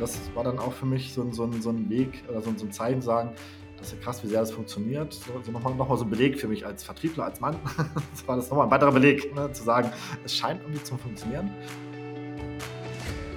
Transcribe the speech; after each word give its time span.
das 0.00 0.18
war 0.34 0.44
dann 0.44 0.58
auch 0.58 0.72
für 0.72 0.86
mich 0.86 1.12
so, 1.12 1.30
so, 1.32 1.50
so 1.60 1.70
ein 1.70 1.88
Weg 1.88 2.24
oder 2.28 2.40
so, 2.40 2.52
so 2.56 2.66
ein 2.66 2.72
Zeichen 2.72 3.02
sagen, 3.02 3.32
das 3.76 3.88
ist 3.88 3.98
ja 3.98 4.04
krass, 4.04 4.22
wie 4.22 4.28
sehr 4.28 4.40
das 4.40 4.50
funktioniert. 4.50 5.12
So, 5.12 5.32
so 5.42 5.52
nochmal 5.52 5.74
noch 5.74 5.88
mal 5.88 5.96
so 5.96 6.04
ein 6.04 6.10
Beleg 6.10 6.38
für 6.38 6.48
mich 6.48 6.66
als 6.66 6.82
Vertriebler, 6.84 7.24
als 7.24 7.40
Mann. 7.40 7.56
das 8.12 8.26
war 8.26 8.36
das 8.36 8.50
nochmal 8.50 8.66
ein 8.66 8.70
weiterer 8.70 8.92
Beleg, 8.92 9.34
ne, 9.34 9.50
zu 9.52 9.62
sagen, 9.62 9.90
es 10.24 10.34
scheint 10.36 10.60
irgendwie 10.62 10.82
zu 10.82 10.96
funktionieren. 10.98 11.50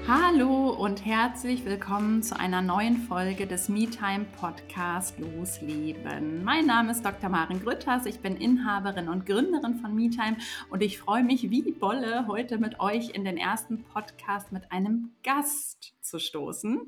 Hallo 0.05 0.71
und 0.71 1.05
herzlich 1.05 1.63
willkommen 1.63 2.21
zu 2.23 2.37
einer 2.37 2.61
neuen 2.61 2.97
Folge 2.97 3.47
des 3.47 3.69
MeTime 3.69 4.25
Podcast 4.37 5.17
Losleben. 5.17 6.43
Mein 6.43 6.65
Name 6.65 6.91
ist 6.91 7.05
Dr. 7.05 7.29
Maren 7.29 7.63
Grütters, 7.63 8.05
ich 8.05 8.19
bin 8.19 8.35
Inhaberin 8.35 9.07
und 9.07 9.25
Gründerin 9.25 9.75
von 9.75 9.95
MeTime 9.95 10.35
und 10.69 10.83
ich 10.83 10.99
freue 10.99 11.23
mich 11.23 11.49
wie 11.49 11.71
Bolle, 11.71 12.27
heute 12.27 12.57
mit 12.57 12.81
euch 12.81 13.11
in 13.11 13.23
den 13.23 13.37
ersten 13.37 13.85
Podcast 13.85 14.51
mit 14.51 14.73
einem 14.73 15.13
Gast 15.23 15.93
zu 16.01 16.19
stoßen. 16.19 16.81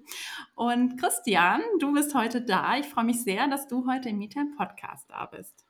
Und 0.56 0.98
Christian, 1.00 1.62
du 1.80 1.94
bist 1.94 2.14
heute 2.16 2.42
da. 2.42 2.78
Ich 2.78 2.88
freue 2.88 3.06
mich 3.06 3.24
sehr, 3.24 3.48
dass 3.48 3.70
du 3.70 3.88
heute 3.90 4.10
im 4.10 4.18
MeTime 4.18 4.58
Podcast 4.58 5.10
da 5.10 5.26
bist. 5.28 5.65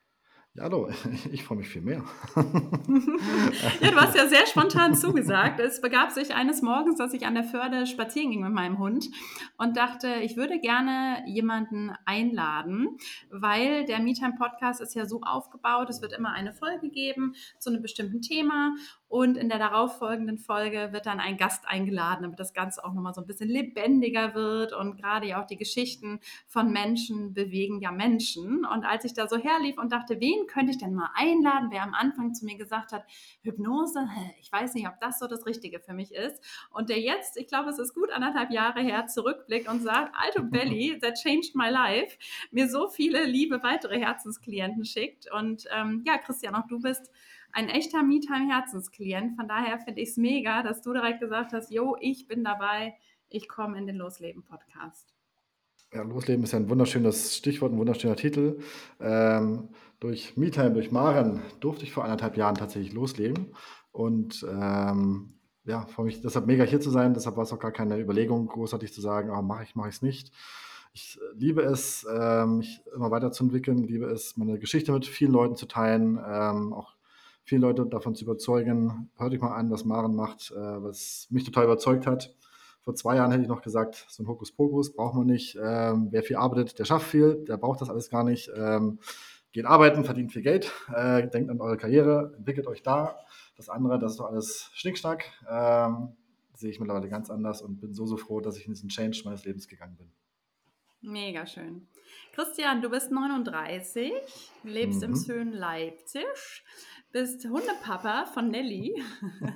Ja, 0.57 0.63
hallo, 0.63 0.87
ich 1.33 1.43
freue 1.43 1.57
mich 1.57 1.67
viel 1.67 1.81
mehr. 1.81 2.01
ja, 2.35 3.91
du 3.91 3.95
hast 3.97 4.15
ja 4.15 4.25
sehr 4.29 4.47
spontan 4.47 4.95
zugesagt. 4.95 5.59
Es 5.59 5.81
begab 5.81 6.11
sich 6.11 6.33
eines 6.33 6.61
Morgens, 6.61 6.97
dass 6.97 7.13
ich 7.13 7.25
an 7.25 7.35
der 7.35 7.43
Förde 7.43 7.85
spazieren 7.85 8.31
ging 8.31 8.41
mit 8.41 8.53
meinem 8.53 8.79
Hund 8.79 9.09
und 9.57 9.75
dachte, 9.75 10.15
ich 10.21 10.37
würde 10.37 10.61
gerne 10.61 11.25
jemanden 11.27 11.91
einladen, 12.05 12.97
weil 13.29 13.83
der 13.83 13.99
MeTime 13.99 14.35
Podcast 14.37 14.79
ist 14.79 14.95
ja 14.95 15.05
so 15.05 15.19
aufgebaut, 15.23 15.89
es 15.89 16.01
wird 16.01 16.13
immer 16.13 16.31
eine 16.31 16.53
Folge 16.53 16.89
geben 16.89 17.35
zu 17.59 17.69
einem 17.69 17.81
bestimmten 17.81 18.21
Thema 18.21 18.75
und 19.15 19.37
in 19.37 19.47
der 19.47 19.59
darauffolgenden 19.59 20.37
Folge 20.37 20.89
wird 20.91 21.05
dann 21.05 21.21
ein 21.21 21.37
Gast 21.37 21.69
eingeladen, 21.69 22.23
damit 22.23 22.37
das 22.37 22.53
Ganze 22.53 22.83
auch 22.83 22.91
nochmal 22.91 23.13
so 23.13 23.21
ein 23.21 23.27
bisschen 23.27 23.47
lebendiger 23.47 24.35
wird. 24.35 24.73
Und 24.73 24.97
gerade 24.97 25.25
ja 25.25 25.41
auch 25.41 25.47
die 25.47 25.55
Geschichten 25.55 26.19
von 26.47 26.73
Menschen 26.73 27.33
bewegen 27.33 27.79
ja 27.79 27.93
Menschen. 27.93 28.65
Und 28.65 28.83
als 28.83 29.05
ich 29.05 29.13
da 29.13 29.29
so 29.29 29.37
herlief 29.37 29.77
und 29.77 29.93
dachte, 29.93 30.19
wen 30.19 30.47
könnte 30.47 30.71
ich 30.71 30.79
denn 30.79 30.93
mal 30.93 31.11
einladen, 31.15 31.69
wer 31.71 31.83
am 31.83 31.93
Anfang 31.93 32.33
zu 32.33 32.43
mir 32.43 32.57
gesagt 32.57 32.91
hat, 32.91 33.05
Hypnose, 33.41 34.05
ich 34.41 34.51
weiß 34.51 34.73
nicht, 34.73 34.85
ob 34.85 34.99
das 34.99 35.17
so 35.17 35.27
das 35.27 35.45
Richtige 35.45 35.79
für 35.79 35.93
mich 35.93 36.11
ist. 36.11 36.43
Und 36.71 36.89
der 36.89 36.99
jetzt, 36.99 37.37
ich 37.37 37.47
glaube, 37.47 37.69
es 37.69 37.79
ist 37.79 37.93
gut 37.93 38.11
anderthalb 38.11 38.51
Jahre 38.51 38.81
her, 38.81 39.07
zurückblickt 39.07 39.69
und 39.69 39.81
sagt, 39.81 40.13
Alto 40.13 40.43
Belly, 40.43 40.99
that 41.01 41.13
changed 41.13 41.55
my 41.55 41.69
life, 41.69 42.17
mir 42.51 42.67
so 42.67 42.89
viele 42.89 43.23
liebe 43.23 43.63
weitere 43.63 43.97
Herzensklienten 43.97 44.83
schickt. 44.83 45.31
Und 45.31 45.67
ähm, 45.73 46.03
ja, 46.05 46.17
Christian, 46.17 46.53
auch 46.53 46.67
du 46.67 46.81
bist 46.81 47.09
ein 47.55 47.69
echter 47.69 48.03
MeTime-Herzensklient. 48.03 49.37
Von 49.37 49.47
daher 49.47 49.79
finde 49.79 50.01
ich 50.01 50.09
es 50.09 50.17
mega, 50.17 50.61
dass 50.61 50.81
du 50.81 50.93
direkt 50.93 51.21
gesagt 51.21 51.53
hast, 51.53 51.71
jo, 51.71 51.95
ich 51.99 52.27
bin 52.27 52.43
dabei, 52.43 52.95
ich 53.29 53.47
komme 53.47 53.77
in 53.77 53.87
den 53.87 53.95
Losleben-Podcast. 53.95 55.13
Ja, 55.93 56.03
Losleben 56.03 56.43
ist 56.43 56.51
ja 56.51 56.59
ein 56.59 56.69
wunderschönes 56.69 57.37
Stichwort, 57.37 57.71
ein 57.71 57.77
wunderschöner 57.77 58.17
Titel. 58.17 58.59
Ähm, 58.99 59.69
durch 60.01 60.35
MeTime, 60.35 60.73
durch 60.73 60.91
Maren 60.91 61.41
durfte 61.61 61.85
ich 61.85 61.93
vor 61.93 62.03
anderthalb 62.03 62.35
Jahren 62.35 62.55
tatsächlich 62.55 62.91
losleben. 62.91 63.55
Und 63.93 64.45
ähm, 64.49 65.39
ja, 65.63 65.85
freue 65.85 66.07
mich 66.07 66.21
deshalb 66.21 66.47
mega 66.47 66.65
hier 66.65 66.81
zu 66.81 66.89
sein. 66.89 67.13
Deshalb 67.13 67.37
war 67.37 67.43
es 67.43 67.53
auch 67.53 67.59
gar 67.59 67.71
keine 67.71 67.97
Überlegung, 67.97 68.47
großartig 68.47 68.91
zu 68.91 68.99
sagen, 68.99 69.29
oh, 69.29 69.41
mache 69.41 69.63
ich, 69.63 69.75
mache 69.75 69.87
ich 69.87 69.95
es 69.95 70.01
nicht. 70.01 70.33
Ich 70.91 71.17
liebe 71.33 71.61
es, 71.61 72.05
ähm, 72.13 72.57
mich 72.57 72.81
immer 72.93 73.11
weiterzuentwickeln, 73.11 73.83
liebe 73.83 74.07
es, 74.07 74.35
meine 74.35 74.59
Geschichte 74.59 74.91
mit 74.91 75.05
vielen 75.05 75.31
Leuten 75.31 75.55
zu 75.55 75.67
teilen, 75.67 76.19
ähm, 76.25 76.73
auch 76.73 76.94
viele 77.45 77.61
Leute 77.61 77.85
davon 77.85 78.15
zu 78.15 78.25
überzeugen. 78.25 79.09
Hört 79.17 79.33
euch 79.33 79.39
mal 79.39 79.55
an, 79.55 79.71
was 79.71 79.85
Maren 79.85 80.15
macht, 80.15 80.51
äh, 80.51 80.83
was 80.83 81.27
mich 81.29 81.43
total 81.45 81.65
überzeugt 81.65 82.07
hat. 82.07 82.35
Vor 82.81 82.95
zwei 82.95 83.15
Jahren 83.15 83.31
hätte 83.31 83.43
ich 83.43 83.49
noch 83.49 83.61
gesagt, 83.61 84.05
so 84.09 84.21
ein 84.21 84.27
Hokuspokus 84.27 84.93
braucht 84.93 85.15
man 85.15 85.27
nicht. 85.27 85.57
Ähm, 85.61 86.09
wer 86.11 86.23
viel 86.23 86.35
arbeitet, 86.35 86.77
der 86.77 86.85
schafft 86.85 87.07
viel, 87.07 87.45
der 87.45 87.57
braucht 87.57 87.81
das 87.81 87.89
alles 87.89 88.09
gar 88.09 88.23
nicht. 88.23 88.51
Ähm, 88.55 88.99
geht 89.51 89.65
arbeiten, 89.65 90.03
verdient 90.03 90.33
viel 90.33 90.41
Geld, 90.41 90.71
äh, 90.93 91.27
denkt 91.27 91.49
an 91.49 91.61
eure 91.61 91.77
Karriere, 91.77 92.33
entwickelt 92.37 92.67
euch 92.67 92.83
da. 92.83 93.15
Das 93.55 93.69
andere, 93.69 93.97
das 93.97 94.11
ist 94.11 94.19
doch 94.19 94.29
alles 94.29 94.69
Schnickschnack. 94.73 95.23
Ähm, 95.49 96.09
sehe 96.55 96.69
ich 96.69 96.79
mittlerweile 96.79 97.09
ganz 97.09 97.29
anders 97.29 97.61
und 97.61 97.79
bin 97.79 97.93
so, 97.93 98.05
so 98.05 98.17
froh, 98.17 98.41
dass 98.41 98.57
ich 98.57 98.65
in 98.65 98.73
diesen 98.73 98.89
Change 98.89 99.21
meines 99.25 99.45
Lebens 99.45 99.67
gegangen 99.67 99.95
bin. 99.95 100.11
Mega 101.01 101.45
schön. 101.45 101.87
Christian, 102.33 102.81
du 102.81 102.89
bist 102.89 103.11
39, 103.11 104.11
lebst 104.63 105.01
mhm. 105.01 105.03
im 105.03 105.15
schönen 105.15 105.53
Leipzig 105.53 106.25
bist 107.15 107.45
Hundepapa 107.45 108.25
von 108.25 108.49
Nelly. 108.49 108.93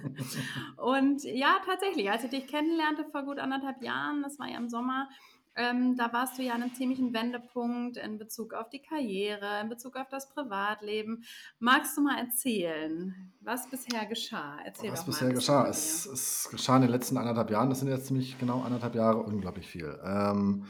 und 0.78 1.22
ja, 1.26 1.58
tatsächlich, 1.66 2.10
als 2.10 2.24
ich 2.24 2.30
dich 2.30 2.48
kennenlernte 2.48 3.04
vor 3.12 3.24
gut 3.24 3.38
anderthalb 3.38 3.84
Jahren, 3.84 4.24
das 4.24 4.40
war 4.40 4.48
ja 4.48 4.58
im 4.58 4.70
Sommer, 4.70 5.10
ähm, 5.58 5.98
da 5.98 6.14
warst 6.14 6.38
du 6.38 6.42
ja 6.42 6.54
an 6.54 6.64
einem 6.64 6.74
ziemlichen 6.74 7.14
Wendepunkt 7.14 7.98
in 7.98 8.18
Bezug 8.18 8.54
auf 8.54 8.70
die 8.70 8.82
Karriere, 8.82 9.60
in 9.62 9.68
Bezug 9.68 9.98
auf 9.98 10.08
das 10.08 10.30
Privatleben. 10.30 11.26
Magst 11.60 11.98
du 11.98 12.02
mal 12.02 12.18
erzählen, 12.18 13.34
was 13.42 13.70
bisher 13.70 14.06
geschah? 14.06 14.58
Erzähl 14.64 14.94
was 14.94 15.06
bisher 15.06 15.34
geschah? 15.34 15.68
Es, 15.68 16.06
es, 16.06 16.48
geschah 16.50 16.78
in 16.78 16.84
den 16.84 16.92
letzten 16.92 17.18
anderthalb 17.18 17.52
Jahren, 17.52 17.70
das 17.70 17.82
sind 17.82 17.90
jetzt 17.90 18.08
ziemlich 18.08 18.40
genau 18.40 18.62
anderthalb 18.62 18.96
Jahre, 18.96 19.22
unglaublich 19.22 19.68
viel. 19.68 20.00
Ähm, 20.02 20.66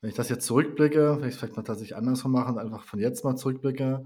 wenn 0.00 0.10
ich 0.10 0.16
das 0.16 0.28
jetzt 0.28 0.46
zurückblicke, 0.46 1.16
wenn 1.18 1.28
ich 1.28 1.34
es 1.34 1.40
vielleicht 1.40 1.56
mal 1.56 1.62
tatsächlich 1.62 1.96
andersrum 1.96 2.32
machen, 2.32 2.58
einfach 2.58 2.84
von 2.84 2.98
jetzt 2.98 3.24
mal 3.24 3.36
zurückblicke, 3.36 4.04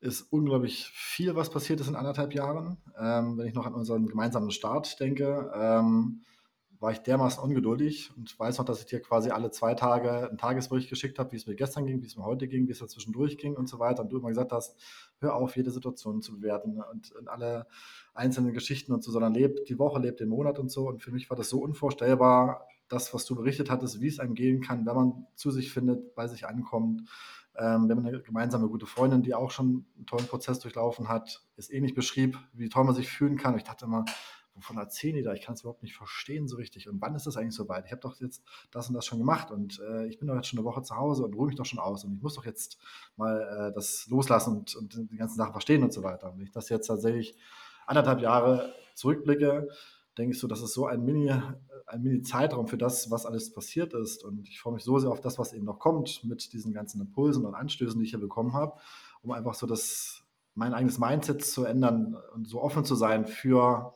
ist 0.00 0.32
unglaublich 0.32 0.88
viel, 0.94 1.34
was 1.34 1.50
passiert 1.50 1.80
ist 1.80 1.88
in 1.88 1.96
anderthalb 1.96 2.32
Jahren. 2.34 2.76
Ähm, 2.96 3.36
wenn 3.36 3.46
ich 3.46 3.54
noch 3.54 3.66
an 3.66 3.74
unseren 3.74 4.06
gemeinsamen 4.06 4.52
Start 4.52 5.00
denke, 5.00 5.50
ähm, 5.54 6.22
war 6.80 6.92
ich 6.92 6.98
dermaßen 6.98 7.42
ungeduldig 7.42 8.12
und 8.16 8.38
weiß 8.38 8.58
noch, 8.58 8.64
dass 8.64 8.78
ich 8.78 8.86
dir 8.86 9.00
quasi 9.00 9.30
alle 9.30 9.50
zwei 9.50 9.74
Tage 9.74 10.28
einen 10.28 10.38
Tagesbericht 10.38 10.88
geschickt 10.88 11.18
habe, 11.18 11.32
wie 11.32 11.36
es 11.36 11.46
mir 11.46 11.56
gestern 11.56 11.86
ging, 11.86 12.00
wie 12.02 12.06
es 12.06 12.16
mir 12.16 12.24
heute 12.24 12.46
ging, 12.46 12.68
wie 12.68 12.72
es 12.72 12.78
dazwischendurch 12.78 13.36
ging 13.36 13.56
und 13.56 13.68
so 13.68 13.80
weiter. 13.80 14.02
Und 14.02 14.10
du 14.10 14.18
immer 14.18 14.28
gesagt 14.28 14.52
hast, 14.52 14.78
hör 15.18 15.34
auf, 15.34 15.56
jede 15.56 15.72
Situation 15.72 16.22
zu 16.22 16.36
bewerten 16.36 16.80
und, 16.80 17.10
und 17.16 17.28
alle 17.28 17.66
einzelnen 18.14 18.52
Geschichten 18.52 18.92
und 18.92 19.02
so, 19.02 19.10
sondern 19.10 19.34
lebt 19.34 19.68
die 19.68 19.78
Woche, 19.80 19.98
lebt 19.98 20.20
den 20.20 20.28
Monat 20.28 20.60
und 20.60 20.70
so. 20.70 20.86
Und 20.86 21.02
für 21.02 21.10
mich 21.10 21.28
war 21.30 21.36
das 21.36 21.48
so 21.48 21.58
unvorstellbar, 21.58 22.68
das, 22.88 23.12
was 23.14 23.24
du 23.24 23.34
berichtet 23.34 23.70
hattest, 23.70 24.00
wie 24.00 24.08
es 24.08 24.18
einem 24.18 24.34
gehen 24.34 24.60
kann, 24.60 24.86
wenn 24.86 24.94
man 24.94 25.26
zu 25.34 25.50
sich 25.50 25.72
findet, 25.72 26.14
bei 26.14 26.26
sich 26.26 26.46
ankommt 26.46 27.08
ähm, 27.58 27.88
wir 27.88 27.96
haben 27.96 28.06
eine 28.06 28.22
gemeinsame 28.22 28.68
gute 28.68 28.86
Freundin, 28.86 29.22
die 29.22 29.34
auch 29.34 29.50
schon 29.50 29.84
einen 29.96 30.06
tollen 30.06 30.26
Prozess 30.26 30.60
durchlaufen 30.60 31.08
hat, 31.08 31.42
es 31.56 31.70
ähnlich 31.70 31.94
beschrieb, 31.94 32.38
wie 32.52 32.68
toll 32.68 32.84
man 32.84 32.94
sich 32.94 33.08
fühlen 33.08 33.36
kann. 33.36 33.56
Ich 33.56 33.64
dachte 33.64 33.84
immer, 33.84 34.04
wovon 34.54 34.76
erzählen 34.76 35.16
die 35.16 35.22
da? 35.22 35.32
Ich 35.32 35.42
kann 35.42 35.54
es 35.54 35.62
überhaupt 35.62 35.82
nicht 35.82 35.96
verstehen 35.96 36.46
so 36.46 36.56
richtig. 36.56 36.88
Und 36.88 37.00
wann 37.00 37.16
ist 37.16 37.26
das 37.26 37.36
eigentlich 37.36 37.56
so 37.56 37.68
weit? 37.68 37.86
Ich 37.86 37.90
habe 37.90 38.00
doch 38.00 38.20
jetzt 38.20 38.44
das 38.70 38.88
und 38.88 38.94
das 38.94 39.06
schon 39.06 39.18
gemacht 39.18 39.50
und 39.50 39.80
äh, 39.80 40.06
ich 40.06 40.18
bin 40.18 40.28
doch 40.28 40.36
jetzt 40.36 40.46
schon 40.46 40.58
eine 40.58 40.66
Woche 40.66 40.82
zu 40.82 40.94
Hause 40.94 41.24
und 41.24 41.34
ruhe 41.34 41.48
mich 41.48 41.56
doch 41.56 41.64
schon 41.64 41.80
aus 41.80 42.04
und 42.04 42.14
ich 42.14 42.22
muss 42.22 42.34
doch 42.34 42.46
jetzt 42.46 42.78
mal 43.16 43.40
äh, 43.40 43.74
das 43.74 44.06
loslassen 44.08 44.58
und, 44.58 44.76
und 44.76 45.10
die 45.10 45.16
ganzen 45.16 45.36
Sachen 45.36 45.52
verstehen 45.52 45.82
und 45.82 45.92
so 45.92 46.04
weiter. 46.04 46.30
Und 46.30 46.38
wenn 46.38 46.44
ich 46.44 46.52
das 46.52 46.68
jetzt 46.68 46.86
tatsächlich 46.86 47.36
anderthalb 47.86 48.20
Jahre 48.20 48.72
zurückblicke, 48.94 49.68
denke 50.16 50.34
ich 50.34 50.38
so, 50.38 50.46
das 50.46 50.62
ist 50.62 50.74
so 50.74 50.86
ein 50.86 51.04
Mini, 51.04 51.32
ein 51.88 52.02
Mini-Zeitraum 52.02 52.66
für 52.68 52.78
das, 52.78 53.10
was 53.10 53.26
alles 53.26 53.52
passiert 53.52 53.94
ist. 53.94 54.24
Und 54.24 54.48
ich 54.48 54.60
freue 54.60 54.74
mich 54.74 54.84
so 54.84 54.98
sehr 54.98 55.10
auf 55.10 55.20
das, 55.20 55.38
was 55.38 55.52
eben 55.52 55.64
noch 55.64 55.78
kommt 55.78 56.24
mit 56.24 56.52
diesen 56.52 56.72
ganzen 56.72 57.00
Impulsen 57.00 57.44
und 57.46 57.54
Anstößen, 57.54 57.98
die 57.98 58.04
ich 58.04 58.10
hier 58.10 58.20
bekommen 58.20 58.52
habe, 58.52 58.78
um 59.22 59.32
einfach 59.32 59.54
so 59.54 59.66
das, 59.66 60.22
mein 60.54 60.74
eigenes 60.74 60.98
Mindset 60.98 61.44
zu 61.44 61.64
ändern 61.64 62.16
und 62.34 62.46
so 62.46 62.62
offen 62.62 62.84
zu 62.84 62.94
sein 62.94 63.26
für 63.26 63.94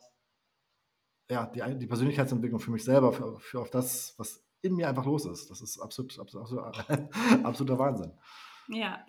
ja, 1.29 1.45
die, 1.47 1.77
die 1.77 1.87
Persönlichkeitsentwicklung 1.87 2.59
für 2.59 2.71
mich 2.71 2.83
selber, 2.83 3.13
für, 3.13 3.39
für 3.39 3.59
auf 3.59 3.69
das, 3.69 4.15
was 4.17 4.43
in 4.61 4.75
mir 4.75 4.87
einfach 4.87 5.05
los 5.05 5.25
ist. 5.25 5.49
Das 5.49 5.61
ist 5.61 5.79
absolut, 5.79 6.17
absolut, 6.19 6.57
absolut 6.57 7.05
absoluter 7.45 7.79
Wahnsinn. 7.79 8.13
Ja, 8.69 9.05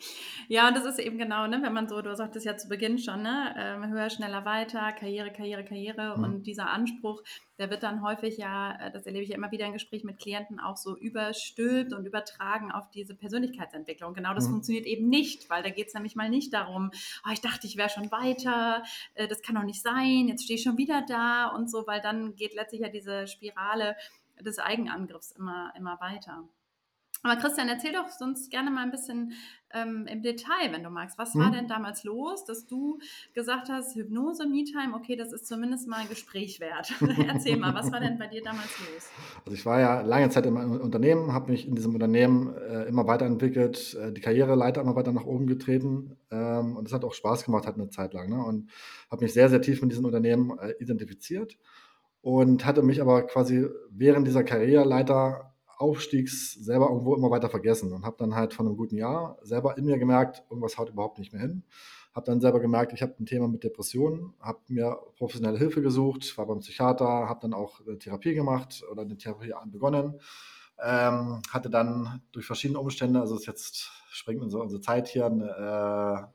ja, 0.49 0.67
und 0.67 0.77
das 0.77 0.85
ist 0.85 0.99
eben 0.99 1.17
genau, 1.17 1.47
ne, 1.47 1.61
wenn 1.63 1.73
man 1.73 1.89
so, 1.89 2.03
du 2.03 2.15
sagtest 2.17 2.45
ja 2.45 2.57
zu 2.57 2.69
Beginn 2.69 2.99
schon, 2.99 3.23
ne, 3.23 3.55
ähm, 3.57 3.89
höher, 3.89 4.11
schneller, 4.11 4.45
weiter, 4.45 4.93
Karriere, 4.93 5.33
Karriere, 5.33 5.65
Karriere 5.65 6.17
mhm. 6.17 6.25
und 6.25 6.43
dieser 6.47 6.71
Anspruch, 6.71 7.23
der 7.59 7.71
wird 7.71 7.85
dann 7.85 8.03
häufig 8.03 8.37
ja, 8.37 8.77
äh, 8.81 8.91
das 8.91 9.07
erlebe 9.07 9.23
ich 9.23 9.31
ja 9.31 9.37
immer 9.37 9.53
wieder 9.53 9.67
in 9.67 9.73
Gesprächen 9.73 10.09
mit 10.09 10.19
Klienten, 10.19 10.59
auch 10.59 10.77
so 10.77 10.97
überstülpt 10.97 11.93
und 11.93 12.05
übertragen 12.05 12.73
auf 12.73 12.91
diese 12.91 13.15
Persönlichkeitsentwicklung. 13.15 14.15
Genau 14.15 14.35
das 14.35 14.49
mhm. 14.49 14.55
funktioniert 14.55 14.87
eben 14.87 15.09
nicht, 15.09 15.49
weil 15.51 15.63
da 15.63 15.71
geht 15.71 15.87
es 15.87 15.95
nämlich 15.95 16.17
mal 16.17 16.29
nicht 16.29 16.53
darum, 16.53 16.91
oh, 17.25 17.33
ich 17.33 17.41
dachte, 17.41 17.69
ich 17.69 17.77
wäre 17.77 17.91
schon 17.91 18.11
weiter, 18.11 18.83
äh, 19.15 19.29
das 19.29 19.41
kann 19.41 19.55
doch 19.55 19.63
nicht 19.63 19.83
sein, 19.83 20.27
jetzt 20.27 20.45
stehe 20.45 20.59
ich 20.59 20.65
schon 20.65 20.79
wieder 20.79 21.05
da 21.07 21.47
und 21.47 21.71
so, 21.71 21.87
weil 21.87 22.01
dann 22.01 22.35
geht 22.35 22.55
letztlich 22.55 22.81
ja 22.81 22.89
diese 22.89 23.29
Spirale 23.29 23.95
des 24.41 24.59
Eigenangriffs 24.59 25.31
immer, 25.31 25.73
immer 25.77 26.01
weiter. 26.01 26.49
Aber 27.25 27.41
Christian, 27.41 27.71
erzähl 27.71 27.93
doch 27.93 28.11
sonst 28.11 28.51
gerne 28.51 28.71
mal 28.71 28.83
ein 28.83 28.91
bisschen 28.91 29.33
ähm, 29.73 30.07
im 30.07 30.21
Detail, 30.21 30.73
wenn 30.73 30.83
du 30.83 30.91
magst. 30.91 31.19
Was 31.19 31.35
war 31.35 31.47
hm. 31.47 31.53
denn 31.53 31.69
damals 31.69 32.05
los, 32.05 32.45
dass 32.45 32.67
du 32.67 32.99
gesagt 33.33 33.71
hast, 33.71 33.97
Hypnose, 33.97 34.47
Me-Time, 34.47 34.95
okay, 34.95 35.17
das 35.17 35.33
ist 35.33 35.47
zumindest 35.47 35.89
mal 35.89 36.01
ein 36.01 36.09
Gespräch 36.11 36.61
wert. 36.61 36.93
erzähl 37.29 37.57
mal, 37.57 37.75
was 37.75 37.91
war 37.91 38.01
denn 38.01 38.19
bei 38.19 38.27
dir 38.27 38.43
damals 38.43 38.79
los? 38.79 39.09
Also 39.47 39.55
ich 39.55 39.65
war 39.65 39.81
ja 39.81 40.03
lange 40.03 40.29
Zeit 40.29 40.45
im 40.45 40.57
Unternehmen, 40.57 41.33
habe 41.33 41.51
mich 41.51 41.67
in 41.67 41.75
diesem 41.75 41.95
Unternehmen 41.95 42.55
äh, 42.57 42.85
immer 42.85 43.07
weiterentwickelt, 43.07 43.95
äh, 43.95 44.13
die 44.13 44.21
Karriereleiter 44.21 44.83
immer 44.83 44.95
weiter 44.95 45.13
nach 45.13 45.25
oben 45.25 45.47
getreten 45.47 46.19
ähm, 46.31 46.77
und 46.77 46.87
es 46.87 46.93
hat 46.93 47.05
auch 47.05 47.15
Spaß 47.15 47.47
gemacht, 47.47 47.67
hat 47.67 47.77
eine 47.77 47.89
Zeit 47.89 48.13
lang. 48.13 48.29
Ne? 48.29 48.45
Und 48.45 48.71
habe 49.11 49.25
mich 49.25 49.33
sehr, 49.33 49.49
sehr 49.49 49.63
tief 49.63 49.81
mit 49.81 49.91
diesem 49.91 50.05
Unternehmen 50.05 50.59
äh, 50.59 50.75
identifiziert 50.79 51.57
und 52.21 52.67
hatte 52.67 52.83
mich 52.83 53.01
aber 53.01 53.23
quasi 53.27 53.67
während 53.91 54.27
dieser 54.27 54.45
Karriereleiter 54.45 55.54
Aufstiegs 55.79 56.55
selber 56.55 56.89
irgendwo 56.89 57.15
immer 57.15 57.31
weiter 57.31 57.49
vergessen 57.49 57.93
und 57.93 58.05
habe 58.05 58.17
dann 58.19 58.35
halt 58.35 58.55
von 58.55 58.67
einem 58.67 58.77
guten 58.77 58.97
Jahr 58.97 59.39
selber 59.43 59.77
in 59.79 59.85
mir 59.85 59.99
gemerkt, 59.99 60.43
irgendwas 60.51 60.79
haut 60.79 60.91
überhaupt 60.91 61.19
nicht 61.19 61.33
mehr 61.33 61.43
hin. 61.43 61.65
Habe 62.15 62.27
dann 62.27 62.41
selber 62.41 62.61
gemerkt, 62.61 62.93
ich 62.93 63.03
habe 63.03 63.15
ein 63.19 63.27
Thema 63.27 63.49
mit 63.49 63.65
Depressionen, 63.65 64.35
habe 64.41 64.61
mir 64.69 64.99
professionelle 65.19 65.59
Hilfe 65.59 65.83
gesucht, 65.83 66.39
war 66.39 66.47
beim 66.47 66.61
Psychiater, 66.61 67.07
habe 67.29 67.41
dann 67.43 67.55
auch 67.55 67.81
Therapie 67.99 68.35
gemacht 68.35 68.85
oder 68.91 69.03
eine 69.03 69.17
Therapie 69.17 69.53
begonnen. 69.67 70.21
Ähm, 70.83 71.43
hatte 71.51 71.71
dann 71.71 72.23
durch 72.33 72.47
verschiedene 72.47 72.81
Umstände, 72.81 73.21
also 73.21 73.37
es 73.37 73.47
jetzt 73.47 73.91
springt 74.11 74.43
unsere, 74.43 74.63
unsere 74.63 74.81
Zeit 74.81 75.09
hier, 75.09 75.27
eine, 75.27 75.47
äh, 75.47 76.35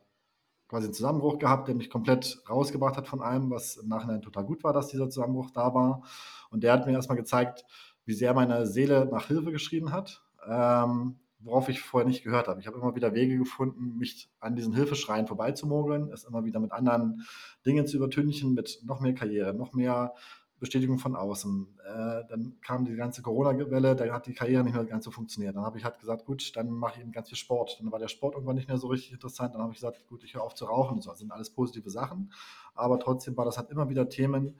quasi 0.69 0.85
einen 0.85 0.93
Zusammenbruch 0.93 1.39
gehabt, 1.39 1.67
der 1.67 1.75
mich 1.75 1.89
komplett 1.89 2.41
rausgebracht 2.49 2.95
hat 2.95 3.07
von 3.07 3.21
allem, 3.21 3.49
was 3.49 3.77
im 3.77 3.89
Nachhinein 3.89 4.21
total 4.21 4.45
gut 4.45 4.63
war, 4.63 4.71
dass 4.71 4.87
dieser 4.87 5.09
Zusammenbruch 5.09 5.49
da 5.51 5.73
war. 5.73 6.03
Und 6.51 6.63
der 6.63 6.73
hat 6.73 6.85
mir 6.85 6.93
erstmal 6.93 7.17
gezeigt, 7.17 7.65
wie 8.09 8.13
sehr 8.15 8.33
meine 8.33 8.65
Seele 8.65 9.07
nach 9.11 9.27
Hilfe 9.27 9.51
geschrien 9.51 9.91
hat. 9.91 10.23
Ähm, 10.47 11.19
worauf 11.41 11.69
ich 11.69 11.79
vorher 11.79 12.07
nicht 12.07 12.23
gehört 12.23 12.47
habe. 12.47 12.59
Ich 12.59 12.67
habe 12.67 12.77
immer 12.77 12.95
wieder 12.95 13.13
Wege 13.13 13.37
gefunden, 13.37 13.97
mich 13.97 14.29
an 14.39 14.55
diesen 14.55 14.73
Hilfeschreien 14.73 15.27
vorbeizumogeln, 15.27 16.11
es 16.11 16.25
immer 16.25 16.43
wieder 16.43 16.59
mit 16.59 16.71
anderen 16.71 17.25
Dingen 17.65 17.87
zu 17.87 17.97
übertünchen, 17.97 18.53
mit 18.55 18.81
noch 18.83 18.99
mehr 18.99 19.13
Karriere, 19.13 19.53
noch 19.53 19.73
mehr 19.73 20.15
Bestätigung 20.59 20.97
von 20.97 21.15
außen. 21.15 21.67
Äh, 21.85 22.23
dann 22.27 22.57
kam 22.61 22.83
die 22.83 22.95
ganze 22.95 23.21
Corona-Welle, 23.21 23.95
da 23.95 24.11
hat 24.11 24.25
die 24.25 24.33
Karriere 24.33 24.63
nicht 24.63 24.73
mehr 24.73 24.83
ganz 24.85 25.05
so 25.05 25.11
funktioniert. 25.11 25.55
Dann 25.55 25.63
habe 25.63 25.77
ich 25.77 25.85
halt 25.85 25.99
gesagt, 25.99 26.25
gut, 26.25 26.55
dann 26.55 26.69
mache 26.71 26.95
ich 26.95 27.01
eben 27.03 27.11
ganz 27.11 27.29
viel 27.29 27.37
Sport. 27.37 27.77
Dann 27.79 27.91
war 27.91 27.99
der 27.99 28.09
Sport 28.09 28.33
irgendwann 28.33 28.55
nicht 28.55 28.67
mehr 28.67 28.77
so 28.77 28.87
richtig 28.87 29.13
interessant. 29.13 29.53
Dann 29.53 29.61
habe 29.61 29.71
ich 29.71 29.79
gesagt, 29.79 30.05
gut, 30.07 30.23
ich 30.23 30.33
höre 30.33 30.43
auf 30.43 30.55
zu 30.55 30.65
rauchen. 30.65 30.99
Das 30.99 31.19
sind 31.19 31.31
alles 31.31 31.51
positive 31.51 31.89
Sachen. 31.89 32.33
Aber 32.73 32.99
trotzdem 32.99 33.37
war 33.37 33.45
das 33.45 33.57
halt 33.57 33.69
immer 33.69 33.89
wieder 33.89 34.09
Themen, 34.09 34.57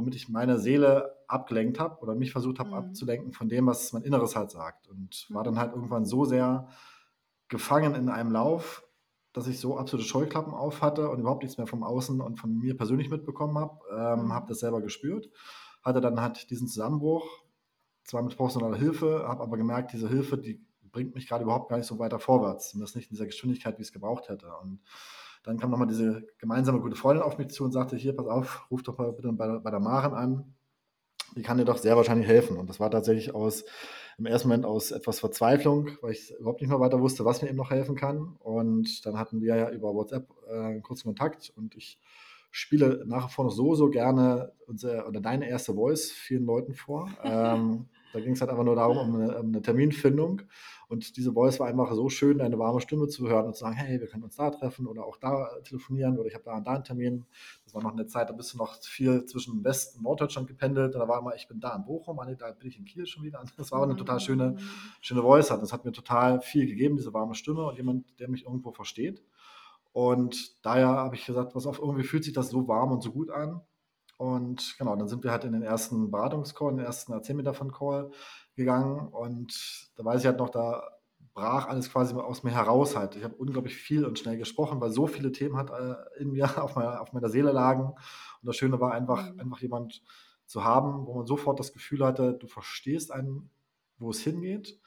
womit 0.00 0.14
ich 0.14 0.30
meine 0.30 0.58
Seele 0.58 1.14
abgelenkt 1.28 1.78
habe 1.78 2.00
oder 2.00 2.14
mich 2.14 2.32
versucht 2.32 2.58
habe 2.58 2.70
mhm. 2.70 2.76
abzulenken 2.76 3.32
von 3.32 3.50
dem, 3.50 3.66
was 3.66 3.92
mein 3.92 4.02
Inneres 4.02 4.34
halt 4.34 4.50
sagt. 4.50 4.88
Und 4.88 5.26
war 5.28 5.44
dann 5.44 5.54
mhm. 5.54 5.58
halt 5.58 5.74
irgendwann 5.74 6.06
so 6.06 6.24
sehr 6.24 6.68
gefangen 7.48 7.94
in 7.94 8.08
einem 8.08 8.32
Lauf, 8.32 8.82
dass 9.34 9.46
ich 9.46 9.60
so 9.60 9.76
absolute 9.76 10.08
Scheuklappen 10.08 10.54
auf 10.54 10.80
hatte 10.80 11.10
und 11.10 11.20
überhaupt 11.20 11.42
nichts 11.42 11.58
mehr 11.58 11.66
vom 11.66 11.82
Außen 11.82 12.20
und 12.22 12.40
von 12.40 12.56
mir 12.56 12.76
persönlich 12.76 13.10
mitbekommen 13.10 13.58
habe. 13.58 13.78
Ähm, 13.92 14.24
mhm. 14.26 14.32
habe 14.32 14.48
das 14.48 14.60
selber 14.60 14.80
gespürt, 14.80 15.28
hatte 15.82 16.00
dann 16.00 16.18
halt 16.18 16.48
diesen 16.50 16.66
Zusammenbruch, 16.66 17.28
zwar 18.04 18.22
mit 18.22 18.34
professioneller 18.36 18.78
Hilfe, 18.78 19.24
habe 19.28 19.42
aber 19.42 19.58
gemerkt, 19.58 19.92
diese 19.92 20.08
Hilfe, 20.08 20.38
die 20.38 20.64
bringt 20.90 21.14
mich 21.14 21.28
gerade 21.28 21.44
überhaupt 21.44 21.68
gar 21.68 21.76
nicht 21.76 21.86
so 21.86 21.98
weiter 21.98 22.18
vorwärts. 22.18 22.70
Zumindest 22.70 22.96
nicht 22.96 23.10
in 23.10 23.14
dieser 23.14 23.26
Geschwindigkeit, 23.26 23.76
wie 23.76 23.82
ich 23.82 23.88
es 23.88 23.92
gebraucht 23.92 24.28
hätte. 24.30 24.48
Und 24.62 24.80
dann 25.42 25.58
kam 25.58 25.70
nochmal 25.70 25.88
diese 25.88 26.26
gemeinsame 26.38 26.80
gute 26.80 26.96
Freundin 26.96 27.22
auf 27.22 27.38
mich 27.38 27.48
zu 27.48 27.64
und 27.64 27.72
sagte, 27.72 27.96
hier, 27.96 28.14
pass 28.14 28.26
auf, 28.26 28.66
ruf 28.70 28.82
doch 28.82 28.98
mal 28.98 29.12
bitte 29.12 29.32
bei, 29.32 29.58
bei 29.58 29.70
der 29.70 29.80
Maren 29.80 30.14
an. 30.14 30.54
Die 31.36 31.42
kann 31.42 31.58
dir 31.58 31.64
doch 31.64 31.78
sehr 31.78 31.96
wahrscheinlich 31.96 32.26
helfen. 32.26 32.56
Und 32.56 32.68
das 32.68 32.80
war 32.80 32.90
tatsächlich 32.90 33.34
aus, 33.34 33.64
im 34.18 34.26
ersten 34.26 34.48
Moment 34.48 34.66
aus 34.66 34.90
etwas 34.90 35.20
Verzweiflung, 35.20 35.90
weil 36.02 36.12
ich 36.12 36.34
überhaupt 36.38 36.60
nicht 36.60 36.70
mehr 36.70 36.80
weiter 36.80 37.00
wusste, 37.00 37.24
was 37.24 37.40
mir 37.40 37.48
eben 37.48 37.56
noch 37.56 37.70
helfen 37.70 37.94
kann. 37.94 38.36
Und 38.38 39.06
dann 39.06 39.18
hatten 39.18 39.40
wir 39.40 39.56
ja 39.56 39.70
über 39.70 39.94
WhatsApp 39.94 40.28
äh, 40.48 40.58
einen 40.58 40.82
kurzen 40.82 41.04
Kontakt 41.04 41.52
und 41.56 41.74
ich 41.76 41.98
spiele 42.50 43.04
nach 43.06 43.28
wie 43.28 43.32
vor 43.32 43.44
noch 43.44 43.52
so, 43.52 43.74
so 43.74 43.90
gerne 43.90 44.52
unsere, 44.66 45.06
oder 45.06 45.20
deine 45.20 45.48
erste 45.48 45.74
Voice 45.74 46.10
vielen 46.10 46.44
Leuten 46.44 46.74
vor. 46.74 47.08
ähm, 47.24 47.88
da 48.12 48.20
ging 48.20 48.32
es 48.32 48.40
halt 48.40 48.50
einfach 48.50 48.64
nur 48.64 48.76
darum, 48.76 48.98
um 48.98 49.14
eine, 49.14 49.38
um 49.38 49.46
eine, 49.48 49.62
Terminfindung. 49.62 50.42
Und 50.90 51.16
diese 51.16 51.32
Voice 51.32 51.60
war 51.60 51.68
einfach 51.68 51.92
so 51.92 52.08
schön, 52.08 52.38
deine 52.38 52.58
warme 52.58 52.80
Stimme 52.80 53.06
zu 53.06 53.28
hören 53.28 53.46
und 53.46 53.54
zu 53.54 53.60
sagen, 53.60 53.76
hey, 53.76 54.00
wir 54.00 54.08
können 54.08 54.24
uns 54.24 54.34
da 54.34 54.50
treffen 54.50 54.88
oder 54.88 55.06
auch 55.06 55.18
da 55.18 55.48
telefonieren 55.62 56.18
oder 56.18 56.26
ich 56.26 56.34
habe 56.34 56.42
da 56.42 56.56
und 56.56 56.66
da 56.66 56.72
einen 56.72 56.82
Termin. 56.82 57.24
Das 57.64 57.74
war 57.74 57.80
noch 57.80 57.92
eine 57.92 58.08
Zeit, 58.08 58.28
da 58.28 58.32
bist 58.32 58.52
du 58.52 58.58
noch 58.58 58.74
viel 58.82 59.24
zwischen 59.24 59.62
West- 59.62 59.96
und 59.96 60.02
Norddeutschland 60.02 60.48
gependelt. 60.48 60.96
Da 60.96 61.06
war 61.06 61.20
immer, 61.20 61.36
ich 61.36 61.46
bin 61.46 61.60
da 61.60 61.76
in 61.76 61.84
Bochum, 61.84 62.18
da 62.36 62.50
bin 62.50 62.66
ich 62.66 62.76
in 62.76 62.84
Kiel 62.86 63.06
schon 63.06 63.22
wieder. 63.22 63.40
Das 63.56 63.70
war 63.70 63.84
eine 63.84 63.94
total 63.94 64.18
schöne, 64.18 64.56
schöne 65.00 65.22
Voice. 65.22 65.46
Das 65.46 65.72
hat 65.72 65.84
mir 65.84 65.92
total 65.92 66.40
viel 66.40 66.66
gegeben, 66.66 66.96
diese 66.96 67.14
warme 67.14 67.36
Stimme 67.36 67.64
und 67.66 67.76
jemand, 67.76 68.18
der 68.18 68.28
mich 68.28 68.44
irgendwo 68.44 68.72
versteht. 68.72 69.22
Und 69.92 70.64
daher 70.66 70.88
habe 70.88 71.14
ich 71.14 71.24
gesagt, 71.24 71.54
was 71.54 71.66
auf, 71.66 71.78
irgendwie 71.78 72.02
fühlt 72.02 72.24
sich 72.24 72.32
das 72.32 72.50
so 72.50 72.66
warm 72.66 72.90
und 72.90 73.02
so 73.04 73.12
gut 73.12 73.30
an. 73.30 73.60
Und 74.20 74.76
genau, 74.76 74.96
dann 74.96 75.08
sind 75.08 75.24
wir 75.24 75.30
halt 75.30 75.44
in 75.44 75.54
den 75.54 75.62
ersten 75.62 76.10
Beratungscall, 76.10 76.72
in 76.72 76.76
den 76.76 76.84
ersten 76.84 77.14
Erzähl 77.14 77.42
davon 77.42 77.72
Call 77.72 78.10
gegangen. 78.54 79.08
Und 79.08 79.90
da 79.96 80.04
weiß 80.04 80.20
ich 80.20 80.26
halt 80.26 80.36
noch, 80.36 80.50
da 80.50 80.82
brach 81.32 81.68
alles 81.68 81.90
quasi 81.90 82.14
aus 82.14 82.42
mir 82.42 82.50
heraus 82.50 82.96
halt. 82.96 83.16
Ich 83.16 83.24
habe 83.24 83.34
unglaublich 83.36 83.76
viel 83.76 84.04
und 84.04 84.18
schnell 84.18 84.36
gesprochen, 84.36 84.78
weil 84.78 84.90
so 84.90 85.06
viele 85.06 85.32
Themen 85.32 85.56
halt 85.56 85.70
äh, 85.70 86.20
in 86.20 86.32
mir 86.32 86.44
auf 86.62 86.76
meiner, 86.76 87.00
auf 87.00 87.14
meiner 87.14 87.30
Seele 87.30 87.50
lagen. 87.50 87.84
Und 87.84 87.96
das 88.42 88.56
Schöne 88.56 88.78
war 88.78 88.92
einfach, 88.92 89.32
mhm. 89.32 89.40
einfach 89.40 89.60
jemand 89.60 90.02
zu 90.44 90.64
haben, 90.64 91.06
wo 91.06 91.14
man 91.14 91.26
sofort 91.26 91.58
das 91.58 91.72
Gefühl 91.72 92.04
hatte, 92.04 92.34
du 92.34 92.46
verstehst 92.46 93.12
einen, 93.12 93.48
wo 93.96 94.10
es 94.10 94.20
hingeht, 94.20 94.78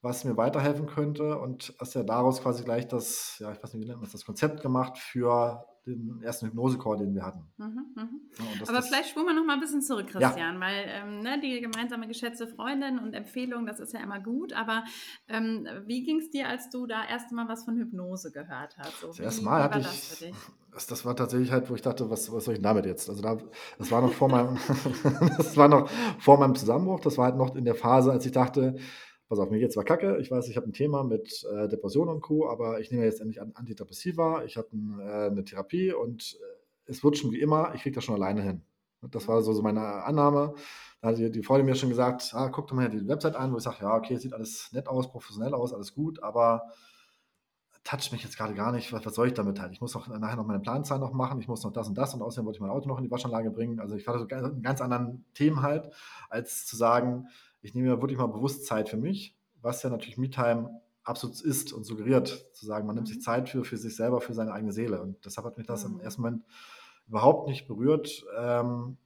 was 0.00 0.24
mir 0.24 0.38
weiterhelfen 0.38 0.86
könnte 0.86 1.38
und 1.38 1.74
hast 1.78 1.92
ja 1.92 2.04
daraus 2.04 2.40
quasi 2.40 2.64
gleich 2.64 2.88
das, 2.88 3.36
ja, 3.38 3.52
ich 3.52 3.62
weiß 3.62 3.74
nicht, 3.74 3.82
wie 3.82 3.86
nennt 3.86 3.98
man 3.98 4.04
das, 4.04 4.12
das 4.12 4.24
Konzept 4.24 4.62
gemacht 4.62 4.96
für 4.96 5.66
den 5.88 6.22
ersten 6.22 6.46
Hypnose-Call, 6.46 6.98
den 6.98 7.14
wir 7.14 7.24
hatten. 7.24 7.44
Mhm, 7.56 7.86
mh. 7.94 8.02
ja, 8.38 8.44
das, 8.60 8.68
Aber 8.68 8.78
das, 8.78 8.88
vielleicht 8.88 9.10
spulen 9.10 9.26
wir 9.26 9.34
noch 9.34 9.44
mal 9.44 9.54
ein 9.54 9.60
bisschen 9.60 9.82
zurück, 9.82 10.08
Christian, 10.08 10.54
ja. 10.54 10.60
weil 10.60 10.84
ähm, 10.86 11.20
ne, 11.20 11.40
die 11.40 11.60
gemeinsame 11.60 12.06
geschätzte 12.06 12.46
Freundin 12.46 12.98
und 12.98 13.14
Empfehlung, 13.14 13.66
das 13.66 13.80
ist 13.80 13.92
ja 13.92 14.00
immer 14.00 14.20
gut. 14.20 14.52
Aber 14.52 14.84
ähm, 15.28 15.66
wie 15.86 16.04
ging 16.04 16.18
es 16.18 16.30
dir, 16.30 16.48
als 16.48 16.70
du 16.70 16.86
da 16.86 17.04
erst 17.04 17.32
mal 17.32 17.48
was 17.48 17.64
von 17.64 17.76
Hypnose 17.76 18.30
gehört 18.30 18.76
hast? 18.78 19.00
So, 19.00 19.08
das 19.08 19.20
erste 19.20 19.44
Mal 19.44 19.62
hatte 19.62 19.80
ich, 19.80 20.32
das, 20.72 20.86
das, 20.86 21.04
war 21.04 21.16
tatsächlich 21.16 21.50
halt, 21.50 21.68
wo 21.70 21.74
ich 21.74 21.82
dachte, 21.82 22.08
was, 22.10 22.32
was 22.32 22.44
soll 22.44 22.54
ich 22.54 22.62
damit 22.62 22.86
jetzt? 22.86 23.08
Also 23.08 23.22
da, 23.22 23.38
das 23.78 23.90
war 23.90 24.00
noch 24.00 24.12
vor 24.12 24.28
meinem, 24.28 24.58
das 25.36 25.56
war 25.56 25.68
noch 25.68 25.90
vor 26.18 26.38
meinem 26.38 26.54
Zusammenbruch. 26.54 27.00
Das 27.00 27.18
war 27.18 27.26
halt 27.26 27.36
noch 27.36 27.56
in 27.56 27.64
der 27.64 27.74
Phase, 27.74 28.12
als 28.12 28.24
ich 28.26 28.32
dachte, 28.32 28.76
pass 29.28 29.38
auf, 29.38 29.50
mir 29.50 29.58
geht 29.58 29.72
zwar 29.72 29.84
kacke, 29.84 30.18
ich 30.18 30.30
weiß, 30.30 30.48
ich 30.48 30.56
habe 30.56 30.68
ein 30.68 30.72
Thema 30.72 31.04
mit 31.04 31.46
äh, 31.52 31.68
Depression 31.68 32.08
und 32.08 32.20
Co., 32.20 32.48
aber 32.48 32.80
ich 32.80 32.90
nehme 32.90 33.04
jetzt 33.04 33.20
endlich 33.20 33.40
an 33.40 33.52
Antidepressiva, 33.54 34.44
ich 34.44 34.56
habe 34.56 34.68
ein, 34.72 34.98
äh, 35.00 35.26
eine 35.26 35.44
Therapie 35.44 35.92
und 35.92 36.38
äh, 36.40 36.90
es 36.90 37.04
wird 37.04 37.18
schon 37.18 37.32
wie 37.32 37.40
immer, 37.40 37.74
ich 37.74 37.82
kriege 37.82 37.94
das 37.94 38.04
schon 38.04 38.14
alleine 38.14 38.42
hin. 38.42 38.62
Das 39.02 39.28
war 39.28 39.42
so, 39.42 39.52
so 39.52 39.62
meine 39.62 39.80
Annahme. 40.04 40.54
Da 41.00 41.08
hat 41.08 41.18
die, 41.18 41.30
die 41.30 41.42
Freundin 41.42 41.66
mir 41.66 41.76
schon 41.76 41.90
gesagt, 41.90 42.32
ah, 42.34 42.48
guck 42.48 42.66
doch 42.66 42.74
mal 42.74 42.88
die 42.88 43.06
Website 43.06 43.36
an, 43.36 43.52
wo 43.52 43.58
ich 43.58 43.62
sage, 43.62 43.76
ja, 43.82 43.94
okay, 43.94 44.16
sieht 44.16 44.32
alles 44.32 44.72
nett 44.72 44.88
aus, 44.88 45.10
professionell 45.10 45.54
aus, 45.54 45.72
alles 45.72 45.94
gut, 45.94 46.20
aber 46.22 46.72
toucht 47.84 48.12
mich 48.12 48.24
jetzt 48.24 48.36
gerade 48.36 48.54
gar 48.54 48.72
nicht, 48.72 48.92
was, 48.92 49.06
was 49.06 49.14
soll 49.14 49.28
ich 49.28 49.34
damit 49.34 49.60
halt? 49.60 49.72
Ich 49.72 49.80
muss 49.80 49.94
auch 49.94 50.08
nachher 50.08 50.36
noch 50.36 50.46
meine 50.46 50.60
Planzahl 50.60 50.98
noch 50.98 51.12
machen, 51.12 51.40
ich 51.40 51.48
muss 51.48 51.62
noch 51.62 51.72
das 51.72 51.88
und 51.88 51.96
das 51.96 52.12
und 52.12 52.22
außerdem 52.22 52.44
wollte 52.44 52.56
ich 52.56 52.60
mein 52.60 52.70
Auto 52.70 52.88
noch 52.88 52.98
in 52.98 53.04
die 53.04 53.10
Waschanlage 53.10 53.50
bringen. 53.50 53.78
Also 53.78 53.94
ich 53.94 54.06
hatte 54.06 54.18
so 54.18 54.26
ganz, 54.26 54.62
ganz 54.62 54.80
anderen 54.80 55.24
Themen 55.34 55.62
halt, 55.62 55.90
als 56.28 56.66
zu 56.66 56.76
sagen, 56.76 57.28
ich 57.60 57.74
nehme 57.74 57.88
mir 57.88 58.00
wirklich 58.00 58.18
mal 58.18 58.26
bewusst 58.26 58.66
Zeit 58.66 58.88
für 58.88 58.96
mich, 58.96 59.36
was 59.60 59.82
ja 59.82 59.90
natürlich 59.90 60.18
MeTime 60.18 60.80
absolut 61.08 61.40
ist 61.40 61.72
und 61.72 61.84
suggeriert, 61.84 62.48
zu 62.52 62.66
sagen, 62.66 62.86
man 62.86 62.94
nimmt 62.94 63.08
sich 63.08 63.18
mhm. 63.18 63.22
Zeit 63.22 63.48
für, 63.48 63.64
für 63.64 63.76
sich 63.76 63.96
selber, 63.96 64.20
für 64.20 64.34
seine 64.34 64.52
eigene 64.52 64.72
Seele. 64.72 65.00
Und 65.00 65.24
deshalb 65.24 65.46
hat 65.46 65.56
mich 65.56 65.66
das 65.66 65.86
mhm. 65.86 65.94
im 65.94 66.00
ersten 66.00 66.22
Moment 66.22 66.44
überhaupt 67.08 67.48
nicht 67.48 67.66
berührt, 67.66 68.24
ähm, 68.38 68.98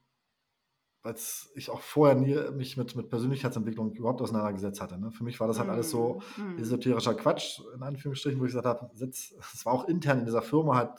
weil 1.01 1.15
ich 1.55 1.69
auch 1.69 1.81
vorher 1.81 2.15
nie 2.15 2.35
mich 2.55 2.77
mit, 2.77 2.95
mit 2.95 3.09
Persönlichkeitsentwicklung 3.09 3.93
überhaupt 3.93 4.21
auseinandergesetzt 4.21 4.81
hatte. 4.81 4.97
Ne? 4.97 5.11
Für 5.11 5.23
mich 5.23 5.39
war 5.39 5.47
das 5.47 5.59
halt 5.59 5.69
alles 5.69 5.89
so 5.89 6.21
mhm. 6.37 6.53
mhm. 6.53 6.59
esoterischer 6.59 7.13
Quatsch, 7.15 7.61
in 7.73 7.83
Anführungsstrichen, 7.83 8.39
wo 8.39 8.45
ich 8.45 8.53
gesagt 8.53 8.67
habe, 8.67 8.89
es 8.99 9.65
war 9.65 9.73
auch 9.73 9.87
intern 9.87 10.19
in 10.19 10.25
dieser 10.25 10.41
Firma 10.41 10.75
halt 10.75 10.91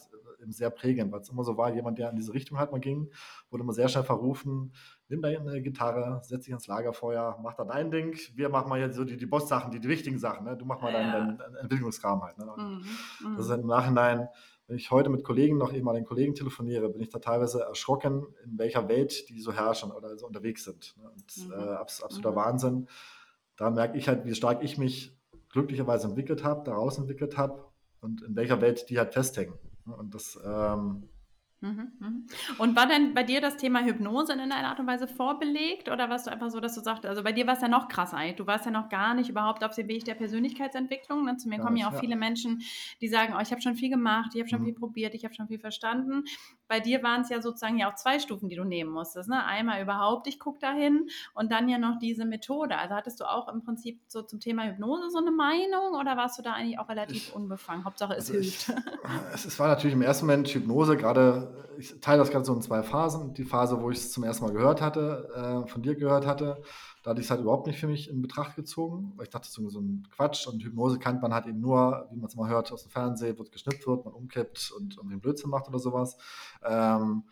sehr 0.53 0.71
prägend, 0.71 1.13
weil 1.13 1.21
es 1.21 1.29
immer 1.29 1.45
so 1.45 1.57
war, 1.57 1.75
jemand, 1.75 1.99
der 1.99 2.11
in 2.11 2.17
diese 2.17 2.35
Richtung 2.35 2.59
halt 2.59 2.73
mal 2.73 2.81
ging, 2.81 3.11
wurde 3.51 3.63
immer 3.63 3.73
sehr 3.73 3.89
schnell 3.89 4.05
verrufen, 4.05 4.73
nimm 5.09 5.23
da 5.23 5.29
eine 5.29 5.63
Gitarre, 5.63 6.21
setz 6.25 6.45
dich 6.45 6.53
ans 6.53 6.67
Lagerfeuer, 6.67 7.39
mach 7.43 7.55
da 7.55 7.65
dein 7.65 7.91
Ding, 7.91 8.17
wir 8.35 8.49
machen 8.49 8.69
mal 8.69 8.81
jetzt 8.81 8.97
so 8.97 9.05
die, 9.05 9.17
die 9.17 9.27
Boss-Sachen, 9.27 9.71
die, 9.71 9.81
die 9.81 9.89
wichtigen 9.89 10.19
Sachen, 10.19 10.47
ne? 10.47 10.57
du 10.57 10.65
mach 10.65 10.81
mal 10.81 10.93
ja. 10.93 11.13
deinen, 11.13 11.39
deinen 11.39 11.57
Entwicklungskram 11.57 12.23
halt. 12.23 12.39
Ne? 12.39 12.45
Mhm. 12.45 13.37
Das 13.37 13.47
ist 13.47 13.51
halt 13.51 13.63
im 13.63 13.69
Nachhinein, 13.69 14.29
wenn 14.67 14.77
ich 14.77 14.91
heute 14.91 15.11
mit 15.11 15.25
Kollegen 15.25 15.59
noch 15.59 15.73
eben 15.73 15.85
mal 15.85 15.95
den 15.95 16.07
Kollegen 16.07 16.35
telefoniere, 16.35 16.89
bin 16.89 17.03
ich 17.03 17.11
da 17.11 17.19
teilweise 17.19 17.63
erschrocken, 17.63 18.27
in 18.45 18.59
welcher 18.59 18.89
Welt 18.89 19.29
die 19.29 19.41
so 19.41 19.53
herrschen 19.53 19.91
oder 19.91 20.17
so 20.17 20.27
unterwegs 20.27 20.65
sind. 20.65 20.95
Ne? 20.97 21.11
Und, 21.11 21.47
mhm. 21.47 21.53
äh, 21.53 21.75
absoluter 21.75 22.31
mhm. 22.31 22.37
Wahnsinn. 22.37 22.89
Da 23.57 23.71
merke 23.71 23.99
ich 23.99 24.09
halt, 24.09 24.25
wie 24.25 24.35
stark 24.35 24.63
ich 24.63 24.79
mich 24.79 25.17
glücklicherweise 25.51 26.09
entwickelt 26.09 26.45
habe, 26.45 26.65
daraus 26.65 26.99
entwickelt 26.99 27.37
habe 27.37 27.65
und 28.01 28.23
in 28.23 28.35
welcher 28.37 28.61
Welt 28.61 28.89
die 28.91 28.99
halt 28.99 29.13
festhängen. 29.13 29.55
Und 29.87 30.15
das, 30.15 30.39
ähm. 30.45 31.09
Und 32.59 32.77
war 32.77 32.87
denn 32.87 33.15
bei 33.15 33.23
dir 33.23 33.41
das 33.41 33.57
Thema 33.57 33.83
Hypnose 33.83 34.33
in 34.33 34.41
einer 34.41 34.57
Art 34.57 34.81
und 34.81 34.87
Weise 34.87 35.07
vorbelegt 35.09 35.89
oder 35.89 36.11
warst 36.11 36.27
du 36.27 36.31
einfach 36.31 36.51
so, 36.51 36.61
dass 36.61 36.75
du 36.75 36.81
sagst, 36.81 37.07
also 37.07 37.23
bei 37.23 37.33
dir 37.33 37.47
war 37.47 37.55
es 37.55 37.63
ja 37.63 37.69
noch 37.69 37.89
krasser, 37.89 38.19
du 38.37 38.47
warst 38.47 38.67
ja 38.67 38.71
noch 38.71 38.89
gar 38.89 39.15
nicht 39.15 39.31
überhaupt 39.31 39.65
auf 39.65 39.75
dem 39.75 39.89
Weg 39.89 40.05
der 40.05 40.15
Persönlichkeitsentwicklung. 40.15 41.25
Ne? 41.25 41.37
Zu 41.37 41.49
mir 41.49 41.59
ja, 41.59 41.65
kommen 41.65 41.77
ja 41.77 41.89
auch 41.89 41.95
ja. 41.95 42.01
viele 42.01 42.17
Menschen, 42.17 42.63
die 43.01 43.09
sagen, 43.09 43.35
oh, 43.37 43.41
ich 43.41 43.51
habe 43.51 43.61
schon 43.61 43.77
viel 43.77 43.91
gemacht, 43.91 44.33
ich 44.35 44.41
habe 44.41 44.49
schon 44.49 44.61
mhm. 44.61 44.67
viel 44.67 44.75
probiert, 44.75 45.15
ich 45.15 45.25
habe 45.25 45.35
schon 45.35 45.49
viel 45.49 45.59
verstanden. 45.59 46.25
Bei 46.69 46.81
dir 46.81 47.03
waren 47.03 47.23
es 47.23 47.29
ja 47.29 47.41
sozusagen 47.41 47.79
ja 47.79 47.91
auch 47.91 47.95
zwei 47.95 48.19
Stufen, 48.19 48.49
die 48.49 48.57
du 48.57 48.65
nehmen 48.65 48.91
musstest. 48.91 49.29
Ne? 49.29 49.45
Einmal 49.45 49.83
überhaupt, 49.83 50.27
ich 50.27 50.39
gucke 50.39 50.59
dahin 50.59 51.09
und 51.35 51.53
dann 51.53 51.69
ja 51.69 51.79
noch 51.79 51.99
diese 51.99 52.25
Methode. 52.25 52.77
Also 52.77 52.95
hattest 52.95 53.21
du 53.21 53.25
auch 53.25 53.49
im 53.49 53.63
Prinzip 53.63 54.01
so 54.07 54.23
zum 54.23 54.41
Thema 54.41 54.65
Hypnose 54.65 55.11
so 55.11 55.19
eine 55.19 55.31
Meinung 55.31 55.95
oder 55.99 56.17
warst 56.17 56.39
du 56.39 56.43
da 56.43 56.53
eigentlich 56.53 56.79
auch 56.79 56.89
relativ 56.89 57.29
ich, 57.29 57.35
unbefangen? 57.35 57.85
Hauptsache 57.85 58.15
es 58.15 58.31
also 58.31 58.35
hilft. 58.35 58.73
Ich, 59.35 59.45
es 59.45 59.59
war 59.59 59.69
natürlich 59.69 59.95
im 59.95 60.03
ersten 60.03 60.27
Moment 60.27 60.49
Hypnose, 60.49 60.97
gerade 60.97 61.54
ich 61.79 62.01
teile 62.01 62.19
das 62.19 62.31
Ganze 62.31 62.53
in 62.53 62.63
zwei 62.63 62.83
Phasen. 62.83 63.35
Die 63.35 63.45
Phase, 63.45 63.81
wo 63.81 63.91
ich 63.91 63.99
es 63.99 64.13
zum 64.13 64.25
ersten 64.25 64.45
Mal 64.45 64.53
gehört 64.53 64.81
hatte, 64.81 65.29
äh, 65.65 65.69
von 65.69 65.83
dir 65.83 65.95
gehört 65.95 66.27
hatte, 66.27 66.63
da 67.03 67.11
hatte 67.11 67.21
ich 67.21 67.27
es 67.27 67.31
halt 67.31 67.41
überhaupt 67.41 67.67
nicht 67.67 67.79
für 67.79 67.87
mich 67.87 68.09
in 68.09 68.23
Betracht 68.23 68.57
gezogen, 68.57 69.13
weil 69.17 69.25
ich 69.25 69.31
dachte, 69.31 69.51
so, 69.51 69.69
so 69.69 69.81
ein 69.81 70.09
Quatsch 70.11 70.47
und 70.47 70.63
Hypnose 70.63 70.99
kennt 70.99 71.21
man 71.23 71.35
halt 71.35 71.47
eben 71.47 71.61
nur, 71.61 72.09
wie 72.11 72.17
man 72.17 72.29
es 72.29 72.37
mal 72.37 72.49
hört 72.49 72.73
aus 72.73 72.83
dem 72.83 72.91
Fernsehen, 72.91 73.37
es 73.41 73.51
geschnippt 73.51 73.87
wird, 73.87 74.05
man 74.05 74.15
umkippt 74.15 74.73
und 74.77 74.97
irgendwie 74.97 75.17
Blödsinn 75.17 75.51
macht 75.51 75.69
oder 75.69 75.79
sowas. 75.79 76.17
Ähm, 76.65 77.25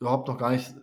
überhaupt 0.00 0.28
noch 0.28 0.36
gar 0.36 0.50
nicht 0.50 0.74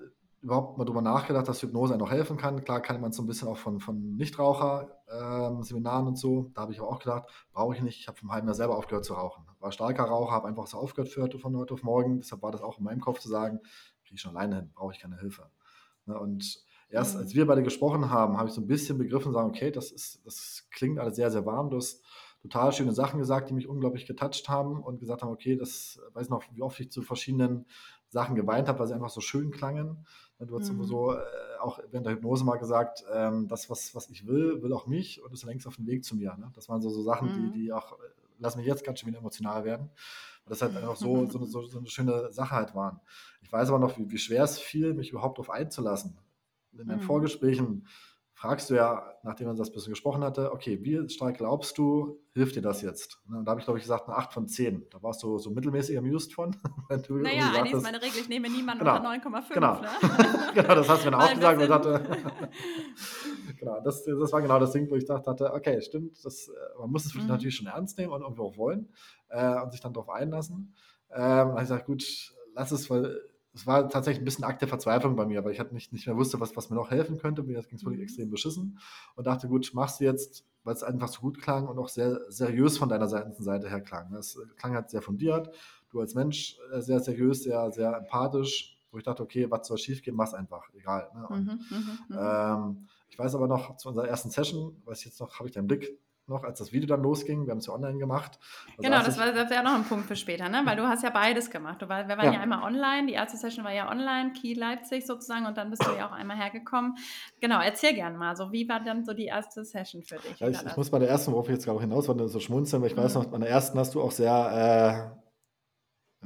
überhaupt 0.41 0.77
mal 0.77 0.85
drüber 0.85 1.01
nachgedacht, 1.01 1.47
dass 1.47 1.61
Hypnose 1.61 1.99
auch 2.01 2.11
helfen 2.11 2.37
kann. 2.37 2.63
Klar 2.63 2.81
kann 2.81 3.01
man 3.01 3.11
so 3.11 3.23
ein 3.23 3.27
bisschen 3.27 3.47
auch 3.47 3.57
von, 3.57 3.79
von 3.79 4.15
Nichtraucher-Seminaren 4.15 6.01
ähm, 6.03 6.07
und 6.07 6.17
so. 6.17 6.51
Da 6.53 6.61
habe 6.61 6.71
ich 6.71 6.79
aber 6.79 6.89
auch 6.89 6.99
gedacht, 6.99 7.27
brauche 7.51 7.75
ich 7.75 7.81
nicht. 7.81 7.99
Ich 7.99 8.07
habe 8.07 8.17
vom 8.17 8.31
halben 8.31 8.47
Jahr 8.47 8.55
selber 8.55 8.77
aufgehört 8.77 9.05
zu 9.05 9.13
rauchen. 9.13 9.45
War 9.59 9.71
starker 9.71 10.03
Raucher, 10.03 10.31
habe 10.31 10.47
einfach 10.47 10.67
so 10.67 10.77
aufgehört 10.77 11.09
für 11.09 11.29
von 11.39 11.57
heute 11.57 11.73
auf 11.73 11.83
morgen. 11.83 12.21
Deshalb 12.21 12.41
war 12.41 12.51
das 12.51 12.61
auch 12.61 12.77
in 12.77 12.85
meinem 12.85 13.01
Kopf 13.01 13.19
zu 13.19 13.27
sagen, 13.27 13.59
kriege 14.03 14.15
ich 14.15 14.21
schon 14.21 14.35
alleine 14.35 14.55
hin, 14.55 14.71
brauche 14.73 14.93
ich 14.93 14.99
keine 14.99 15.19
Hilfe. 15.19 15.49
Ne, 16.05 16.17
und 16.17 16.63
erst 16.89 17.15
mhm. 17.15 17.21
als 17.21 17.35
wir 17.35 17.45
beide 17.45 17.63
gesprochen 17.63 18.09
haben, 18.09 18.37
habe 18.37 18.49
ich 18.49 18.55
so 18.55 18.61
ein 18.61 18.67
bisschen 18.67 18.97
begriffen 18.97 19.27
und 19.27 19.33
sagen, 19.33 19.49
okay, 19.49 19.71
das, 19.71 19.91
ist, 19.91 20.25
das 20.25 20.67
klingt 20.71 20.99
alles 20.99 21.15
sehr, 21.15 21.31
sehr 21.31 21.45
warm. 21.45 21.69
Du 21.69 21.77
hast 21.77 22.03
total 22.41 22.71
schöne 22.71 22.93
Sachen 22.93 23.19
gesagt, 23.19 23.49
die 23.49 23.53
mich 23.53 23.67
unglaublich 23.67 24.05
getoucht 24.05 24.47
haben 24.47 24.81
und 24.81 24.99
gesagt 24.99 25.21
haben, 25.21 25.31
okay, 25.31 25.55
das 25.55 25.99
weiß 26.13 26.25
ich 26.25 26.29
noch, 26.29 26.43
wie 26.53 26.61
oft 26.61 26.79
ich 26.79 26.91
zu 26.91 27.01
verschiedenen 27.01 27.65
Sachen 28.07 28.35
geweint 28.35 28.67
habe, 28.67 28.79
weil 28.79 28.87
sie 28.87 28.93
einfach 28.93 29.09
so 29.09 29.21
schön 29.21 29.51
klangen. 29.51 30.05
Du 30.39 30.57
hast 30.57 30.71
mhm. 30.71 30.77
sowieso 30.77 31.13
äh, 31.13 31.19
auch 31.59 31.79
während 31.91 32.07
der 32.07 32.13
Hypnose 32.13 32.45
mal 32.45 32.57
gesagt, 32.57 33.03
ähm, 33.13 33.47
das, 33.47 33.69
was, 33.69 33.93
was 33.93 34.09
ich 34.09 34.25
will, 34.25 34.61
will 34.63 34.73
auch 34.73 34.87
mich 34.87 35.21
und 35.21 35.33
ist 35.33 35.43
längst 35.43 35.67
auf 35.67 35.75
dem 35.75 35.85
Weg 35.85 36.05
zu 36.05 36.15
mir. 36.15 36.35
Ne? 36.37 36.49
Das 36.55 36.69
waren 36.69 36.81
so, 36.81 36.89
so 36.89 37.03
Sachen, 37.03 37.29
mhm. 37.29 37.51
die, 37.51 37.59
die 37.59 37.73
auch, 37.73 37.93
äh, 37.93 37.95
lassen 38.39 38.59
mich 38.59 38.67
jetzt 38.67 38.85
ganz 38.85 38.99
schön 38.99 39.09
wieder 39.09 39.19
emotional 39.19 39.65
werden. 39.65 39.89
Weil 40.45 40.49
das 40.49 40.61
halt 40.61 40.75
einfach 40.77 40.95
so, 40.95 41.25
so, 41.29 41.43
so, 41.43 41.63
so, 41.63 41.77
eine 41.77 41.87
schöne 41.87 42.31
Sache 42.31 42.55
halt 42.55 42.73
waren. 42.73 43.01
Ich 43.41 43.51
weiß 43.51 43.69
aber 43.69 43.79
noch, 43.79 43.97
wie, 43.97 44.09
wie 44.09 44.17
schwer 44.17 44.43
es 44.43 44.57
fiel, 44.57 44.93
mich 44.93 45.11
überhaupt 45.11 45.37
darauf 45.37 45.49
einzulassen. 45.49 46.17
In 46.71 46.87
den 46.87 46.97
mhm. 46.97 47.01
Vorgesprächen 47.01 47.85
fragst 48.39 48.69
du 48.69 48.75
ja, 48.75 49.03
nachdem 49.23 49.47
man 49.47 49.57
das 49.57 49.67
ein 49.67 49.73
bisschen 49.73 49.91
gesprochen 49.91 50.23
hatte, 50.23 50.53
okay, 50.53 50.79
wie 50.81 51.09
stark 51.09 51.35
glaubst 51.37 51.77
du, 51.77 52.21
hilft 52.33 52.55
dir 52.55 52.61
das 52.61 52.81
jetzt? 52.81 53.19
Und 53.27 53.43
da 53.43 53.51
habe 53.51 53.59
ich, 53.59 53.65
glaube 53.65 53.79
ich, 53.79 53.83
gesagt, 53.83 54.07
eine 54.07 54.15
8 54.15 54.31
von 54.31 54.47
10. 54.47 54.87
Da 54.89 55.03
warst 55.03 55.21
du 55.23 55.37
so 55.39 55.49
mittelmäßig 55.49 55.97
amused 55.97 56.33
von. 56.33 56.55
Du 57.07 57.17
naja, 57.17 57.51
eigentlich 57.53 57.73
ist 57.73 57.83
meine 57.83 58.01
Regel, 58.01 58.21
ich 58.21 58.29
nehme 58.29 58.49
niemanden 58.49 58.85
genau. 58.85 58.95
unter 58.95 59.09
9,5. 59.09 59.53
Genau. 59.53 59.81
Ne? 59.81 59.87
genau, 60.55 60.75
das 60.75 60.89
hast 60.89 61.05
du 61.05 61.11
mir 61.11 61.17
auch 61.17 61.33
gesagt. 61.33 61.61
Und 61.61 61.69
dachte, 61.69 62.01
genau, 63.59 63.81
das, 63.81 64.05
das 64.05 64.31
war 64.31 64.41
genau 64.41 64.59
das 64.59 64.71
Ding, 64.71 64.89
wo 64.89 64.95
ich 64.95 65.05
dachte, 65.05 65.53
okay, 65.53 65.81
stimmt, 65.81 66.23
das, 66.23 66.47
äh, 66.47 66.79
man 66.79 66.91
muss 66.91 67.05
es 67.05 67.13
mhm. 67.13 67.27
natürlich 67.27 67.57
schon 67.57 67.67
ernst 67.67 67.97
nehmen 67.97 68.13
und 68.13 68.21
irgendwie 68.21 68.41
auch 68.41 68.57
wollen 68.57 68.87
äh, 69.27 69.61
und 69.61 69.71
sich 69.71 69.81
dann 69.81 69.91
darauf 69.91 70.09
einlassen. 70.09 70.73
Ähm, 71.11 71.21
habe 71.21 71.55
ich 71.55 71.59
gesagt, 71.63 71.85
gut, 71.87 72.33
lass 72.55 72.71
es, 72.71 72.89
weil 72.89 73.19
es 73.53 73.65
war 73.65 73.89
tatsächlich 73.89 74.21
ein 74.21 74.25
bisschen 74.25 74.43
Akt 74.43 74.61
der 74.61 74.67
Verzweiflung 74.67 75.15
bei 75.15 75.25
mir, 75.25 75.43
weil 75.43 75.51
ich 75.51 75.59
halt 75.59 75.73
nicht, 75.73 75.91
nicht 75.91 76.05
mehr 76.05 76.15
wusste, 76.15 76.39
was, 76.39 76.55
was 76.55 76.69
mir 76.69 76.75
noch 76.75 76.91
helfen 76.91 77.17
könnte. 77.17 77.43
Mir 77.43 77.61
ging 77.63 77.77
es 77.77 77.83
wirklich 77.83 77.99
mhm. 77.99 78.03
extrem 78.03 78.29
beschissen 78.29 78.79
und 79.15 79.27
dachte, 79.27 79.47
gut, 79.47 79.71
machst 79.73 79.99
du 79.99 80.05
jetzt, 80.05 80.45
weil 80.63 80.75
es 80.75 80.83
einfach 80.83 81.07
so 81.07 81.21
gut 81.21 81.41
klang 81.41 81.67
und 81.67 81.79
auch 81.79 81.89
sehr 81.89 82.19
seriös 82.29 82.77
von 82.77 82.89
deiner 82.89 83.07
Seite 83.07 83.69
her 83.69 83.81
klang. 83.81 84.13
Es 84.13 84.39
klang 84.57 84.75
halt 84.75 84.89
sehr 84.89 85.01
fundiert. 85.01 85.49
Du 85.89 85.99
als 85.99 86.13
Mensch 86.13 86.57
äh, 86.71 86.81
sehr 86.81 86.99
seriös, 86.99 87.43
sehr, 87.43 87.71
sehr 87.71 87.97
empathisch, 87.97 88.77
wo 88.91 88.97
ich 88.97 89.03
dachte, 89.03 89.23
okay, 89.23 89.49
was 89.49 89.67
soll 89.67 89.77
schief 89.77 90.01
gehen, 90.03 90.15
mach's 90.15 90.33
einfach, 90.33 90.69
egal. 90.73 91.09
Ne? 91.15 91.27
Und, 91.27 91.45
mhm, 91.45 91.59
mhm, 91.69 91.99
mhm. 92.09 92.17
ähm, 92.19 92.87
ich 93.09 93.17
weiß 93.17 93.33
aber 93.33 93.47
noch, 93.47 93.77
zu 93.77 93.89
unserer 93.89 94.07
ersten 94.07 94.29
Session, 94.29 94.79
weiß 94.85 94.99
ich 94.99 95.05
jetzt 95.05 95.19
noch, 95.19 95.39
habe 95.39 95.49
ich 95.49 95.55
deinen 95.55 95.67
Blick 95.67 95.99
noch, 96.29 96.43
als 96.43 96.59
das 96.59 96.71
Video 96.71 96.87
dann 96.87 97.01
losging. 97.01 97.45
Wir 97.45 97.51
haben 97.51 97.59
es 97.59 97.67
ja 97.67 97.73
online 97.73 97.97
gemacht. 97.97 98.39
Da 98.77 98.83
genau, 98.83 99.03
das 99.03 99.17
war, 99.17 99.31
das 99.31 99.49
war 99.49 99.63
noch 99.63 99.75
ein 99.75 99.83
Punkt 99.83 100.05
für 100.07 100.15
später, 100.15 100.49
ne? 100.49 100.61
weil 100.65 100.77
du 100.77 100.87
hast 100.87 101.03
ja 101.03 101.09
beides 101.09 101.49
gemacht. 101.49 101.81
Du 101.81 101.89
war, 101.89 102.07
wir 102.07 102.17
waren 102.17 102.27
ja. 102.27 102.33
ja 102.33 102.39
einmal 102.39 102.63
online, 102.63 103.07
die 103.07 103.13
erste 103.13 103.37
Session 103.37 103.65
war 103.65 103.73
ja 103.73 103.89
online, 103.89 104.33
Key 104.33 104.53
Leipzig 104.53 105.05
sozusagen 105.05 105.45
und 105.45 105.57
dann 105.57 105.69
bist 105.69 105.85
du 105.85 105.91
ja 105.91 106.07
auch 106.07 106.11
einmal 106.11 106.37
hergekommen. 106.37 106.95
Genau, 107.41 107.59
erzähl 107.61 107.93
gerne 107.93 108.17
mal, 108.17 108.35
so 108.35 108.51
wie 108.51 108.67
war 108.69 108.79
dann 108.79 109.05
so 109.05 109.13
die 109.13 109.25
erste 109.25 109.63
Session 109.63 110.03
für 110.03 110.17
dich? 110.17 110.39
Ja, 110.39 110.49
ich, 110.49 110.61
ich 110.61 110.77
muss 110.77 110.89
bei 110.89 110.99
der 110.99 111.09
ersten, 111.09 111.31
worauf 111.31 111.47
ich 111.47 111.55
jetzt 111.55 111.65
gerade 111.65 111.79
hinaus 111.79 112.07
wollte, 112.07 112.27
so 112.27 112.39
schmunzeln, 112.39 112.81
weil 112.81 112.91
ich 112.91 112.95
mhm. 112.95 113.01
weiß 113.01 113.15
noch, 113.15 113.25
bei 113.25 113.37
der 113.37 113.49
ersten 113.49 113.77
hast 113.79 113.95
du 113.95 114.01
auch 114.01 114.11
sehr... 114.11 115.13
Äh, 115.15 115.18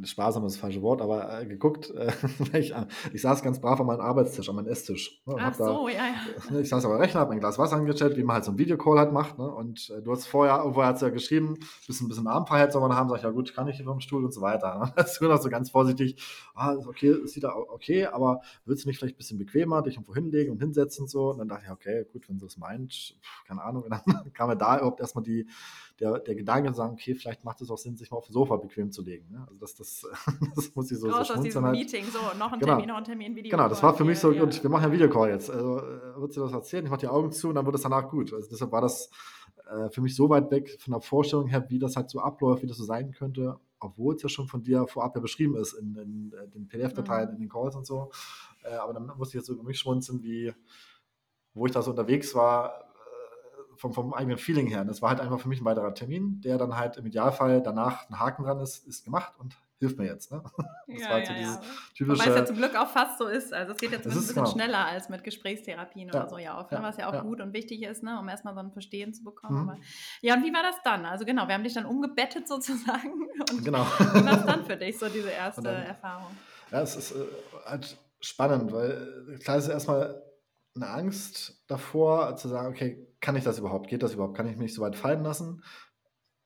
sparsam 0.04 0.46
ist 0.46 0.56
das 0.56 0.62
falsche 0.62 0.82
Wort, 0.82 1.02
aber 1.02 1.42
äh, 1.42 1.46
geguckt, 1.46 1.92
äh, 1.92 2.12
ich, 2.58 2.74
äh, 2.74 2.86
ich, 3.14 3.22
saß 3.22 3.44
ganz 3.44 3.62
brav 3.62 3.80
an 3.80 3.86
meinem 3.86 4.02
Arbeitstisch, 4.02 4.50
an 4.50 4.56
meinem 4.56 4.68
Esstisch. 4.68 5.22
Ne, 5.26 5.36
Ach 5.38 5.54
so, 5.54 5.88
da, 5.88 5.94
ja, 5.94 6.06
ja. 6.52 6.60
Ich 6.60 6.70
saß 6.70 6.84
am 6.86 6.94
Rechner, 6.94 7.20
habe 7.20 7.30
mein 7.30 7.40
Glas 7.40 7.60
Wasser 7.60 7.76
angestellt, 7.76 8.18
wie 8.18 8.24
man 8.24 8.36
halt 8.36 8.46
so 8.46 8.52
einen 8.52 8.58
Videocall 8.58 8.98
halt 8.98 9.14
macht. 9.14 9.38
Ne? 9.38 9.48
Und 9.48 9.92
äh, 9.96 10.02
du 10.02 10.12
hast 10.12 10.26
vorher, 10.26 10.58
irgendwo 10.58 10.84
hat 10.84 11.00
ja 11.02 11.10
geschrieben, 11.10 11.60
bisschen, 11.86 12.08
bisschen 12.08 12.28
Abendfreiheit 12.28 12.74
soll 12.74 12.82
man 12.82 12.96
haben. 12.98 13.08
Sag 13.10 13.18
ich, 13.18 13.24
ja 13.24 13.30
gut, 13.30 13.54
kann 13.54 13.68
ich 13.68 13.76
hier 13.78 13.86
vom 13.86 14.00
Stuhl 14.00 14.26
und 14.26 14.34
so 14.34 14.42
weiter. 14.42 14.80
Ne? 14.80 14.94
Das 15.04 15.14
ist 15.14 15.22
noch 15.22 15.42
so 15.42 15.50
ganz 15.50 15.70
vorsichtig, 15.70 16.22
ah, 16.56 16.76
okay, 16.88 17.16
sieht 17.26 17.44
da 17.44 17.54
okay, 17.56 18.06
aber 18.06 18.42
willst 18.66 18.86
du 18.86 18.90
nicht 18.90 18.98
vielleicht 18.98 19.16
ein 19.16 19.18
bisschen 19.18 19.38
bequemer 19.38 19.82
dich 19.84 19.96
irgendwo 19.96 20.16
hinlegen 20.16 20.54
und 20.54 20.60
hinsetzen 20.60 21.04
und 21.04 21.10
so? 21.10 21.32
Und 21.32 21.38
dann 21.38 21.50
dachte 21.50 21.66
ich, 21.66 21.72
okay, 21.72 22.06
gut, 22.12 22.28
wenn 22.30 22.40
sie 22.40 22.46
es 22.46 22.58
meint, 22.58 23.16
keine 23.48 23.62
Ahnung. 23.62 23.84
Und 23.84 23.92
dann 23.92 24.34
kam 24.34 24.50
mir 24.50 24.58
da 24.58 24.78
überhaupt 24.78 25.02
erstmal 25.02 25.24
die, 25.24 25.48
der, 26.04 26.20
der 26.20 26.36
Gedanke 26.36 26.70
zu 26.70 26.78
sagen, 26.78 26.94
okay, 26.94 27.16
vielleicht 27.16 27.44
macht 27.44 27.62
es 27.62 27.70
auch 27.72 27.78
Sinn, 27.78 27.96
sich 27.96 28.12
mal 28.12 28.18
auf 28.18 28.26
dem 28.26 28.34
Sofa 28.34 28.58
bequem 28.58 28.92
zu 28.92 29.02
legen. 29.02 29.32
Ne? 29.32 29.46
Also 29.48 29.56
das, 29.60 29.76
das, 29.76 30.06
das 30.56 30.76
muss 30.76 30.92
ich 30.92 31.00
so, 31.00 31.08
Raus 31.08 31.30
so 31.30 31.36
aus 31.36 31.42
diesem 31.42 31.64
halt. 31.64 31.78
Meeting, 31.78 32.06
so, 32.06 32.20
noch 32.38 32.52
ein 32.52 32.60
genau. 32.60 32.74
Termin, 32.74 32.88
noch 32.88 32.98
ein 32.98 33.04
Termin, 33.04 33.36
Video. 33.36 33.52
Genau, 33.52 33.70
das 33.70 33.82
war 33.82 33.96
für 33.96 34.04
mich 34.04 34.20
so, 34.20 34.32
ja. 34.32 34.44
gut, 34.44 34.62
wir 34.62 34.70
machen 34.70 34.84
einen 34.84 34.94
Videocall 34.94 35.30
jetzt. 35.30 35.50
Also 35.50 35.80
äh, 35.80 36.20
wird 36.20 36.34
sie 36.34 36.42
das 36.42 36.52
erzählen, 36.52 36.84
ich 36.84 36.92
mache 36.92 37.00
die 37.00 37.08
Augen 37.08 37.32
zu 37.32 37.50
und 37.50 37.56
dann 37.56 37.66
wird 37.66 37.76
es 37.76 37.82
danach 37.82 38.10
gut. 38.10 38.34
Also 38.34 38.50
deshalb 38.50 38.72
war 38.72 38.82
das 38.82 39.10
äh, 39.70 39.90
für 39.90 40.02
mich 40.02 40.16
so 40.16 40.30
weit 40.30 40.52
weg 40.52 40.78
von 40.80 40.92
der 40.92 41.02
Vorstellung 41.02 41.48
her, 41.48 41.66
wie 41.70 41.80
das 41.80 41.96
halt 41.96 42.10
so 42.10 42.20
abläuft, 42.20 42.64
wie 42.64 42.68
das 42.68 42.78
so 42.78 42.84
sein 42.84 43.12
könnte, 43.12 43.58
obwohl 43.80 44.16
es 44.16 44.24
ja 44.24 44.30
schon 44.30 44.48
von 44.48 44.62
dir 44.62 44.88
vorab 44.88 45.16
ja 45.16 45.22
beschrieben 45.22 45.56
ist 45.56 45.74
in, 45.74 45.96
in, 45.96 46.34
in 46.44 46.52
den 46.52 46.68
PDF-Dateien, 46.68 47.30
mhm. 47.30 47.36
in 47.36 47.42
den 47.42 47.50
Calls 47.50 47.76
und 47.76 47.86
so. 47.86 48.12
Äh, 48.64 48.76
aber 48.76 48.94
dann 48.94 49.08
musste 49.18 49.38
ich 49.38 49.42
jetzt 49.42 49.48
so 49.48 49.54
über 49.54 49.64
mich 49.64 49.80
schmunzeln, 49.80 50.22
wie 50.22 50.54
wo 51.56 51.68
ich 51.68 51.72
da 51.72 51.82
so 51.82 51.92
unterwegs 51.92 52.34
war, 52.36 52.93
vom, 53.84 53.94
vom 53.94 54.14
eigenen 54.14 54.38
Feeling 54.38 54.68
her. 54.68 54.86
Das 54.86 55.02
war 55.02 55.10
halt 55.10 55.20
einfach 55.20 55.42
für 55.42 55.50
mich 55.50 55.60
ein 55.60 55.66
weiterer 55.66 55.94
Termin, 55.94 56.40
der 56.40 56.58
dann 56.58 56.78
halt 56.78 56.96
im 56.96 57.06
Idealfall 57.06 57.62
danach 57.62 58.10
ein 58.10 58.18
Haken 58.18 58.44
dran 58.44 58.62
ist, 58.62 58.88
ist 58.88 59.04
gemacht 59.04 59.34
und 59.40 59.58
hilft 59.78 59.98
mir 59.98 60.06
jetzt. 60.06 60.32
Ne? 60.32 60.42
Das 60.86 61.02
ja, 61.02 61.08
war 61.08 61.14
halt 61.16 61.26
so 61.26 61.34
ja, 61.34 61.40
dieses 61.40 61.56
ja. 61.56 61.62
typische. 61.96 62.20
Wobei 62.22 62.30
es 62.30 62.38
ja 62.38 62.46
zum 62.46 62.58
Glück 62.58 62.76
auch 62.76 62.88
fast 62.88 63.18
so 63.18 63.26
ist. 63.26 63.52
Also 63.52 63.72
es 63.72 63.78
geht 63.80 63.92
jetzt 63.92 64.06
ein 64.06 64.14
bisschen 64.14 64.36
genau. 64.36 64.46
schneller 64.46 64.86
als 64.86 65.10
mit 65.10 65.24
Gesprächstherapien 65.24 66.10
oder 66.10 66.30
so 66.30 66.38
ja 66.38 66.60
oft, 66.60 66.72
ne? 66.72 66.80
was 66.82 66.98
ja 66.98 67.10
auch 67.10 67.24
gut 67.24 67.42
und 67.42 67.54
wichtig 67.54 67.82
ist, 67.84 68.04
ne? 68.04 68.20
um 68.20 68.30
erstmal 68.30 68.54
so 68.54 68.60
ein 68.60 68.72
Verstehen 68.72 69.14
zu 69.14 69.24
bekommen. 69.24 69.66
Mhm. 69.66 69.82
Ja, 70.22 70.36
und 70.36 70.44
wie 70.44 70.54
war 70.54 70.62
das 70.62 70.76
dann? 70.84 71.06
Also 71.06 71.26
genau, 71.26 71.48
wir 71.48 71.56
haben 71.56 71.64
dich 71.64 71.74
dann 71.74 71.86
umgebettet 71.86 72.48
sozusagen. 72.48 73.28
Und 73.52 73.66
genau. 73.66 73.86
Wie 73.86 74.26
war 74.26 74.40
es 74.40 74.46
dann 74.46 74.66
für 74.66 74.78
dich, 74.78 75.00
so 75.00 75.10
diese 75.10 75.30
erste 75.32 75.64
dann, 75.64 75.84
Erfahrung? 75.84 76.32
Ja, 76.72 76.82
es 76.82 76.96
ist 76.96 77.12
äh, 77.12 77.26
halt 77.66 77.98
spannend, 78.20 78.72
weil 78.72 79.34
äh, 79.34 79.38
klar 79.40 79.58
ist 79.58 79.68
erstmal 79.68 80.22
eine 80.76 80.90
Angst 80.90 81.64
davor, 81.68 82.36
zu 82.36 82.48
sagen, 82.48 82.70
okay, 82.70 83.08
kann 83.22 83.36
ich 83.36 83.44
das 83.44 83.60
überhaupt? 83.60 83.90
Geht 83.90 84.04
das 84.04 84.14
überhaupt? 84.14 84.36
Kann 84.36 84.48
ich 84.48 84.58
mich 84.58 84.74
so 84.74 84.82
weit 84.82 84.96
fallen 84.96 85.24
lassen? 85.24 85.64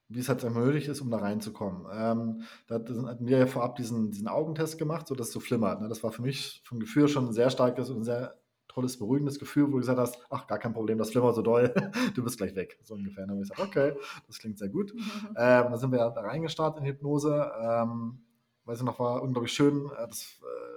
Wie 0.09 0.19
es 0.19 0.29
halt 0.29 0.43
möglich 0.49 0.87
ist, 0.87 1.01
um 1.01 1.09
da 1.09 1.17
reinzukommen. 1.17 1.85
Ähm, 1.93 2.43
da 2.67 2.75
hatten 2.75 3.27
wir 3.27 3.39
ja 3.39 3.45
vorab 3.45 3.75
diesen, 3.75 4.11
diesen 4.11 4.27
Augentest 4.27 4.77
gemacht, 4.77 5.07
sodass 5.07 5.27
es 5.27 5.33
so 5.33 5.39
flimmert. 5.39 5.81
Ne? 5.81 5.89
Das 5.89 6.03
war 6.03 6.11
für 6.11 6.21
mich 6.21 6.61
vom 6.65 6.79
Gefühl 6.79 7.07
schon 7.07 7.27
ein 7.27 7.33
sehr 7.33 7.49
starkes 7.49 7.89
und 7.89 8.03
sehr 8.03 8.37
tolles, 8.77 8.99
beruhigendes 8.99 9.39
Gefühl, 9.39 9.67
wo 9.67 9.71
du 9.71 9.77
gesagt 9.77 9.97
hast, 9.97 10.19
ach, 10.29 10.45
gar 10.45 10.59
kein 10.59 10.73
Problem, 10.73 10.99
das 10.99 11.09
flimmert 11.09 11.33
so 11.33 11.41
doll, 11.41 11.73
du 12.15 12.23
bist 12.23 12.37
gleich 12.37 12.55
weg. 12.55 12.77
So 12.83 12.93
ungefähr. 12.93 13.23
Dann 13.23 13.31
habe 13.31 13.41
ich 13.41 13.49
gesagt, 13.49 13.67
okay, 13.67 13.93
das 14.27 14.37
klingt 14.37 14.59
sehr 14.59 14.69
gut. 14.69 14.93
Mhm. 14.93 15.01
Ähm, 15.35 15.65
dann 15.69 15.77
sind 15.77 15.91
wir 15.91 15.97
da 15.97 16.21
reingestartet 16.21 16.81
in 16.81 16.87
Hypnose. 16.87 17.51
Ähm, 17.59 18.19
weiß 18.65 18.79
ich 18.79 18.85
noch, 18.85 18.99
war 18.99 19.23
unglaublich 19.23 19.51
schön. 19.51 19.89
Äh, 19.97 20.07
das 20.07 20.39
äh, 20.41 20.76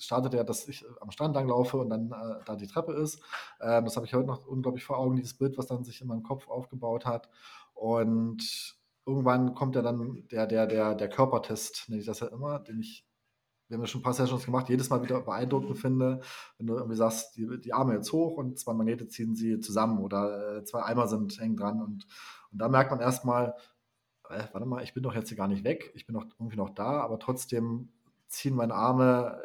startet 0.00 0.34
ja, 0.34 0.44
dass 0.44 0.66
ich 0.68 0.84
äh, 0.84 0.88
am 1.00 1.10
Strand 1.10 1.34
lang 1.34 1.48
laufe 1.48 1.76
und 1.78 1.90
dann 1.90 2.10
äh, 2.10 2.42
da 2.44 2.56
die 2.56 2.66
Treppe 2.66 2.92
ist. 2.92 3.22
Ähm, 3.60 3.84
das 3.84 3.96
habe 3.96 4.06
ich 4.06 4.14
heute 4.14 4.26
noch 4.26 4.46
unglaublich 4.46 4.84
vor 4.84 4.98
Augen, 4.98 5.16
dieses 5.16 5.34
Bild, 5.34 5.58
was 5.58 5.66
dann 5.66 5.84
sich 5.84 6.00
in 6.00 6.08
meinem 6.08 6.22
Kopf 6.22 6.48
aufgebaut 6.48 7.06
hat. 7.06 7.28
Und 7.74 8.78
irgendwann 9.06 9.54
kommt 9.54 9.76
ja 9.76 9.82
dann 9.82 10.26
der, 10.30 10.46
der, 10.46 10.66
der, 10.66 10.94
der 10.94 11.08
Körpertest, 11.08 11.88
nenne 11.88 12.00
ich 12.00 12.06
das 12.06 12.20
ja 12.20 12.28
immer, 12.28 12.58
den 12.58 12.80
ich, 12.80 13.06
wir 13.68 13.76
haben 13.76 13.82
ja 13.82 13.86
schon 13.86 14.00
ein 14.00 14.04
paar 14.04 14.14
Sessions 14.14 14.44
gemacht, 14.44 14.68
jedes 14.68 14.90
Mal 14.90 15.02
wieder 15.02 15.20
beeindruckend 15.20 15.78
finde, 15.78 16.20
wenn 16.58 16.66
du 16.66 16.74
irgendwie 16.74 16.96
sagst, 16.96 17.36
die, 17.36 17.60
die 17.60 17.72
Arme 17.72 17.94
jetzt 17.94 18.12
hoch 18.12 18.36
und 18.36 18.58
zwei 18.58 18.72
Magnete 18.72 19.08
ziehen 19.08 19.34
sie 19.34 19.60
zusammen 19.60 19.98
oder 20.00 20.58
äh, 20.58 20.64
zwei 20.64 20.82
Eimer 20.82 21.06
sind 21.08 21.38
hängen 21.40 21.56
dran 21.56 21.80
und, 21.80 22.06
und 22.52 22.58
da 22.58 22.68
merkt 22.68 22.90
man 22.90 23.00
erstmal, 23.00 23.54
äh, 24.28 24.44
warte 24.52 24.66
mal, 24.66 24.82
ich 24.82 24.94
bin 24.94 25.02
doch 25.02 25.14
jetzt 25.14 25.28
hier 25.28 25.38
gar 25.38 25.48
nicht 25.48 25.64
weg, 25.64 25.92
ich 25.94 26.06
bin 26.06 26.14
doch 26.14 26.26
irgendwie 26.38 26.56
noch 26.56 26.70
da, 26.70 27.00
aber 27.00 27.18
trotzdem 27.18 27.90
ziehen 28.30 28.54
meine 28.54 28.74
Arme 28.74 29.42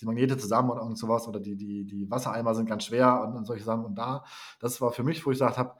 die 0.00 0.04
Magnete 0.04 0.36
zusammen 0.36 0.70
und, 0.70 0.78
und 0.78 0.96
sowas 0.96 1.26
oder 1.28 1.40
die, 1.40 1.56
die, 1.56 1.84
die 1.84 2.10
Wassereimer 2.10 2.54
sind 2.54 2.68
ganz 2.68 2.84
schwer 2.84 3.22
und, 3.22 3.36
und 3.36 3.44
solche 3.44 3.64
Sachen. 3.64 3.84
Und 3.84 3.94
da, 3.96 4.24
das 4.60 4.80
war 4.80 4.92
für 4.92 5.02
mich, 5.02 5.24
wo 5.24 5.30
ich 5.30 5.36
gesagt 5.38 5.58
habe, 5.58 5.74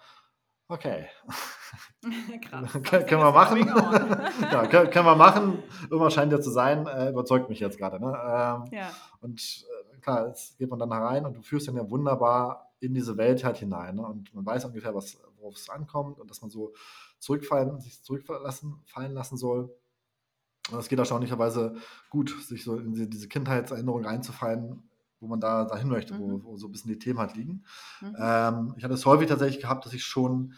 okay. 0.69 1.07
Krass, 2.43 2.73
können 2.83 3.23
wir 3.23 3.33
machen. 3.33 3.59
ja, 4.53 4.67
können, 4.67 4.91
können, 4.91 5.07
wir 5.07 5.17
machen. 5.17 5.63
Irgendwas 5.83 6.15
scheint 6.15 6.33
ja 6.33 6.41
zu 6.41 6.51
sein. 6.51 6.87
Äh, 6.87 7.11
überzeugt 7.11 7.49
mich 7.49 7.61
jetzt 7.61 7.79
gerade. 7.79 8.01
Ne? 8.01 8.09
Ähm, 8.09 8.79
ja. 8.79 8.91
Und 9.21 9.41
äh, 9.41 9.99
klar, 10.01 10.29
jetzt 10.29 10.59
geht 10.59 10.71
man 10.71 10.79
dann 10.79 10.93
herein 10.93 11.27
und 11.27 11.37
du 11.37 11.43
führst 11.43 11.69
dann 11.69 11.77
ja 11.77 11.89
wunderbar 11.91 12.73
in 12.81 12.95
diese 12.95 13.17
Welt 13.17 13.43
halt 13.45 13.57
hinein. 13.57 13.97
Ne? 13.97 14.07
Und 14.07 14.33
man 14.35 14.47
weiß 14.47 14.65
ungefähr, 14.67 14.95
worauf 14.95 15.55
es 15.55 15.69
ankommt 15.69 16.21
und 16.21 16.31
dass 16.31 16.41
man 16.41 16.51
so 16.51 16.73
zurückfallen, 17.19 17.81
sich 17.81 18.03
zurückfallen 18.03 18.43
lassen, 18.43 18.81
fallen 18.87 19.13
lassen 19.13 19.37
soll. 19.37 19.75
Es 20.77 20.89
geht 20.89 20.99
erstaunlicherweise 20.99 21.77
gut, 22.11 22.35
sich 22.43 22.65
so 22.65 22.77
in 22.77 23.11
diese 23.11 23.29
Kindheitserinnerung 23.29 24.05
reinzufallen, 24.05 24.83
wo 25.21 25.27
man 25.27 25.41
da 25.41 25.65
dahin 25.65 25.89
möchte, 25.89 26.15
mhm. 26.15 26.21
wo, 26.21 26.45
wo, 26.45 26.57
so 26.57 26.69
ein 26.69 26.73
bisschen 26.73 26.91
die 26.91 26.99
Themen 26.99 27.19
halt 27.19 27.35
liegen. 27.37 27.65
Mhm. 28.01 28.17
Ähm, 28.19 28.75
ich 28.77 28.85
hatte 28.85 28.95
es 28.95 29.07
häufig 29.07 29.29
tatsächlich 29.29 29.61
gehabt, 29.61 29.87
dass 29.87 29.93
ich 29.93 30.05
schon, 30.05 30.55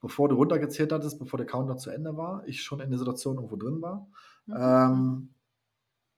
bevor 0.00 0.28
du 0.28 0.36
runtergezählt 0.36 0.92
hattest, 0.92 1.18
bevor 1.18 1.36
der 1.38 1.46
Countdown 1.46 1.78
zu 1.78 1.90
Ende 1.90 2.16
war, 2.16 2.46
ich 2.46 2.62
schon 2.62 2.80
in 2.80 2.90
der 2.90 2.98
Situation 2.98 3.36
irgendwo 3.36 3.56
drin 3.56 3.80
war. 3.80 4.06
Mhm. 4.46 4.54
Ähm, 4.56 5.33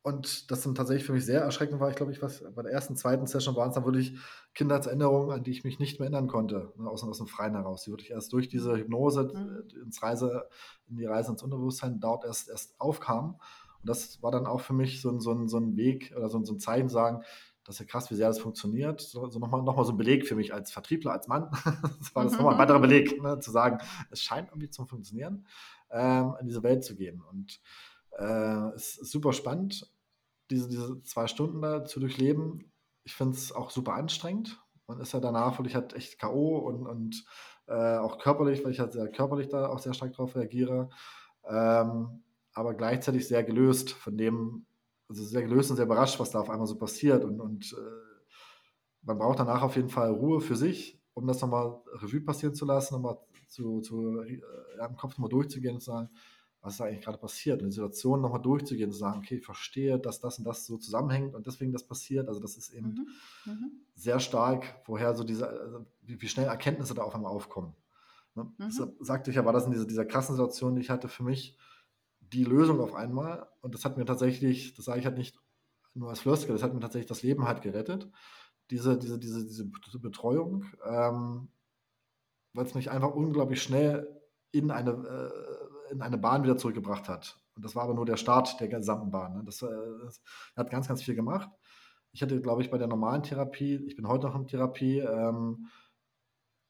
und 0.06 0.52
das 0.52 0.62
dann 0.62 0.76
tatsächlich 0.76 1.04
für 1.04 1.12
mich 1.12 1.26
sehr 1.26 1.40
erschreckend 1.40 1.80
war. 1.80 1.90
Ich 1.90 1.96
glaube, 1.96 2.12
ich 2.12 2.22
was 2.22 2.44
bei 2.54 2.62
der 2.62 2.70
ersten, 2.70 2.94
zweiten 2.94 3.26
Session 3.26 3.56
waren 3.56 3.70
es 3.70 3.75
dann 3.75 3.84
wirklich 3.84 4.16
Kindheitserinnerungen, 4.54 5.32
an 5.32 5.42
die 5.42 5.50
ich 5.50 5.64
mich 5.64 5.80
nicht 5.80 5.98
mehr 5.98 6.06
erinnern 6.08 6.28
konnte, 6.28 6.72
ne, 6.76 6.88
aus, 6.88 7.02
aus 7.02 7.18
dem 7.18 7.26
Freien 7.26 7.54
heraus. 7.54 7.82
Die 7.82 7.90
wirklich 7.90 8.12
erst 8.12 8.32
durch 8.32 8.46
diese 8.46 8.76
Hypnose 8.76 9.25
mhm. 9.25 9.64
Äh, 9.68 9.82
ins 9.82 10.00
Reise, 10.04 10.48
in 10.88 10.96
die 10.96 11.06
Reise 11.06 11.32
ins 11.32 11.42
Unterbewusstsein 11.42 11.98
dort 11.98 12.25
erst, 12.25 12.48
erst 12.48 12.80
aufkamen. 12.80 13.32
Und 13.32 13.88
das 13.88 14.22
war 14.22 14.30
dann 14.30 14.46
auch 14.46 14.60
für 14.60 14.75
mich 14.75 15.00
so 15.00 15.10
ein, 15.10 15.18
so 15.18 15.32
ein, 15.32 15.48
so 15.48 15.58
ein 15.58 15.76
Weg 15.76 16.14
oder 16.16 16.28
so 16.28 16.38
ein, 16.38 16.44
so 16.44 16.52
ein 16.52 16.60
Zeichen, 16.60 16.88
sagen, 16.88 17.25
das 17.64 17.75
ist 17.75 17.80
ja 17.80 17.86
krass, 17.86 18.08
wie 18.08 18.14
sehr 18.14 18.28
das 18.28 18.38
funktioniert. 18.38 19.00
So, 19.00 19.28
so 19.28 19.40
nochmal 19.40 19.64
noch 19.64 19.75
mal 19.75 19.84
so 19.84 19.90
ein 19.90 19.98
Beleg 19.98 20.25
für 20.25 20.36
mich 20.36 20.54
als 20.54 20.70
Vertriebler, 20.70 21.14
als 21.14 21.26
Mann. 21.26 21.50
das 21.98 22.14
war 22.14 22.22
das 22.22 22.34
mhm. 22.34 22.38
nochmal 22.38 22.54
ein 22.54 22.60
weiterer 22.60 22.78
Beleg, 22.78 23.20
ne, 23.20 23.40
zu 23.40 23.50
sagen, 23.50 23.78
es 24.12 24.22
scheint 24.22 24.50
irgendwie 24.50 24.70
zu 24.70 24.84
funktionieren, 24.84 25.48
ähm, 25.90 26.36
in 26.40 26.46
diese 26.46 26.62
Welt 26.62 26.84
zu 26.84 26.94
gehen. 26.94 27.20
Und 27.28 27.60
äh, 28.16 28.68
es 28.76 28.98
ist 28.98 29.10
super 29.10 29.32
spannend 29.32 29.90
diese, 30.50 30.68
diese 30.68 31.02
zwei 31.02 31.26
Stunden 31.26 31.60
da 31.62 31.84
zu 31.84 32.00
durchleben. 32.00 32.72
Ich 33.04 33.14
finde 33.14 33.36
es 33.36 33.52
auch 33.52 33.70
super 33.70 33.94
anstrengend. 33.94 34.60
Man 34.86 35.00
ist 35.00 35.12
ja 35.12 35.20
danach 35.20 35.58
wirklich 35.58 35.74
halt 35.74 35.94
echt 35.94 36.18
K.O. 36.18 36.58
und, 36.58 36.86
und 36.86 37.24
äh, 37.66 37.96
auch 37.96 38.18
körperlich, 38.18 38.64
weil 38.64 38.72
ich 38.72 38.80
halt 38.80 38.92
sehr 38.92 39.08
körperlich 39.08 39.48
da 39.48 39.68
auch 39.68 39.78
sehr 39.78 39.94
stark 39.94 40.12
drauf 40.12 40.36
reagiere. 40.36 40.90
Ähm, 41.44 42.22
aber 42.52 42.74
gleichzeitig 42.74 43.26
sehr 43.28 43.44
gelöst 43.44 43.90
von 43.90 44.16
dem, 44.16 44.66
also 45.08 45.24
sehr 45.24 45.42
gelöst 45.42 45.70
und 45.70 45.76
sehr 45.76 45.86
überrascht, 45.86 46.18
was 46.18 46.30
da 46.30 46.40
auf 46.40 46.50
einmal 46.50 46.66
so 46.66 46.76
passiert. 46.76 47.24
Und, 47.24 47.40
und 47.40 47.72
äh, 47.72 48.06
man 49.02 49.18
braucht 49.18 49.38
danach 49.38 49.62
auf 49.62 49.76
jeden 49.76 49.88
Fall 49.88 50.10
Ruhe 50.10 50.40
für 50.40 50.56
sich, 50.56 51.00
um 51.14 51.26
das 51.26 51.40
nochmal 51.40 51.80
Revue 51.94 52.20
passieren 52.20 52.54
zu 52.54 52.64
lassen, 52.64 52.94
nochmal 52.94 53.18
zu, 53.48 53.80
zu, 53.80 54.20
äh, 54.22 54.40
im 54.84 54.96
Kopf 54.96 55.12
nochmal 55.12 55.30
durchzugehen 55.30 55.74
und 55.74 55.80
zu 55.80 55.90
sagen, 55.90 56.10
was 56.66 56.75
ist 56.75 56.80
eigentlich 56.80 57.04
gerade 57.04 57.18
passiert 57.18 57.62
und 57.62 57.68
die 57.68 57.75
Situation 57.75 58.20
nochmal 58.20 58.42
durchzugehen 58.42 58.88
und 58.88 58.92
zu 58.92 58.99
sagen, 58.99 59.20
okay, 59.20 59.37
ich 59.37 59.44
verstehe, 59.44 60.00
dass 60.00 60.20
das 60.20 60.38
und 60.38 60.44
das 60.44 60.66
so 60.66 60.76
zusammenhängt 60.78 61.37
und 61.37 61.46
deswegen 61.46 61.73
das 61.73 61.85
passiert. 61.85 62.26
Also 62.26 62.40
das 62.40 62.56
ist 62.56 62.70
eben 62.70 63.06
mhm. 63.44 63.52
Mhm. 63.52 63.70
sehr 63.94 64.18
stark, 64.18 64.82
woher 64.85 65.14
so 65.14 65.23
diese, 65.23 65.49
also 65.49 65.87
wie, 66.02 66.28
schnell 66.28 66.46
Erkenntnisse 66.46 66.94
da 66.94 67.02
auf 67.02 67.14
einmal 67.14 67.30
aufkommen. 67.30 67.73
Ne? 68.35 68.52
Mhm. 68.58 68.70
sagte 68.99 69.30
ich 69.30 69.37
ja, 69.37 69.44
war 69.44 69.52
das 69.52 69.66
in 69.66 69.70
dieser, 69.70 69.87
dieser 69.87 70.04
krassen 70.04 70.35
Situation, 70.35 70.75
die 70.75 70.80
ich 70.80 70.90
hatte, 70.90 71.06
für 71.06 71.23
mich 71.23 71.56
die 72.20 72.44
Lösung 72.44 72.80
auf 72.80 72.94
einmal 72.94 73.46
und 73.61 73.73
das 73.73 73.85
hat 73.85 73.96
mir 73.96 74.04
tatsächlich, 74.04 74.75
das 74.75 74.87
sage 74.87 74.99
ich 74.99 75.06
halt 75.06 75.18
nicht 75.18 75.38
nur 75.94 76.11
als 76.11 76.18
Floskel, 76.18 76.52
das 76.52 76.64
hat 76.64 76.75
mir 76.75 76.80
tatsächlich 76.80 77.08
das 77.08 77.23
Leben 77.23 77.46
halt 77.46 77.62
gerettet, 77.62 78.11
diese, 78.70 78.99
diese, 78.99 79.20
diese, 79.20 79.46
diese 79.46 80.00
Betreuung, 80.00 80.64
ähm, 80.85 81.46
weil 82.54 82.66
es 82.66 82.75
mich 82.75 82.90
einfach 82.90 83.14
unglaublich 83.14 83.62
schnell 83.62 84.20
in 84.50 84.73
eine 84.73 84.90
äh, 84.90 85.55
in 85.90 86.02
eine 86.02 86.18
Bahn 86.18 86.42
wieder 86.42 86.56
zurückgebracht 86.56 87.08
hat. 87.08 87.38
Und 87.56 87.64
das 87.64 87.74
war 87.74 87.84
aber 87.84 87.94
nur 87.94 88.06
der 88.06 88.16
Start 88.16 88.60
der 88.60 88.68
gesamten 88.68 89.10
Bahn. 89.10 89.34
Ne? 89.34 89.42
Das, 89.44 89.62
äh, 89.62 89.68
das, 90.04 90.22
hat 90.56 90.70
ganz, 90.70 90.88
ganz 90.88 91.02
viel 91.02 91.14
gemacht. 91.14 91.48
Ich 92.12 92.22
hatte, 92.22 92.40
glaube 92.40 92.62
ich, 92.62 92.70
bei 92.70 92.78
der 92.78 92.86
normalen 92.86 93.22
Therapie, 93.22 93.76
ich 93.86 93.96
bin 93.96 94.08
heute 94.08 94.26
noch 94.26 94.34
in 94.34 94.46
Therapie, 94.46 94.98
ähm, 94.98 95.68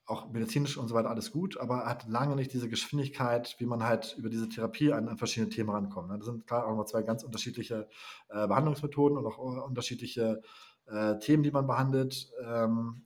auch 0.06 0.30
medizinisch 0.30 0.76
und 0.76 0.86
so 0.86 0.94
weiter 0.94 1.10
alles 1.10 1.32
gut, 1.32 1.58
aber 1.58 1.84
hat 1.86 2.08
lange 2.08 2.36
nicht 2.36 2.52
diese 2.52 2.68
Geschwindigkeit, 2.68 3.56
wie 3.58 3.66
man 3.66 3.82
halt 3.82 4.14
über 4.16 4.28
diese 4.28 4.48
Therapie 4.48 4.92
an, 4.92 5.08
an 5.08 5.18
verschiedene 5.18 5.50
Themen 5.50 5.70
rankommt. 5.70 6.08
Ne? 6.08 6.18
Das 6.18 6.26
sind 6.26 6.46
klar 6.46 6.66
auch 6.66 6.76
mal 6.76 6.86
zwei 6.86 7.02
ganz 7.02 7.24
unterschiedliche 7.24 7.88
äh, 8.28 8.46
Behandlungsmethoden 8.46 9.18
und 9.18 9.26
auch 9.26 9.38
äh, 9.38 9.60
unterschiedliche 9.60 10.42
äh, 10.86 11.18
Themen, 11.18 11.42
die 11.42 11.50
man 11.50 11.66
behandelt. 11.66 12.30
Ähm, 12.44 13.02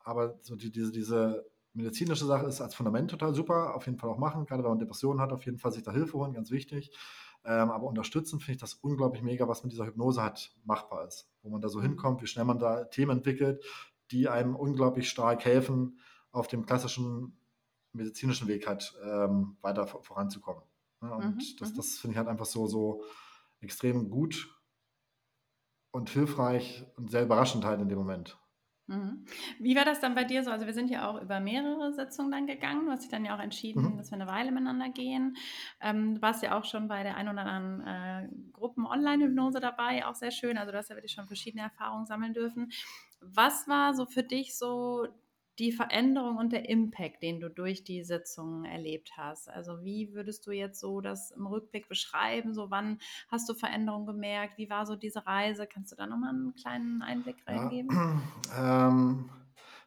aber 0.00 0.38
so 0.42 0.56
die, 0.56 0.72
diese, 0.72 0.90
diese 0.90 1.46
medizinische 1.72 2.24
Sache 2.24 2.46
ist 2.46 2.60
als 2.60 2.74
Fundament 2.74 3.10
total 3.10 3.34
super, 3.34 3.74
auf 3.74 3.86
jeden 3.86 3.98
Fall 3.98 4.10
auch 4.10 4.18
machen, 4.18 4.44
gerade 4.46 4.62
wenn 4.62 4.70
man 4.70 4.78
Depressionen 4.78 5.20
hat, 5.20 5.32
auf 5.32 5.44
jeden 5.44 5.58
Fall 5.58 5.72
sich 5.72 5.82
da 5.82 5.92
Hilfe 5.92 6.14
holen, 6.14 6.32
ganz 6.32 6.50
wichtig. 6.50 6.90
Ähm, 7.44 7.70
aber 7.70 7.86
unterstützen 7.86 8.38
finde 8.40 8.52
ich 8.52 8.60
das 8.60 8.74
unglaublich 8.74 9.22
mega, 9.22 9.48
was 9.48 9.62
mit 9.62 9.72
dieser 9.72 9.86
Hypnose 9.86 10.22
halt 10.22 10.54
machbar 10.64 11.06
ist. 11.06 11.30
Wo 11.42 11.50
man 11.50 11.60
da 11.60 11.68
so 11.68 11.78
mhm. 11.78 11.84
hinkommt, 11.84 12.22
wie 12.22 12.26
schnell 12.26 12.44
man 12.44 12.58
da 12.58 12.84
Themen 12.84 13.18
entwickelt, 13.18 13.64
die 14.10 14.28
einem 14.28 14.56
unglaublich 14.56 15.08
stark 15.08 15.44
helfen, 15.44 15.98
auf 16.32 16.48
dem 16.48 16.66
klassischen 16.66 17.36
medizinischen 17.92 18.46
Weg 18.46 18.66
halt 18.66 18.94
ähm, 19.02 19.56
weiter 19.62 19.86
voranzukommen. 19.86 20.62
Ja, 21.02 21.14
und 21.14 21.36
mhm, 21.36 21.42
das, 21.58 21.72
mhm. 21.72 21.76
das 21.76 21.98
finde 21.98 22.12
ich 22.12 22.18
halt 22.18 22.28
einfach 22.28 22.46
so, 22.46 22.66
so 22.66 23.04
extrem 23.60 24.10
gut 24.10 24.54
und 25.92 26.10
hilfreich 26.10 26.84
und 26.96 27.10
sehr 27.10 27.22
überraschend 27.22 27.64
halt 27.64 27.80
in 27.80 27.88
dem 27.88 27.98
Moment. 27.98 28.38
Mhm. 28.90 29.24
Wie 29.60 29.76
war 29.76 29.84
das 29.84 30.00
dann 30.00 30.16
bei 30.16 30.24
dir 30.24 30.42
so? 30.42 30.50
Also 30.50 30.66
wir 30.66 30.74
sind 30.74 30.90
ja 30.90 31.08
auch 31.08 31.22
über 31.22 31.38
mehrere 31.38 31.92
Sitzungen 31.92 32.32
dann 32.32 32.46
gegangen. 32.48 32.86
Du 32.86 32.90
hast 32.90 33.02
dich 33.02 33.10
dann 33.10 33.24
ja 33.24 33.36
auch 33.36 33.40
entschieden, 33.40 33.92
mhm. 33.92 33.98
dass 33.98 34.10
wir 34.10 34.16
eine 34.16 34.26
Weile 34.26 34.50
miteinander 34.50 34.88
gehen. 34.88 35.36
Ähm, 35.80 36.16
du 36.16 36.22
warst 36.22 36.42
ja 36.42 36.58
auch 36.58 36.64
schon 36.64 36.88
bei 36.88 37.04
der 37.04 37.16
ein 37.16 37.28
oder 37.28 37.46
anderen 37.46 37.86
äh, 37.86 38.28
Gruppen-Online-Hypnose 38.52 39.60
dabei, 39.60 40.04
auch 40.06 40.16
sehr 40.16 40.32
schön. 40.32 40.58
Also 40.58 40.72
du 40.72 40.78
hast 40.78 40.90
ja 40.90 40.96
wirklich 40.96 41.12
schon 41.12 41.28
verschiedene 41.28 41.62
Erfahrungen 41.62 42.06
sammeln 42.06 42.34
dürfen. 42.34 42.72
Was 43.20 43.68
war 43.68 43.94
so 43.94 44.06
für 44.06 44.24
dich 44.24 44.58
so 44.58 45.06
die 45.60 45.72
Veränderung 45.72 46.38
und 46.38 46.52
der 46.52 46.68
Impact, 46.68 47.22
den 47.22 47.38
du 47.38 47.50
durch 47.50 47.84
die 47.84 48.02
Sitzung 48.02 48.64
erlebt 48.64 49.12
hast? 49.16 49.50
Also 49.50 49.84
wie 49.84 50.14
würdest 50.14 50.46
du 50.46 50.52
jetzt 50.52 50.80
so 50.80 51.00
das 51.02 51.30
im 51.32 51.46
Rückblick 51.46 51.88
beschreiben? 51.88 52.54
So 52.54 52.70
wann 52.70 52.98
hast 53.28 53.48
du 53.48 53.54
Veränderungen 53.54 54.06
gemerkt? 54.06 54.56
Wie 54.56 54.70
war 54.70 54.86
so 54.86 54.96
diese 54.96 55.26
Reise? 55.26 55.66
Kannst 55.66 55.92
du 55.92 55.96
da 55.96 56.06
nochmal 56.06 56.30
einen 56.30 56.54
kleinen 56.54 57.02
Einblick 57.02 57.36
reingeben? 57.46 57.90
Ja, 58.50 58.88
ähm, 58.88 59.30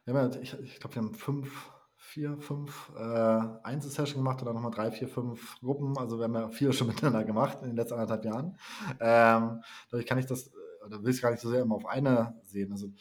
ja, 0.06 0.30
ich, 0.40 0.58
ich 0.60 0.78
glaube, 0.78 0.94
wir 0.94 1.02
haben 1.02 1.14
fünf, 1.14 1.72
vier, 1.96 2.36
fünf 2.38 2.92
äh, 2.96 3.40
Einzelsessions 3.64 4.14
gemacht 4.14 4.40
oder 4.42 4.52
nochmal 4.52 4.70
drei, 4.70 4.92
vier, 4.92 5.08
fünf 5.08 5.58
Gruppen. 5.60 5.98
Also 5.98 6.18
wir 6.18 6.24
haben 6.24 6.34
ja 6.34 6.48
viele 6.50 6.72
schon 6.72 6.86
miteinander 6.88 7.24
gemacht 7.24 7.58
in 7.62 7.68
den 7.68 7.76
letzten 7.76 7.94
anderthalb 7.94 8.24
Jahren. 8.24 8.56
Ähm, 9.00 9.60
dadurch 9.90 10.06
kann 10.06 10.18
ich 10.18 10.26
das, 10.26 10.52
oder 10.86 11.02
will 11.02 11.12
ich 11.12 11.20
gar 11.20 11.32
nicht 11.32 11.40
so 11.40 11.50
sehr 11.50 11.62
immer 11.62 11.74
auf 11.74 11.86
eine 11.86 12.40
sehen. 12.44 12.70
Also 12.70 12.92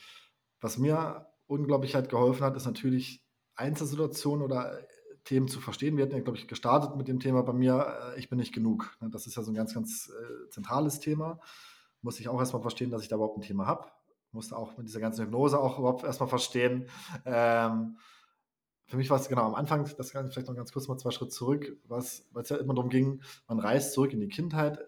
was 0.59 0.79
mir 0.79 1.27
unglaublich 1.53 1.95
halt 1.95 2.09
geholfen 2.09 2.43
hat, 2.43 2.55
ist 2.55 2.65
natürlich 2.65 3.23
Einzelsituationen 3.55 4.43
oder 4.43 4.79
äh, 4.79 4.85
Themen 5.23 5.47
zu 5.47 5.61
verstehen. 5.61 5.95
Wir 5.95 6.05
hatten 6.05 6.15
ja, 6.15 6.21
glaube 6.21 6.37
ich, 6.37 6.47
gestartet 6.47 6.95
mit 6.95 7.07
dem 7.07 7.19
Thema 7.19 7.43
bei 7.43 7.53
mir, 7.53 8.13
äh, 8.15 8.19
ich 8.19 8.29
bin 8.29 8.39
nicht 8.39 8.53
genug. 8.53 8.97
Ne, 8.99 9.09
das 9.09 9.27
ist 9.27 9.35
ja 9.35 9.43
so 9.43 9.51
ein 9.51 9.55
ganz, 9.55 9.73
ganz 9.73 10.09
äh, 10.09 10.49
zentrales 10.49 10.99
Thema. 10.99 11.39
Muss 12.01 12.19
ich 12.19 12.27
auch 12.27 12.39
erstmal 12.39 12.61
verstehen, 12.61 12.91
dass 12.91 13.01
ich 13.01 13.07
da 13.07 13.15
überhaupt 13.15 13.37
ein 13.37 13.41
Thema 13.41 13.65
habe. 13.65 13.87
Musste 14.31 14.57
auch 14.57 14.75
mit 14.77 14.87
dieser 14.87 14.99
ganzen 14.99 15.25
Hypnose 15.25 15.59
auch 15.59 15.79
überhaupt 15.79 16.03
erstmal 16.03 16.29
verstehen. 16.29 16.89
Ähm, 17.25 17.97
für 18.87 18.97
mich 18.97 19.09
war 19.09 19.19
es 19.19 19.29
genau 19.29 19.43
am 19.43 19.55
Anfang, 19.55 19.89
das 19.97 20.11
kann 20.11 20.27
ich 20.27 20.33
vielleicht 20.33 20.49
noch 20.49 20.55
ganz 20.55 20.71
kurz 20.71 20.87
mal 20.87 20.97
zwei 20.97 21.11
Schritte 21.11 21.31
zurück, 21.31 21.77
weil 21.87 21.99
es 21.99 22.23
ja 22.49 22.57
immer 22.57 22.73
darum 22.73 22.89
ging, 22.89 23.21
man 23.47 23.59
reist 23.59 23.93
zurück 23.93 24.11
in 24.11 24.19
die 24.19 24.27
Kindheit, 24.27 24.79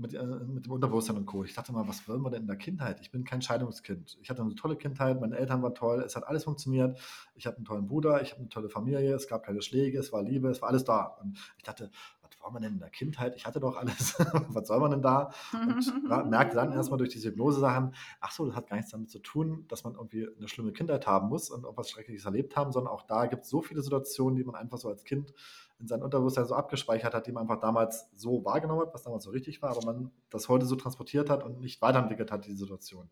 mit, 0.00 0.14
äh, 0.14 0.24
mit 0.24 0.66
dem 0.66 0.72
Unterbewusstsein 0.72 1.16
und 1.16 1.26
Co. 1.26 1.44
Ich 1.44 1.54
dachte 1.54 1.72
mal, 1.72 1.86
was 1.86 2.06
wollen 2.08 2.22
wir 2.22 2.30
denn 2.30 2.42
in 2.42 2.46
der 2.46 2.56
Kindheit? 2.56 3.00
Ich 3.00 3.10
bin 3.10 3.24
kein 3.24 3.42
Scheidungskind. 3.42 4.18
Ich 4.22 4.30
hatte 4.30 4.42
eine 4.42 4.54
tolle 4.54 4.76
Kindheit, 4.76 5.20
meine 5.20 5.36
Eltern 5.36 5.62
waren 5.62 5.74
toll, 5.74 6.02
es 6.04 6.16
hat 6.16 6.26
alles 6.26 6.44
funktioniert. 6.44 6.98
Ich 7.34 7.46
habe 7.46 7.56
einen 7.56 7.64
tollen 7.64 7.86
Bruder, 7.86 8.22
ich 8.22 8.30
habe 8.32 8.40
eine 8.40 8.48
tolle 8.48 8.68
Familie, 8.68 9.14
es 9.14 9.28
gab 9.28 9.44
keine 9.44 9.62
Schläge, 9.62 9.98
es 9.98 10.12
war 10.12 10.22
Liebe, 10.22 10.48
es 10.48 10.62
war 10.62 10.70
alles 10.70 10.84
da. 10.84 11.18
Und 11.22 11.38
ich 11.56 11.64
dachte, 11.64 11.90
was 12.40 12.46
war 12.46 12.52
man 12.52 12.62
denn 12.62 12.74
in 12.74 12.78
der 12.78 12.90
Kindheit? 12.90 13.34
Ich 13.36 13.46
hatte 13.46 13.60
doch 13.60 13.76
alles. 13.76 14.16
was 14.48 14.68
soll 14.68 14.80
man 14.80 14.90
denn 14.90 15.02
da? 15.02 15.30
Und 15.52 16.30
merkte 16.30 16.56
dann 16.56 16.72
erstmal 16.72 16.98
durch 16.98 17.10
diese 17.10 17.28
Hypnose-Sachen, 17.28 17.94
ach 18.20 18.32
so, 18.32 18.46
das 18.46 18.56
hat 18.56 18.68
gar 18.68 18.76
nichts 18.76 18.90
damit 18.90 19.10
zu 19.10 19.18
tun, 19.18 19.66
dass 19.68 19.84
man 19.84 19.94
irgendwie 19.94 20.28
eine 20.36 20.48
schlimme 20.48 20.72
Kindheit 20.72 21.06
haben 21.06 21.28
muss 21.28 21.50
und 21.50 21.66
auch 21.66 21.76
was 21.76 21.90
Schreckliches 21.90 22.24
erlebt 22.24 22.56
haben, 22.56 22.72
sondern 22.72 22.92
auch 22.92 23.02
da 23.02 23.26
gibt 23.26 23.44
es 23.44 23.50
so 23.50 23.60
viele 23.60 23.82
Situationen, 23.82 24.36
die 24.36 24.44
man 24.44 24.54
einfach 24.54 24.78
so 24.78 24.88
als 24.88 25.04
Kind 25.04 25.32
in 25.78 25.86
sein 25.86 26.02
Unterbewusstsein 26.02 26.46
so 26.46 26.54
abgespeichert 26.54 27.14
hat, 27.14 27.26
die 27.26 27.32
man 27.32 27.42
einfach 27.42 27.60
damals 27.60 28.08
so 28.14 28.44
wahrgenommen 28.44 28.82
hat, 28.82 28.94
was 28.94 29.02
damals 29.02 29.24
so 29.24 29.30
richtig 29.30 29.62
war, 29.62 29.70
aber 29.70 29.84
man 29.84 30.10
das 30.30 30.48
heute 30.48 30.66
so 30.66 30.76
transportiert 30.76 31.30
hat 31.30 31.42
und 31.42 31.60
nicht 31.60 31.80
weiterentwickelt 31.82 32.30
hat, 32.32 32.46
die 32.46 32.54
Situation. 32.54 33.08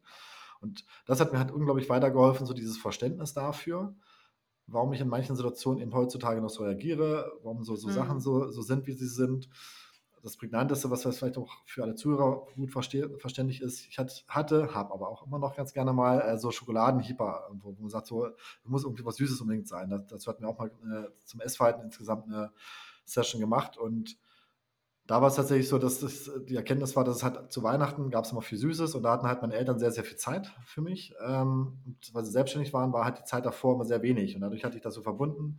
Und 0.60 0.84
das 1.06 1.20
hat 1.20 1.32
mir 1.32 1.38
halt 1.38 1.50
unglaublich 1.50 1.88
weitergeholfen, 1.88 2.46
so 2.46 2.52
dieses 2.52 2.78
Verständnis 2.78 3.32
dafür, 3.32 3.94
warum 4.68 4.92
ich 4.92 5.00
in 5.00 5.08
manchen 5.08 5.36
Situationen 5.36 5.82
eben 5.82 5.94
heutzutage 5.94 6.40
noch 6.40 6.50
so 6.50 6.62
reagiere, 6.62 7.32
warum 7.42 7.64
so, 7.64 7.74
so 7.76 7.88
mhm. 7.88 7.92
Sachen 7.92 8.20
so, 8.20 8.50
so 8.50 8.62
sind, 8.62 8.86
wie 8.86 8.92
sie 8.92 9.08
sind 9.08 9.48
das 10.22 10.36
Prägnanteste, 10.36 10.90
was 10.90 11.02
vielleicht 11.02 11.38
auch 11.38 11.48
für 11.64 11.82
alle 11.82 11.94
Zuhörer 11.94 12.46
gut 12.54 12.70
verständlich 12.72 13.60
ist, 13.60 13.86
ich 13.86 13.98
hatte, 13.98 14.74
habe 14.74 14.92
aber 14.92 15.08
auch 15.08 15.26
immer 15.26 15.38
noch 15.38 15.56
ganz 15.56 15.72
gerne 15.72 15.92
mal 15.92 16.20
äh, 16.20 16.38
so 16.38 16.50
Schokoladenhieper, 16.50 17.48
wo, 17.52 17.76
wo 17.76 17.82
man 17.82 17.90
sagt, 17.90 18.06
so, 18.06 18.28
muss 18.64 18.84
irgendwie 18.84 19.04
was 19.04 19.16
Süßes 19.16 19.40
unbedingt 19.40 19.68
sein. 19.68 19.90
Das, 19.90 20.06
dazu 20.06 20.30
hatten 20.30 20.42
wir 20.42 20.48
auch 20.48 20.58
mal 20.58 20.68
äh, 20.68 21.24
zum 21.24 21.40
Essverhalten 21.40 21.82
insgesamt 21.82 22.26
eine 22.26 22.52
Session 23.04 23.40
gemacht 23.40 23.78
und 23.78 24.18
da 25.08 25.20
war 25.20 25.28
es 25.28 25.34
tatsächlich 25.34 25.68
so, 25.68 25.78
dass 25.78 25.98
das, 25.98 26.30
die 26.44 26.54
Erkenntnis 26.54 26.94
war, 26.94 27.02
dass 27.02 27.16
es 27.16 27.22
halt 27.24 27.50
zu 27.50 27.64
Weihnachten 27.64 28.10
gab 28.10 28.24
es 28.24 28.30
immer 28.30 28.42
viel 28.42 28.58
Süßes 28.58 28.94
und 28.94 29.02
da 29.02 29.12
hatten 29.12 29.26
halt 29.26 29.42
meine 29.42 29.54
Eltern 29.54 29.80
sehr, 29.80 29.90
sehr 29.90 30.04
viel 30.04 30.18
Zeit 30.18 30.52
für 30.64 30.82
mich. 30.82 31.14
Ähm, 31.26 31.78
und 31.84 32.14
weil 32.14 32.24
sie 32.24 32.30
selbstständig 32.30 32.72
waren, 32.72 32.92
war 32.92 33.04
halt 33.04 33.18
die 33.18 33.24
Zeit 33.24 33.44
davor 33.44 33.74
immer 33.74 33.84
sehr 33.84 34.02
wenig 34.02 34.36
und 34.36 34.42
dadurch 34.42 34.64
hatte 34.64 34.76
ich 34.76 34.82
das 34.82 34.94
so 34.94 35.02
verbunden 35.02 35.58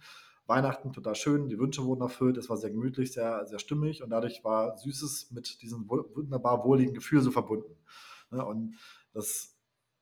Weihnachten 0.49 0.91
total 0.91 1.15
schön, 1.15 1.47
die 1.47 1.59
Wünsche 1.59 1.85
wurden 1.85 2.01
erfüllt, 2.01 2.35
es 2.35 2.49
war 2.49 2.57
sehr 2.57 2.71
gemütlich, 2.71 3.13
sehr, 3.13 3.45
sehr 3.45 3.59
stimmig 3.59 4.03
und 4.03 4.09
dadurch 4.09 4.43
war 4.43 4.77
Süßes 4.77 5.31
mit 5.31 5.61
diesem 5.61 5.87
wunderbar 5.87 6.65
wohligen 6.65 6.93
Gefühl 6.93 7.21
so 7.21 7.31
verbunden. 7.31 7.77
Ne? 8.31 8.43
Und 8.43 8.75
das, 9.13 9.55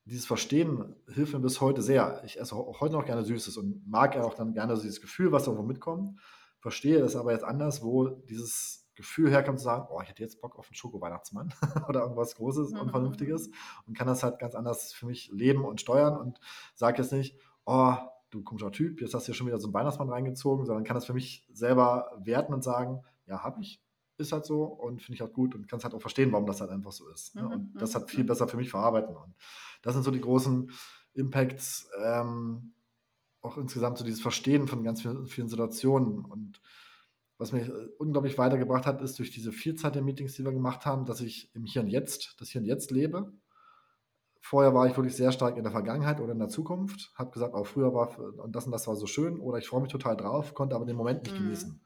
dieses 0.05 0.25
Verstehen 0.25 0.95
hilft 1.13 1.33
mir 1.33 1.41
bis 1.41 1.59
heute 1.59 1.81
sehr. 1.81 2.23
Ich 2.25 2.39
esse 2.39 2.55
auch 2.55 2.79
heute 2.79 2.93
noch 2.93 3.05
gerne 3.05 3.25
Süßes 3.25 3.57
und 3.57 3.85
mag 3.85 4.15
ja 4.15 4.23
auch 4.23 4.35
dann 4.35 4.53
gerne 4.53 4.73
dieses 4.75 5.01
Gefühl, 5.01 5.33
was 5.33 5.47
irgendwo 5.47 5.65
mitkommt. 5.65 6.17
Verstehe 6.59 6.99
es 6.99 7.17
aber 7.17 7.33
jetzt 7.33 7.43
anders, 7.43 7.83
wo 7.83 8.07
dieses 8.07 8.76
Gefühl 8.97 9.29
herkommt 9.29 9.59
zu 9.59 9.65
sagen, 9.65 9.87
oh, 9.89 10.01
ich 10.01 10.09
hätte 10.09 10.23
jetzt 10.23 10.41
Bock 10.41 10.57
auf 10.57 10.67
einen 10.67 10.75
Schoko-Weihnachtsmann 10.75 11.53
oder 11.87 12.01
irgendwas 12.01 12.35
Großes, 12.35 12.71
mhm. 12.71 12.79
Unvernünftiges 12.81 13.49
und 13.85 13.97
kann 13.97 14.07
das 14.07 14.23
halt 14.23 14.39
ganz 14.39 14.55
anders 14.55 14.91
für 14.91 15.05
mich 15.05 15.29
leben 15.31 15.63
und 15.63 15.79
steuern 15.79 16.17
und 16.17 16.39
sage 16.73 17.01
jetzt 17.01 17.13
nicht, 17.13 17.37
oh, 17.65 17.93
du 18.31 18.43
komischer 18.43 18.71
Typ, 18.71 18.99
jetzt 18.99 19.13
hast 19.13 19.27
du 19.27 19.31
ja 19.31 19.35
schon 19.35 19.47
wieder 19.47 19.59
so 19.59 19.67
einen 19.67 19.75
Weihnachtsmann 19.75 20.09
reingezogen, 20.09 20.65
sondern 20.65 20.83
kann 20.83 20.95
das 20.95 21.05
für 21.05 21.13
mich 21.13 21.47
selber 21.53 22.11
werten 22.19 22.53
und 22.53 22.63
sagen, 22.63 23.03
ja, 23.27 23.43
habe 23.43 23.61
ich, 23.61 23.81
ist 24.17 24.31
halt 24.31 24.45
so 24.45 24.63
und 24.63 25.01
finde 25.01 25.13
ich 25.13 25.21
halt 25.21 25.33
gut 25.33 25.53
und 25.53 25.67
kann 25.67 25.77
es 25.77 25.85
halt 25.85 25.93
auch 25.93 26.01
verstehen, 26.01 26.31
warum 26.31 26.47
das 26.47 26.59
halt 26.59 26.71
einfach 26.71 26.91
so 26.91 27.07
ist. 27.09 27.35
Ne? 27.35 27.47
Und 27.47 27.75
mhm, 27.75 27.79
das 27.79 27.93
hat 27.93 28.09
viel 28.09 28.23
mhm. 28.23 28.27
besser 28.27 28.47
für 28.47 28.57
mich 28.57 28.71
verarbeiten. 28.71 29.15
Und 29.15 29.35
das 29.83 29.93
sind 29.93 30.03
so 30.03 30.11
die 30.11 30.21
großen 30.21 30.71
Impacts, 31.13 31.87
ähm, 32.03 32.73
auch 33.41 33.57
insgesamt 33.57 33.99
so 33.99 34.03
dieses 34.03 34.21
Verstehen 34.21 34.67
von 34.67 34.83
ganz 34.83 35.03
vielen, 35.03 35.27
vielen 35.27 35.49
Situationen. 35.49 36.25
Und 36.25 36.59
was 37.37 37.51
mich 37.51 37.67
äh, 37.67 37.87
unglaublich 37.97 38.37
weitergebracht 38.37 38.85
hat, 38.85 39.01
ist 39.01 39.19
durch 39.19 39.31
diese 39.31 39.51
Vielzahl 39.51 39.91
der 39.91 40.01
Meetings, 40.01 40.33
die 40.33 40.43
wir 40.43 40.51
gemacht 40.51 40.85
haben, 40.85 41.05
dass 41.05 41.21
ich 41.21 41.53
im 41.55 41.65
Hier 41.65 41.81
und 41.81 41.89
Jetzt, 41.89 42.35
das 42.39 42.49
Hier 42.49 42.61
und 42.61 42.67
Jetzt 42.67 42.91
lebe. 42.91 43.31
Vorher 44.39 44.73
war 44.73 44.87
ich 44.87 44.95
wirklich 44.95 45.15
sehr 45.15 45.31
stark 45.31 45.57
in 45.57 45.63
der 45.63 45.71
Vergangenheit 45.71 46.21
oder 46.21 46.31
in 46.31 46.39
der 46.39 46.47
Zukunft, 46.47 47.11
habe 47.15 47.31
gesagt, 47.31 47.53
auch 47.53 47.65
früher 47.67 47.93
war 47.93 48.17
und 48.17 48.55
das 48.55 48.65
und 48.65 48.71
das 48.71 48.87
war 48.87 48.95
so 48.95 49.05
schön 49.05 49.39
oder 49.39 49.57
ich 49.57 49.67
freue 49.67 49.81
mich 49.81 49.91
total 49.91 50.15
drauf, 50.15 50.53
konnte 50.53 50.75
aber 50.75 50.85
den 50.85 50.95
Moment 50.95 51.23
nicht 51.23 51.33
mhm. 51.33 51.43
genießen. 51.43 51.81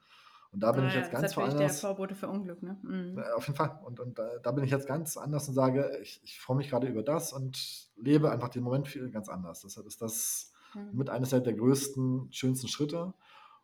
Und 0.52 0.62
da 0.62 0.70
bin 0.72 0.84
ah, 0.84 0.88
ich 0.88 0.94
jetzt 0.94 1.10
ganz 1.10 1.34
woanders. 1.34 1.58
Das 1.58 1.72
ist 1.72 1.82
der 1.82 1.88
Vorbote 1.88 2.14
für 2.14 2.28
Unglück, 2.28 2.62
ne? 2.62 2.76
Mhm. 2.82 3.18
Auf 3.34 3.46
jeden 3.46 3.56
Fall. 3.56 3.80
Und, 3.86 4.00
und 4.00 4.18
da, 4.18 4.38
da, 4.42 4.52
bin 4.52 4.64
ich 4.64 4.70
jetzt 4.70 4.86
ganz 4.86 5.16
anders 5.16 5.48
und 5.48 5.54
sage, 5.54 5.98
ich, 6.02 6.20
ich 6.24 6.38
freue 6.40 6.58
mich 6.58 6.68
gerade 6.68 6.86
über 6.86 7.02
das 7.02 7.32
und 7.32 7.88
lebe 7.96 8.30
einfach 8.30 8.50
den 8.50 8.62
Moment 8.62 8.86
viel 8.86 9.10
ganz 9.10 9.30
anders. 9.30 9.62
Deshalb 9.62 9.86
ist 9.86 10.02
das 10.02 10.52
mhm. 10.74 10.90
mit 10.92 11.08
eines 11.08 11.30
der 11.30 11.40
größten, 11.40 12.28
schönsten 12.32 12.68
Schritte. 12.68 13.14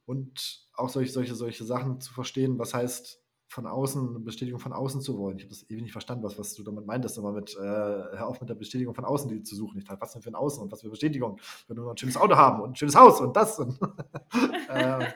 Und 0.08 0.66
auch 0.72 0.88
solche, 0.88 1.12
solche, 1.12 1.34
solche 1.34 1.64
Sachen 1.64 2.00
zu 2.00 2.14
verstehen, 2.14 2.58
was 2.58 2.72
heißt 2.72 3.20
von 3.46 3.66
außen, 3.66 4.08
eine 4.08 4.20
Bestätigung 4.20 4.58
von 4.58 4.72
außen 4.72 5.02
zu 5.02 5.18
wollen. 5.18 5.36
Ich 5.36 5.44
habe 5.44 5.50
das 5.50 5.68
ewig 5.68 5.82
nicht 5.82 5.92
verstanden, 5.92 6.24
was, 6.24 6.38
was 6.38 6.54
du 6.54 6.62
damit 6.62 6.86
meintest, 6.86 7.18
aber 7.18 7.32
mit, 7.32 7.54
äh, 7.56 7.60
hör 7.60 8.26
auf 8.26 8.40
mit 8.40 8.48
der 8.48 8.54
Bestätigung 8.54 8.94
von 8.94 9.04
außen 9.04 9.28
die 9.28 9.42
zu 9.42 9.54
suchen. 9.54 9.76
Ich 9.76 9.84
dachte, 9.84 10.00
was 10.00 10.14
denn 10.14 10.22
für 10.22 10.30
ein 10.30 10.34
Außen 10.34 10.62
und 10.62 10.72
was 10.72 10.80
für 10.80 10.88
Bestätigung, 10.88 11.38
wenn 11.66 11.76
wir 11.76 11.90
ein 11.90 11.96
schönes 11.98 12.16
Auto 12.16 12.36
haben 12.36 12.62
und 12.62 12.70
ein 12.70 12.76
schönes 12.76 12.96
Haus 12.96 13.20
und 13.20 13.36
das 13.36 13.58
und, 13.58 13.78
äh, 14.70 14.94
und 14.94 15.14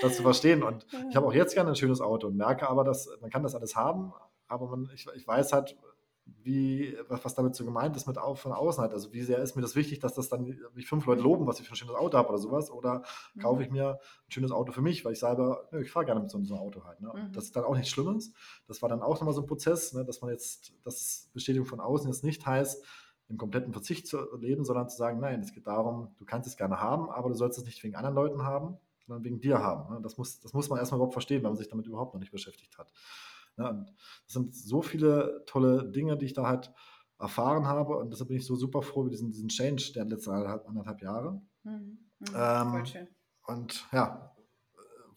das 0.00 0.16
zu 0.16 0.22
verstehen. 0.22 0.62
Und 0.62 0.86
ich 1.10 1.14
habe 1.14 1.26
auch 1.26 1.34
jetzt 1.34 1.52
gerne 1.52 1.68
ein 1.68 1.76
schönes 1.76 2.00
Auto 2.00 2.28
und 2.28 2.38
merke 2.38 2.70
aber, 2.70 2.84
dass 2.84 3.10
man 3.20 3.28
kann 3.28 3.42
das 3.42 3.54
alles 3.54 3.76
haben, 3.76 4.14
aber 4.48 4.66
man, 4.68 4.88
ich, 4.94 5.06
ich 5.14 5.26
weiß 5.26 5.52
halt, 5.52 5.76
wie, 6.42 6.96
was, 7.08 7.34
damit 7.34 7.54
so 7.54 7.64
gemeint 7.64 7.96
ist 7.96 8.06
mit 8.06 8.18
auf, 8.18 8.40
von 8.40 8.52
außen 8.52 8.82
halt. 8.82 8.92
Also 8.92 9.12
wie 9.12 9.22
sehr 9.22 9.38
ist 9.38 9.56
mir 9.56 9.62
das 9.62 9.76
wichtig, 9.76 10.00
dass 10.00 10.14
das 10.14 10.28
dann 10.28 10.58
mich 10.74 10.86
fünf 10.88 11.06
Leute 11.06 11.22
loben, 11.22 11.46
was 11.46 11.60
ich 11.60 11.66
für 11.66 11.74
ein 11.74 11.76
schönes 11.76 11.94
Auto 11.94 12.18
habe 12.18 12.28
oder 12.28 12.38
sowas. 12.38 12.70
Oder 12.70 13.02
mhm. 13.34 13.40
kaufe 13.40 13.62
ich 13.62 13.70
mir 13.70 13.98
ein 14.00 14.30
schönes 14.30 14.50
Auto 14.50 14.72
für 14.72 14.82
mich, 14.82 15.04
weil 15.04 15.12
ich 15.12 15.20
selber, 15.20 15.68
ich 15.80 15.90
fahre 15.90 16.06
gerne 16.06 16.20
mit 16.20 16.30
so, 16.30 16.42
so 16.44 16.54
einem 16.54 16.62
Auto 16.62 16.84
halt. 16.84 17.00
Ne? 17.00 17.12
Mhm. 17.14 17.32
Das 17.32 17.44
ist 17.44 17.56
dann 17.56 17.64
auch 17.64 17.74
nichts 17.74 17.90
Schlimmes. 17.90 18.32
Das 18.66 18.82
war 18.82 18.88
dann 18.88 19.02
auch 19.02 19.14
nochmal 19.14 19.34
so 19.34 19.42
ein 19.42 19.46
Prozess, 19.46 19.92
ne? 19.92 20.04
dass 20.04 20.20
man 20.20 20.30
jetzt, 20.30 20.72
dass 20.84 21.30
Bestätigung 21.32 21.66
von 21.66 21.80
außen 21.80 22.08
jetzt 22.08 22.24
nicht 22.24 22.44
heißt, 22.44 22.84
im 23.28 23.38
kompletten 23.38 23.72
Verzicht 23.72 24.06
zu 24.06 24.36
leben, 24.36 24.64
sondern 24.64 24.88
zu 24.88 24.96
sagen, 24.96 25.18
nein, 25.20 25.40
es 25.40 25.52
geht 25.52 25.66
darum, 25.66 26.14
du 26.18 26.24
kannst 26.24 26.48
es 26.48 26.56
gerne 26.56 26.80
haben, 26.80 27.10
aber 27.10 27.28
du 27.28 27.34
sollst 27.34 27.58
es 27.58 27.64
nicht 27.64 27.82
wegen 27.82 27.96
anderen 27.96 28.14
Leuten 28.14 28.42
haben, 28.42 28.76
sondern 29.06 29.24
wegen 29.24 29.40
dir 29.40 29.58
haben. 29.58 29.94
Ne? 29.94 30.00
Das, 30.00 30.16
muss, 30.16 30.40
das 30.40 30.52
muss 30.52 30.68
man 30.68 30.78
erstmal 30.78 30.98
überhaupt 30.98 31.14
verstehen, 31.14 31.42
wenn 31.42 31.50
man 31.50 31.56
sich 31.56 31.68
damit 31.68 31.86
überhaupt 31.86 32.14
noch 32.14 32.20
nicht 32.20 32.32
beschäftigt 32.32 32.78
hat. 32.78 32.92
Ja, 33.56 33.70
und 33.70 33.88
das 34.26 34.34
sind 34.34 34.54
so 34.54 34.82
viele 34.82 35.42
tolle 35.46 35.90
Dinge, 35.90 36.16
die 36.16 36.26
ich 36.26 36.34
da 36.34 36.46
halt 36.46 36.72
erfahren 37.18 37.66
habe 37.66 37.96
und 37.96 38.12
deshalb 38.12 38.28
bin 38.28 38.36
ich 38.36 38.46
so 38.46 38.56
super 38.56 38.82
froh 38.82 39.02
über 39.02 39.10
diesen, 39.10 39.30
diesen 39.30 39.48
Change 39.48 39.92
der 39.94 40.04
letzten 40.04 40.30
anderthalb, 40.30 40.68
anderthalb 40.68 41.00
Jahre. 41.00 41.40
Mhm. 41.62 41.98
Mhm. 42.18 42.26
Ähm, 42.34 42.86
schön. 42.86 43.08
Und 43.46 43.86
ja, 43.92 44.36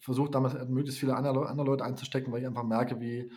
versuche 0.00 0.30
damit 0.30 0.68
möglichst 0.70 0.98
viele 0.98 1.16
andere, 1.16 1.48
andere 1.48 1.66
Leute 1.66 1.84
einzustecken, 1.84 2.32
weil 2.32 2.40
ich 2.40 2.46
einfach 2.46 2.64
merke, 2.64 3.00
wie 3.00 3.30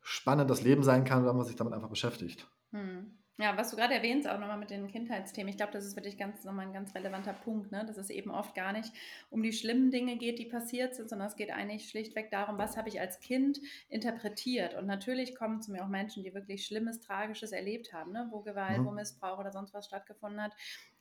spannend 0.00 0.50
das 0.50 0.62
Leben 0.62 0.82
sein 0.82 1.04
kann, 1.04 1.24
wenn 1.24 1.36
man 1.36 1.46
sich 1.46 1.56
damit 1.56 1.74
einfach 1.74 1.90
beschäftigt. 1.90 2.48
Mhm. 2.70 3.17
Ja, 3.40 3.56
was 3.56 3.70
du 3.70 3.76
gerade 3.76 3.94
erwähnst, 3.94 4.28
auch 4.28 4.40
nochmal 4.40 4.58
mit 4.58 4.70
den 4.70 4.88
Kindheitsthemen, 4.88 5.48
ich 5.48 5.56
glaube, 5.56 5.70
das 5.70 5.84
ist 5.84 5.94
wirklich 5.94 6.18
ganz, 6.18 6.42
nochmal 6.42 6.66
ein 6.66 6.72
ganz 6.72 6.92
relevanter 6.92 7.32
Punkt, 7.32 7.70
ne? 7.70 7.84
dass 7.86 7.96
es 7.96 8.10
eben 8.10 8.32
oft 8.32 8.52
gar 8.56 8.72
nicht 8.72 8.92
um 9.30 9.44
die 9.44 9.52
schlimmen 9.52 9.92
Dinge 9.92 10.16
geht, 10.16 10.40
die 10.40 10.44
passiert 10.44 10.96
sind, 10.96 11.08
sondern 11.08 11.28
es 11.28 11.36
geht 11.36 11.52
eigentlich 11.52 11.88
schlichtweg 11.88 12.32
darum, 12.32 12.58
was 12.58 12.76
habe 12.76 12.88
ich 12.88 13.00
als 13.00 13.20
Kind 13.20 13.60
interpretiert. 13.88 14.74
Und 14.74 14.86
natürlich 14.86 15.36
kommen 15.36 15.62
zu 15.62 15.70
mir 15.70 15.84
auch 15.84 15.88
Menschen, 15.88 16.24
die 16.24 16.34
wirklich 16.34 16.66
Schlimmes, 16.66 16.98
Tragisches 16.98 17.52
erlebt 17.52 17.92
haben, 17.92 18.10
ne? 18.10 18.26
wo 18.32 18.40
Gewalt, 18.40 18.80
mhm. 18.80 18.86
wo 18.86 18.90
Missbrauch 18.90 19.38
oder 19.38 19.52
sonst 19.52 19.72
was 19.72 19.86
stattgefunden 19.86 20.42
hat. 20.42 20.56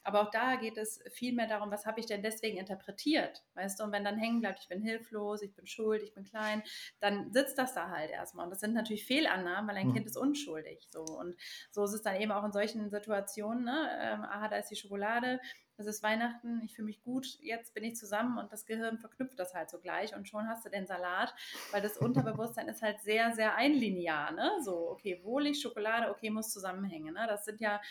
Aber 0.08 0.22
auch 0.22 0.32
da 0.32 0.56
geht 0.56 0.78
es 0.78 1.04
viel 1.12 1.34
mehr 1.34 1.48
darum, 1.48 1.70
was 1.70 1.86
habe 1.86 2.00
ich 2.00 2.06
denn 2.06 2.24
deswegen 2.24 2.58
interpretiert, 2.58 3.44
weißt 3.56 3.78
du? 3.78 3.84
Und 3.84 3.92
wenn 3.92 4.06
dann 4.06 4.18
hängen 4.18 4.40
bleibt, 4.40 4.62
ich 4.62 4.70
bin 4.70 4.82
hilflos, 4.82 5.42
ich 5.42 5.54
bin 5.54 5.68
schuld, 5.68 6.02
ich 6.02 6.14
bin 6.14 6.24
klein, 6.24 6.64
dann 7.02 7.30
sitzt 7.34 7.58
das 7.58 7.74
da 7.74 7.90
halt 7.90 8.10
erstmal. 8.10 8.46
Und 8.46 8.52
das 8.52 8.62
sind 8.62 8.74
natürlich 8.74 9.06
Fehlannahmen, 9.06 9.70
weil 9.70 9.76
ein 9.76 9.90
mhm. 9.90 9.96
Kind 9.96 10.06
ist 10.06 10.16
unschuldig. 10.16 10.88
So. 10.92 11.02
Und 11.02 11.36
so 11.72 11.84
ist 11.84 11.92
es 11.92 12.04
dann 12.04 12.22
eben 12.22 12.32
auch 12.32 12.46
in 12.46 12.54
solchen 12.54 12.90
Situationen, 12.90 13.66
ne? 13.66 13.90
Ähm, 14.00 14.22
aha, 14.24 14.48
da 14.48 14.56
ist 14.56 14.70
die 14.70 14.78
Schokolade, 14.78 15.42
es 15.76 15.88
ist 15.88 16.02
Weihnachten, 16.04 16.62
ich 16.64 16.74
fühle 16.74 16.88
mich 16.88 17.04
gut, 17.04 17.38
jetzt 17.42 17.74
bin 17.74 17.84
ich 17.84 17.98
zusammen 17.98 18.38
und 18.38 18.52
das 18.52 18.66
Gehirn 18.66 18.98
verknüpft 18.98 19.38
das 19.38 19.54
halt 19.54 19.70
so 19.70 19.78
gleich 19.78 20.16
und 20.16 20.28
schon 20.28 20.48
hast 20.48 20.66
du 20.66 20.70
den 20.70 20.88
Salat, 20.88 21.36
weil 21.72 21.82
das 21.82 21.98
Unterbewusstsein 21.98 22.68
ist 22.70 22.82
halt 22.82 23.02
sehr, 23.02 23.36
sehr 23.36 23.56
einlinear, 23.56 24.32
ne? 24.32 24.52
So, 24.64 24.90
okay, 24.90 25.20
wohlig, 25.24 25.62
Schokolade, 25.62 26.10
okay, 26.12 26.30
muss 26.30 26.54
zusammenhängen, 26.54 27.14
ne? 27.14 27.26
Das 27.28 27.44
sind 27.44 27.60
ja 27.60 27.82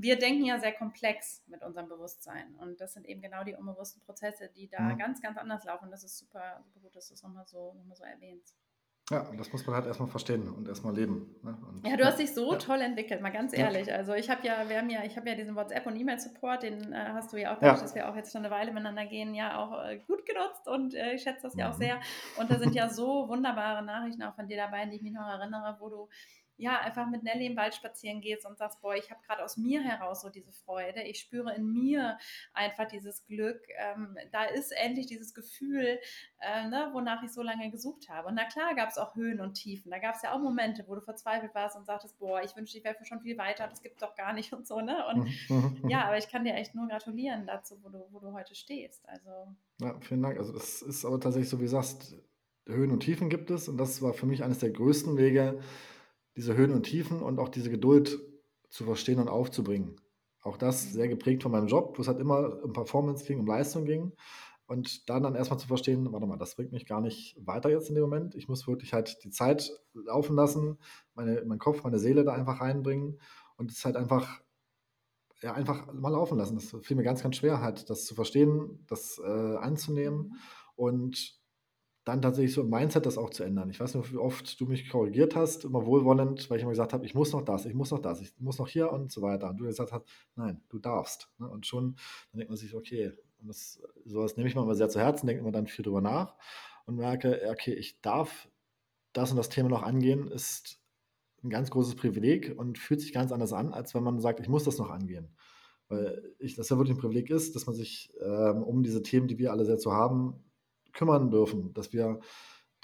wir 0.00 0.16
denken 0.16 0.44
ja 0.44 0.58
sehr 0.58 0.72
komplex 0.72 1.42
mit 1.48 1.62
unserem 1.62 1.88
Bewusstsein. 1.88 2.54
Und 2.56 2.80
das 2.80 2.94
sind 2.94 3.06
eben 3.06 3.20
genau 3.20 3.42
die 3.42 3.54
unbewussten 3.54 4.00
Prozesse, 4.02 4.48
die 4.54 4.68
da 4.68 4.80
mhm. 4.80 4.98
ganz, 4.98 5.20
ganz 5.20 5.36
anders 5.36 5.64
laufen. 5.64 5.90
Das 5.90 6.04
ist 6.04 6.18
super, 6.18 6.60
super 6.64 6.80
gut, 6.80 6.94
dass 6.94 7.08
du 7.08 7.14
es 7.14 7.22
nochmal 7.22 7.46
so, 7.46 7.74
noch 7.86 7.96
so 7.96 8.04
erwähnst. 8.04 8.56
Ja, 9.10 9.26
das 9.38 9.50
muss 9.52 9.66
man 9.66 9.74
halt 9.74 9.86
erstmal 9.86 10.08
verstehen 10.08 10.48
und 10.48 10.68
erstmal 10.68 10.94
leben. 10.94 11.34
Ne? 11.42 11.56
Und, 11.66 11.86
ja, 11.86 11.96
du 11.96 12.04
hast 12.04 12.18
dich 12.18 12.34
so 12.34 12.52
ja. 12.52 12.58
toll 12.58 12.82
entwickelt, 12.82 13.22
mal 13.22 13.30
ganz 13.30 13.56
ehrlich. 13.56 13.86
Ja. 13.86 13.96
Also 13.96 14.12
ich 14.12 14.28
habe 14.28 14.46
ja, 14.46 14.68
wir 14.68 14.76
haben 14.76 14.90
ja, 14.90 15.02
ich 15.02 15.16
habe 15.16 15.30
ja 15.30 15.34
diesen 15.34 15.56
WhatsApp 15.56 15.86
und 15.86 15.96
E-Mail-Support, 15.96 16.62
den 16.62 16.92
äh, 16.92 17.06
hast 17.14 17.32
du 17.32 17.38
ja 17.38 17.56
auch, 17.56 17.62
ja. 17.62 17.72
dass 17.72 17.94
wir 17.94 18.10
auch 18.10 18.16
jetzt 18.16 18.32
schon 18.32 18.44
eine 18.44 18.50
Weile 18.54 18.70
miteinander 18.70 19.06
gehen, 19.06 19.34
ja 19.34 19.56
auch 19.58 19.82
äh, 19.82 19.98
gut 20.06 20.26
genutzt 20.26 20.68
und 20.68 20.94
äh, 20.94 21.14
ich 21.14 21.22
schätze 21.22 21.40
das 21.44 21.54
ja 21.54 21.70
auch 21.70 21.74
mhm. 21.76 21.82
sehr. 21.82 22.00
Und 22.38 22.50
da 22.50 22.58
sind 22.58 22.74
ja 22.74 22.90
so 22.90 23.28
wunderbare 23.28 23.82
Nachrichten 23.82 24.22
auch 24.24 24.34
von 24.34 24.46
dir 24.46 24.58
dabei, 24.58 24.82
an 24.82 24.90
die 24.90 24.96
ich 24.96 25.02
mich 25.02 25.14
noch 25.14 25.26
erinnere, 25.26 25.78
wo 25.80 25.88
du 25.88 26.08
ja, 26.58 26.80
einfach 26.80 27.08
mit 27.08 27.22
Nelly 27.22 27.46
im 27.46 27.56
Wald 27.56 27.74
spazieren 27.74 28.20
gehst 28.20 28.44
und 28.44 28.58
sagst, 28.58 28.80
boah, 28.82 28.94
ich 28.94 29.10
habe 29.10 29.20
gerade 29.24 29.44
aus 29.44 29.56
mir 29.56 29.80
heraus 29.80 30.22
so 30.22 30.28
diese 30.28 30.52
Freude, 30.52 31.02
ich 31.02 31.20
spüre 31.20 31.54
in 31.54 31.72
mir 31.72 32.18
einfach 32.52 32.86
dieses 32.86 33.24
Glück, 33.24 33.62
ähm, 33.78 34.16
da 34.32 34.44
ist 34.44 34.72
endlich 34.72 35.06
dieses 35.06 35.34
Gefühl, 35.34 36.00
äh, 36.40 36.68
ne, 36.68 36.90
wonach 36.92 37.22
ich 37.22 37.32
so 37.32 37.42
lange 37.42 37.70
gesucht 37.70 38.08
habe. 38.08 38.28
Und 38.28 38.34
na 38.34 38.44
klar 38.44 38.74
gab 38.74 38.90
es 38.90 38.98
auch 38.98 39.14
Höhen 39.14 39.40
und 39.40 39.54
Tiefen, 39.54 39.90
da 39.90 39.98
gab 39.98 40.16
es 40.16 40.22
ja 40.22 40.34
auch 40.34 40.40
Momente, 40.40 40.84
wo 40.88 40.96
du 40.96 41.00
verzweifelt 41.00 41.54
warst 41.54 41.76
und 41.76 41.86
sagtest, 41.86 42.18
boah, 42.18 42.42
ich 42.42 42.56
wünschte, 42.56 42.78
ich 42.78 42.84
wäre 42.84 42.96
schon 43.04 43.20
viel 43.20 43.38
weiter, 43.38 43.68
das 43.68 43.80
gibt 43.80 44.02
doch 44.02 44.16
gar 44.16 44.32
nicht 44.32 44.52
und 44.58 44.66
so, 44.66 44.80
ne? 44.80 45.06
Und 45.06 45.28
mhm, 45.48 45.78
mhm, 45.82 45.88
ja, 45.88 45.98
mhm. 45.98 46.04
aber 46.04 46.18
ich 46.18 46.28
kann 46.28 46.44
dir 46.44 46.54
echt 46.54 46.74
nur 46.74 46.88
gratulieren 46.88 47.46
dazu, 47.46 47.78
wo 47.82 47.88
du, 47.88 48.04
wo 48.10 48.18
du 48.18 48.32
heute 48.32 48.56
stehst. 48.56 49.08
Also. 49.08 49.30
Ja, 49.80 49.98
vielen 50.00 50.22
Dank. 50.22 50.38
Also 50.38 50.52
das 50.52 50.82
ist 50.82 51.04
aber 51.04 51.20
tatsächlich 51.20 51.48
so, 51.48 51.58
wie 51.60 51.64
du 51.64 51.70
sagst, 51.70 52.16
Höhen 52.66 52.90
und 52.90 53.00
Tiefen 53.00 53.30
gibt 53.30 53.50
es 53.50 53.68
und 53.68 53.78
das 53.78 54.02
war 54.02 54.12
für 54.12 54.26
mich 54.26 54.42
eines 54.44 54.58
der 54.58 54.70
größten 54.70 55.16
Wege, 55.16 55.60
diese 56.38 56.56
Höhen 56.56 56.72
und 56.72 56.84
Tiefen 56.84 57.20
und 57.20 57.40
auch 57.40 57.48
diese 57.48 57.68
Geduld 57.68 58.16
zu 58.68 58.84
verstehen 58.84 59.18
und 59.18 59.28
aufzubringen. 59.28 59.96
Auch 60.40 60.56
das 60.56 60.92
sehr 60.92 61.08
geprägt 61.08 61.42
von 61.42 61.50
meinem 61.50 61.66
Job, 61.66 61.98
wo 61.98 62.02
es 62.02 62.06
halt 62.06 62.20
immer 62.20 62.62
um 62.62 62.72
Performance 62.72 63.24
ging, 63.24 63.40
um 63.40 63.46
Leistung 63.46 63.84
ging. 63.84 64.12
Und 64.66 65.08
dann 65.10 65.24
dann 65.24 65.34
erstmal 65.34 65.58
zu 65.58 65.66
verstehen, 65.66 66.12
warte 66.12 66.26
mal, 66.26 66.36
das 66.36 66.54
bringt 66.54 66.70
mich 66.72 66.86
gar 66.86 67.00
nicht 67.00 67.36
weiter 67.44 67.70
jetzt 67.70 67.88
in 67.88 67.96
dem 67.96 68.04
Moment. 68.04 68.36
Ich 68.36 68.48
muss 68.48 68.68
wirklich 68.68 68.92
halt 68.92 69.24
die 69.24 69.30
Zeit 69.30 69.72
laufen 69.94 70.36
lassen, 70.36 70.78
meine, 71.14 71.42
meinen 71.44 71.58
Kopf, 71.58 71.82
meine 71.82 71.98
Seele 71.98 72.22
da 72.22 72.34
einfach 72.34 72.60
reinbringen 72.60 73.18
und 73.56 73.72
es 73.72 73.84
halt 73.84 73.96
einfach, 73.96 74.40
ja, 75.40 75.54
einfach 75.54 75.92
mal 75.92 76.10
laufen 76.10 76.38
lassen. 76.38 76.54
Das 76.54 76.76
fiel 76.82 76.96
mir 76.96 77.02
ganz, 77.02 77.22
ganz 77.22 77.36
schwer, 77.36 77.60
halt 77.60 77.90
das 77.90 78.04
zu 78.04 78.14
verstehen, 78.14 78.84
das 78.86 79.18
äh, 79.18 79.56
anzunehmen 79.56 80.36
und 80.76 81.37
dann 82.08 82.22
tatsächlich 82.22 82.54
so 82.54 82.62
im 82.62 82.70
Mindset 82.70 83.04
das 83.04 83.18
auch 83.18 83.28
zu 83.28 83.44
ändern. 83.44 83.68
Ich 83.68 83.80
weiß 83.80 83.94
nicht, 83.94 84.12
wie 84.12 84.16
oft 84.16 84.58
du 84.58 84.64
mich 84.64 84.88
korrigiert 84.88 85.36
hast, 85.36 85.64
immer 85.64 85.84
wohlwollend, 85.84 86.48
weil 86.48 86.56
ich 86.56 86.62
immer 86.62 86.72
gesagt 86.72 86.94
habe, 86.94 87.04
ich 87.04 87.14
muss 87.14 87.32
noch 87.32 87.42
das, 87.42 87.66
ich 87.66 87.74
muss 87.74 87.90
noch 87.90 87.98
das, 87.98 88.22
ich 88.22 88.32
muss 88.38 88.58
noch 88.58 88.66
hier 88.66 88.90
und 88.90 89.12
so 89.12 89.20
weiter. 89.20 89.50
Und 89.50 89.58
du 89.58 89.66
gesagt 89.66 89.92
hast, 89.92 90.06
nein, 90.34 90.62
du 90.70 90.78
darfst. 90.78 91.28
Ne? 91.36 91.46
Und 91.46 91.66
schon, 91.66 91.96
dann 92.32 92.38
denkt 92.38 92.48
man 92.48 92.56
sich, 92.56 92.74
okay, 92.74 93.12
das, 93.42 93.82
sowas 94.06 94.38
nehme 94.38 94.48
ich 94.48 94.54
mir 94.54 94.64
mal 94.64 94.74
sehr 94.74 94.88
zu 94.88 94.98
Herzen, 94.98 95.26
denkt 95.26 95.42
man 95.42 95.52
dann 95.52 95.66
viel 95.66 95.84
drüber 95.84 96.00
nach 96.00 96.34
und 96.86 96.96
merke, 96.96 97.42
okay, 97.50 97.74
ich 97.74 98.00
darf 98.00 98.48
das 99.12 99.30
und 99.30 99.36
das 99.36 99.50
Thema 99.50 99.68
noch 99.68 99.82
angehen, 99.82 100.28
ist 100.28 100.80
ein 101.44 101.50
ganz 101.50 101.70
großes 101.70 101.94
Privileg 101.96 102.54
und 102.56 102.78
fühlt 102.78 103.02
sich 103.02 103.12
ganz 103.12 103.32
anders 103.32 103.52
an, 103.52 103.74
als 103.74 103.94
wenn 103.94 104.02
man 104.02 104.18
sagt, 104.18 104.40
ich 104.40 104.48
muss 104.48 104.64
das 104.64 104.78
noch 104.78 104.88
angehen. 104.88 105.28
Weil 105.88 106.34
ich, 106.38 106.54
das 106.54 106.70
ja 106.70 106.78
wirklich 106.78 106.96
ein 106.96 107.00
Privileg 107.00 107.28
ist, 107.28 107.54
dass 107.54 107.66
man 107.66 107.76
sich 107.76 108.14
ähm, 108.22 108.62
um 108.62 108.82
diese 108.82 109.02
Themen, 109.02 109.28
die 109.28 109.38
wir 109.38 109.52
alle 109.52 109.66
sehr 109.66 109.78
zu 109.78 109.92
haben, 109.92 110.42
kümmern 110.92 111.30
dürfen. 111.30 111.72
Dass 111.74 111.92
wir 111.92 112.20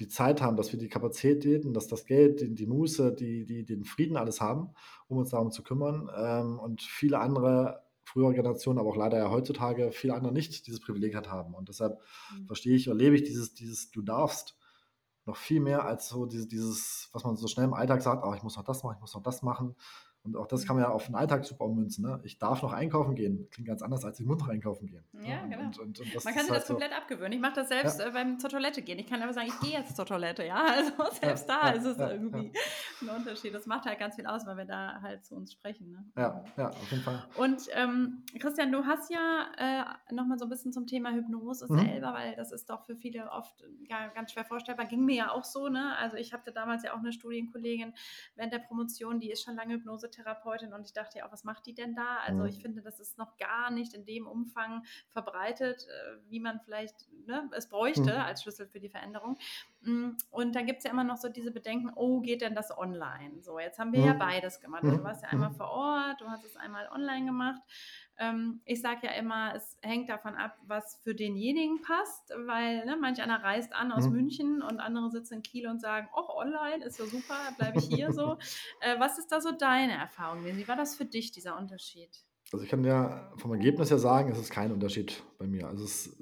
die 0.00 0.08
Zeit 0.08 0.42
haben, 0.42 0.56
dass 0.56 0.72
wir 0.72 0.78
die 0.78 0.88
Kapazitäten, 0.88 1.72
dass 1.72 1.86
das 1.86 2.04
Geld, 2.04 2.40
die, 2.40 2.54
die 2.54 2.66
Muße, 2.66 3.12
die, 3.12 3.44
die, 3.44 3.64
den 3.64 3.84
Frieden 3.84 4.16
alles 4.16 4.40
haben, 4.40 4.70
um 5.06 5.18
uns 5.18 5.30
darum 5.30 5.50
zu 5.50 5.62
kümmern. 5.62 6.10
Ähm, 6.16 6.58
und 6.58 6.82
viele 6.82 7.20
andere 7.20 7.84
frühere 8.04 8.34
Generationen, 8.34 8.78
aber 8.78 8.90
auch 8.90 8.96
leider 8.96 9.18
ja 9.18 9.30
heutzutage 9.30 9.90
viele 9.92 10.14
andere 10.14 10.32
nicht 10.32 10.66
dieses 10.66 10.80
Privileg 10.80 11.14
hat 11.14 11.30
haben. 11.30 11.54
Und 11.54 11.68
deshalb 11.68 12.00
mhm. 12.36 12.46
verstehe 12.46 12.76
ich, 12.76 12.88
erlebe 12.88 13.16
ich 13.16 13.22
dieses, 13.22 13.54
dieses 13.54 13.90
Du 13.90 14.02
darfst 14.02 14.56
noch 15.26 15.36
viel 15.36 15.60
mehr 15.60 15.84
als 15.84 16.08
so 16.08 16.26
dieses, 16.26 16.48
dieses, 16.48 17.08
was 17.12 17.24
man 17.24 17.36
so 17.36 17.48
schnell 17.48 17.64
im 17.64 17.74
Alltag 17.74 18.02
sagt, 18.02 18.24
oh, 18.26 18.34
ich 18.34 18.42
muss 18.42 18.56
noch 18.56 18.64
das 18.64 18.82
machen, 18.82 18.96
ich 18.96 19.00
muss 19.00 19.14
noch 19.14 19.22
das 19.22 19.42
machen. 19.42 19.74
Und 20.24 20.37
auch 20.37 20.46
das 20.46 20.66
kann 20.66 20.76
man 20.76 20.87
ja 20.87 20.90
auf 20.90 21.04
den 21.04 21.14
Alltag 21.14 21.44
super 21.44 21.66
ummünzen. 21.66 22.02
Ne? 22.02 22.18
Ich 22.22 22.38
darf 22.38 22.62
noch 22.62 22.72
einkaufen 22.72 23.14
gehen. 23.14 23.46
Klingt 23.50 23.68
ganz 23.68 23.82
anders, 23.82 24.06
als 24.06 24.18
ich 24.18 24.24
muss 24.24 24.38
noch 24.38 24.48
einkaufen 24.48 24.87
gehen. 24.87 25.04
Ja, 25.22 25.44
genau. 25.44 25.66
Und, 25.66 25.78
und, 25.78 26.00
und 26.00 26.24
man 26.24 26.34
kann 26.34 26.44
sich 26.44 26.50
halt 26.50 26.62
das 26.62 26.66
komplett 26.66 26.92
so 26.92 26.96
abgewöhnen. 26.96 27.32
Ich 27.32 27.40
mache 27.40 27.56
das 27.56 27.68
selbst 27.68 28.00
ja. 28.00 28.06
äh, 28.06 28.10
beim 28.10 28.38
zur 28.38 28.48
Toilette 28.48 28.80
gehen. 28.80 28.98
Ich 28.98 29.06
kann 29.06 29.20
aber 29.20 29.34
sagen, 29.34 29.48
ich 29.48 29.60
gehe 29.60 29.78
jetzt 29.78 29.94
zur 29.94 30.06
Toilette. 30.06 30.46
Ja, 30.46 30.64
also 30.66 30.92
selbst 31.20 31.46
ja, 31.46 31.60
da 31.60 31.68
ja, 31.68 31.74
ist 31.74 31.84
es 31.84 31.98
irgendwie 31.98 32.52
ein 33.02 33.08
Unterschied. 33.10 33.52
Das 33.54 33.66
macht 33.66 33.84
halt 33.84 33.98
ganz 33.98 34.16
viel 34.16 34.26
aus, 34.26 34.46
weil 34.46 34.56
wir 34.56 34.64
da 34.64 35.02
halt 35.02 35.26
zu 35.26 35.34
uns 35.34 35.52
sprechen. 35.52 35.90
Ne? 35.90 36.04
Ja, 36.16 36.42
ja, 36.56 36.68
auf 36.68 36.90
jeden 36.90 37.02
Fall. 37.02 37.22
Und 37.37 37.60
ähm, 37.74 38.22
Christian, 38.38 38.72
du 38.72 38.87
hast 38.87 39.10
ja 39.10 39.46
äh, 39.58 40.14
nochmal 40.14 40.38
so 40.38 40.46
ein 40.46 40.48
bisschen 40.48 40.72
zum 40.72 40.87
Thema 40.87 41.12
Hypnose 41.12 41.70
mhm. 41.70 41.80
selber, 41.80 42.14
weil 42.14 42.34
das 42.37 42.50
ist 42.50 42.70
doch 42.70 42.87
für 42.87 42.96
viele 42.96 43.30
oft 43.30 43.62
ja, 43.90 44.08
ganz 44.08 44.32
schwer 44.32 44.46
vorstellbar. 44.46 44.87
Ging 44.87 45.04
mir 45.04 45.16
ja 45.16 45.32
auch 45.32 45.44
so. 45.44 45.68
Ne? 45.68 45.94
Also 45.98 46.16
ich 46.16 46.32
hatte 46.32 46.50
damals 46.50 46.82
ja 46.82 46.94
auch 46.94 47.00
eine 47.00 47.12
Studienkollegin 47.12 47.92
während 48.37 48.54
der 48.54 48.60
Promotion, 48.60 49.20
die 49.20 49.30
ist 49.30 49.42
schon 49.42 49.54
lange 49.54 49.78
Hypnosetherapeutin 50.14 50.72
und 50.72 50.85
ich 50.87 50.92
dachte 50.92 51.18
ja 51.18 51.27
auch, 51.27 51.33
was 51.33 51.44
macht 51.44 51.66
die 51.66 51.74
denn 51.74 51.94
da? 51.94 52.18
Also 52.18 52.44
ich 52.44 52.61
finde, 52.61 52.83
das 52.83 53.00
ist 53.00 53.18
noch 53.18 53.37
gar 53.37 53.70
nicht 53.70 53.94
in 53.94 54.05
dem 54.05 54.27
Umfang 54.27 54.85
verbreitet, 55.09 55.87
äh, 55.87 56.16
wie 56.29 56.40
man 56.40 56.61
vielleicht 56.61 57.09
ne, 57.27 57.48
es 57.57 57.68
bräuchte 57.68 58.03
mhm. 58.03 58.20
als 58.20 58.42
Schlüssel 58.42 58.66
für 58.66 58.81
die 58.81 58.88
Veränderung. 58.88 59.38
Mm, 59.84 60.16
und 60.30 60.56
dann 60.56 60.66
gibt 60.66 60.78
es 60.78 60.84
ja 60.84 60.90
immer 60.90 61.04
noch 61.04 61.18
so 61.18 61.28
diese 61.28 61.50
Bedenken, 61.50 61.90
oh, 61.94 62.20
geht 62.20 62.40
denn 62.40 62.54
das 62.54 62.76
online? 62.76 63.42
So, 63.42 63.58
jetzt 63.58 63.78
haben 63.78 63.92
wir 63.92 64.00
mhm. 64.00 64.06
ja 64.06 64.12
beides 64.14 64.60
gemacht. 64.60 64.82
Du 64.82 65.02
warst 65.02 65.22
ja 65.22 65.28
einmal 65.28 65.50
mhm. 65.50 65.56
vor 65.56 65.68
Ort, 65.68 66.20
du 66.20 66.26
hast 66.26 66.44
es 66.44 66.56
einmal 66.56 66.88
online 66.88 67.26
gemacht. 67.26 67.60
Ähm, 68.16 68.60
ich 68.64 68.80
sage 68.80 69.06
ja 69.06 69.12
immer, 69.12 69.54
es 69.54 69.76
hängt 69.82 70.08
davon 70.08 70.34
ab, 70.36 70.56
was 70.66 71.00
für 71.02 71.14
denjenigen 71.14 71.82
passt, 71.82 72.30
weil 72.46 72.86
ne, 72.86 72.96
manch 72.96 73.20
einer 73.20 73.42
reist 73.42 73.74
an 73.74 73.92
aus 73.92 74.06
mhm. 74.06 74.12
München 74.12 74.62
und 74.62 74.80
andere 74.80 75.10
sitzen 75.10 75.34
in 75.34 75.42
Kiel 75.42 75.68
und 75.68 75.80
sagen, 75.80 76.08
oh, 76.14 76.40
online 76.40 76.84
ist 76.84 76.98
ja 76.98 77.06
super, 77.06 77.36
bleibe 77.58 77.78
ich 77.78 77.86
hier 77.86 78.12
so. 78.12 78.36
Äh, 78.80 78.98
was 78.98 79.18
ist 79.18 79.30
da 79.30 79.40
so 79.40 79.52
deine 79.52 79.92
Erfahrung? 79.92 80.44
Wie 80.44 80.68
war 80.68 80.76
das 80.76 80.96
für 80.96 81.04
dich, 81.04 81.32
dieser 81.32 81.56
Unterschied? 81.56 82.10
Also 82.52 82.64
ich 82.64 82.70
kann 82.70 82.84
ja 82.84 83.32
vom 83.36 83.52
Ergebnis 83.52 83.90
her 83.90 83.98
sagen, 83.98 84.30
es 84.30 84.38
ist 84.38 84.50
kein 84.50 84.72
Unterschied 84.72 85.22
bei 85.38 85.46
mir. 85.46 85.68
Also 85.68 85.84
es 85.84 86.06
ist 86.06 86.20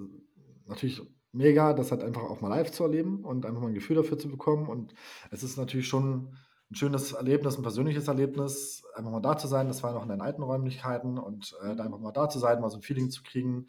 natürlich 0.66 1.03
mega, 1.33 1.73
das 1.73 1.90
halt 1.90 2.03
einfach 2.05 2.23
auch 2.23 2.40
mal 2.40 2.49
live 2.49 2.71
zu 2.71 2.85
erleben 2.85 3.25
und 3.25 3.47
einfach 3.47 3.61
mal 3.61 3.68
ein 3.68 3.75
Gefühl 3.75 3.97
dafür 3.97 4.18
zu 4.18 4.29
bekommen. 4.29 4.68
Und 4.68 4.95
es 5.31 5.42
ist 5.42 5.57
natürlich 5.57 5.88
schon 5.88 6.37
ein 6.71 6.75
schönes 6.75 7.12
Erlebnis, 7.12 7.57
ein 7.57 7.62
persönliches 7.62 8.09
Erlebnis, 8.09 8.85
einfach 8.95 9.11
mal 9.11 9.21
da 9.21 9.37
zu 9.37 9.49
sein. 9.49 9.68
Das 9.68 9.83
war 9.83 9.92
noch 9.92 10.03
in 10.03 10.09
den 10.09 10.21
alten 10.21 10.42
Räumlichkeiten 10.42 11.18
und 11.18 11.57
äh, 11.62 11.75
da 11.75 11.85
einfach 11.85 11.99
mal 11.99 12.12
da 12.12 12.29
zu 12.29 12.38
sein, 12.38 12.61
mal 12.61 12.71
so 12.71 12.79
ein 12.79 12.83
Feeling 12.83 13.11
zu 13.11 13.23
kriegen, 13.23 13.66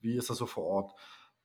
wie 0.00 0.16
ist 0.16 0.30
das 0.30 0.38
so 0.38 0.46
vor 0.46 0.64
Ort. 0.64 0.92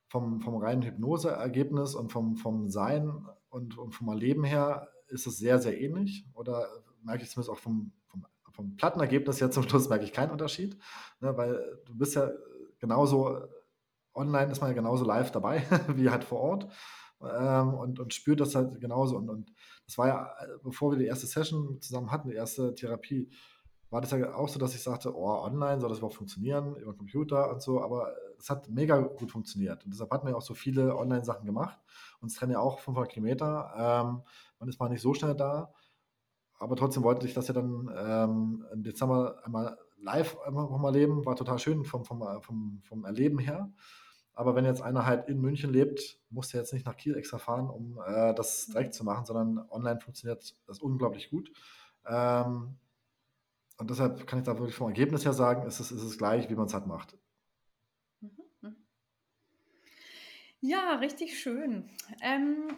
Vom, 0.08 0.42
vom 0.42 0.58
reinen 0.58 0.84
Hypnoseergebnis 0.84 1.96
und 1.96 2.12
vom, 2.12 2.36
vom 2.36 2.70
Sein 2.70 3.26
und, 3.50 3.78
und 3.78 3.96
vom 3.96 4.10
Erleben 4.10 4.44
her 4.44 4.90
ist 5.08 5.26
es 5.26 5.38
sehr, 5.38 5.60
sehr 5.60 5.80
ähnlich. 5.80 6.28
Oder 6.34 6.68
merke 7.04 7.24
ich 7.24 7.32
zumindest 7.32 7.52
auch 7.52 7.60
vom, 7.60 7.92
vom, 8.08 8.26
vom 8.52 8.76
Plattenergebnis 8.76 9.40
jetzt 9.40 9.56
zum 9.56 9.64
Schluss 9.64 9.90
merke 9.90 10.06
ich 10.06 10.14
keinen 10.14 10.32
Unterschied, 10.32 10.78
ne, 11.20 11.36
weil 11.36 11.82
du 11.86 11.98
bist 11.98 12.16
ja 12.16 12.30
genauso, 12.80 13.42
online 14.16 14.52
ist 14.52 14.62
man 14.62 14.70
ja 14.70 14.76
genauso 14.76 15.06
live 15.06 15.32
dabei 15.32 15.64
wie 15.96 16.10
halt 16.10 16.24
vor 16.24 16.40
Ort 16.40 16.68
ähm, 17.22 17.74
und, 17.74 18.00
und 18.00 18.14
spürt 18.14 18.40
das 18.40 18.56
halt 18.56 18.80
genauso. 18.80 19.18
Und, 19.18 19.30
und 19.30 19.54
das 19.86 19.98
war 19.98 20.08
ja, 20.08 20.26
äh, 20.40 20.48
bevor 20.64 20.92
wir 20.92 21.00
die 21.00 21.06
erste 21.06 21.28
Session 21.28 21.80
zusammen 21.82 22.12
hatten, 22.12 22.30
die 22.30 22.36
erste 22.36 22.76
Therapie, 22.76 23.30
war 23.90 24.02
das 24.02 24.10
ja 24.12 24.34
auch 24.34 24.50
so, 24.50 24.58
dass 24.58 24.74
ich 24.74 24.82
sagte, 24.82 25.16
oh, 25.16 25.44
online 25.44 25.80
soll 25.80 25.90
das 25.90 26.00
überhaupt 26.00 26.16
funktionieren, 26.16 26.76
über 26.78 26.96
Computer 26.96 27.52
und 27.52 27.62
so, 27.62 27.80
aber 27.80 28.12
es 28.40 28.50
hat 28.50 28.68
mega 28.68 29.00
gut 29.00 29.30
funktioniert. 29.30 29.86
Und 29.86 29.94
deshalb 29.94 30.10
hatten 30.10 30.26
wir 30.26 30.36
auch 30.36 30.42
so 30.42 30.56
viele 30.56 30.98
Online-Sachen 30.98 31.46
gemacht. 31.46 31.80
Uns 32.20 32.34
trennen 32.34 32.54
ja 32.54 32.60
auch 32.60 32.80
500 32.80 33.12
Kilometer. 33.12 33.72
Ähm, 33.78 34.24
man 34.58 34.70
ist 34.70 34.80
mal 34.80 34.90
nicht 34.90 35.02
so 35.02 35.14
schnell 35.14 35.36
da, 35.36 35.72
aber 36.58 36.76
trotzdem 36.76 37.04
wollte 37.04 37.28
ich 37.28 37.36
das 37.36 37.48
ja 37.48 37.54
dann 37.54 37.94
ähm, 37.96 38.66
im 38.74 38.82
Dezember 38.82 39.40
einmal 39.44 39.78
live 39.98 40.40
einfach 40.42 40.70
mal 40.70 40.92
leben. 40.94 41.24
War 41.26 41.36
total 41.36 41.60
schön 41.60 41.86
vom, 41.86 42.04
vom, 42.04 42.24
vom, 42.42 42.82
vom 42.84 43.06
Erleben 43.06 43.38
her. 43.38 43.72
Aber 44.36 44.56
wenn 44.56 44.66
jetzt 44.66 44.82
einer 44.82 45.06
halt 45.06 45.28
in 45.28 45.40
München 45.40 45.72
lebt, 45.72 46.20
muss 46.30 46.54
er 46.54 46.62
jetzt 46.62 46.74
nicht 46.74 46.86
nach 46.86 46.98
Kiel 46.98 47.16
extra 47.16 47.38
fahren, 47.38 47.70
um 47.70 48.00
äh, 48.06 48.34
das 48.34 48.68
mhm. 48.68 48.74
direkt 48.74 48.94
zu 48.96 49.04
machen, 49.04 49.26
sondern 49.26 49.66
online 49.70 50.00
funktioniert 50.00 50.56
das 50.66 50.80
unglaublich 50.80 51.30
gut. 51.30 51.52
Ähm, 52.06 52.78
und 53.78 53.90
deshalb 53.90 54.26
kann 54.28 54.40
ich 54.40 54.46
da 54.46 54.58
wirklich 54.58 54.76
vom 54.76 54.88
Ergebnis 54.88 55.26
her 55.26 55.34
sagen, 55.34 55.68
ist 55.68 55.80
es, 55.80 55.92
ist 55.92 56.04
es 56.04 56.18
gleich, 56.18 56.50
wie 56.50 56.56
man 56.56 56.66
es 56.66 56.74
halt 56.74 56.88
macht. 56.88 57.18
Mhm, 58.22 58.32
mhm. 58.62 58.76
Ja, 60.62 60.96
richtig 60.96 61.40
schön. 61.40 61.90
Ähm, 62.22 62.70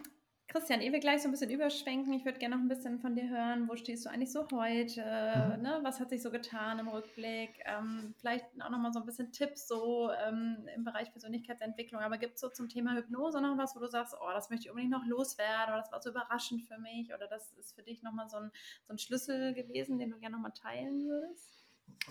Christian, 0.56 0.80
ehe 0.80 0.90
wir 0.90 1.00
gleich 1.00 1.20
so 1.20 1.28
ein 1.28 1.32
bisschen 1.32 1.50
überschwenken, 1.50 2.14
ich 2.14 2.24
würde 2.24 2.38
gerne 2.38 2.56
noch 2.56 2.62
ein 2.62 2.68
bisschen 2.68 2.98
von 2.98 3.14
dir 3.14 3.28
hören. 3.28 3.68
Wo 3.68 3.76
stehst 3.76 4.06
du 4.06 4.08
eigentlich 4.08 4.32
so 4.32 4.48
heute? 4.52 5.02
Mhm. 5.02 5.62
Ne? 5.62 5.80
Was 5.82 6.00
hat 6.00 6.08
sich 6.08 6.22
so 6.22 6.30
getan 6.30 6.78
im 6.78 6.88
Rückblick? 6.88 7.50
Ähm, 7.66 8.14
vielleicht 8.16 8.46
auch 8.62 8.70
noch 8.70 8.78
mal 8.78 8.90
so 8.90 9.00
ein 9.00 9.04
bisschen 9.04 9.32
Tipps 9.32 9.68
so 9.68 10.10
ähm, 10.26 10.66
im 10.74 10.82
Bereich 10.82 11.12
Persönlichkeitsentwicklung. 11.12 12.00
Aber 12.00 12.16
gibt 12.16 12.36
es 12.36 12.40
so 12.40 12.48
zum 12.48 12.70
Thema 12.70 12.96
Hypnose 12.96 13.42
noch 13.42 13.58
was, 13.58 13.76
wo 13.76 13.80
du 13.80 13.86
sagst, 13.86 14.14
oh, 14.18 14.30
das 14.32 14.48
möchte 14.48 14.64
ich 14.64 14.70
unbedingt 14.70 14.92
noch 14.92 15.04
loswerden 15.04 15.74
oder 15.74 15.82
das 15.82 15.92
war 15.92 16.00
so 16.00 16.08
überraschend 16.08 16.62
für 16.62 16.78
mich 16.78 17.12
oder 17.12 17.26
das 17.28 17.52
ist 17.58 17.74
für 17.74 17.82
dich 17.82 18.02
nochmal 18.02 18.30
so 18.30 18.38
ein, 18.38 18.50
so 18.86 18.94
ein 18.94 18.98
Schlüssel 18.98 19.52
gewesen, 19.52 19.98
den 19.98 20.10
du 20.10 20.18
gerne 20.18 20.36
nochmal 20.36 20.54
teilen 20.54 21.06
würdest? 21.06 21.50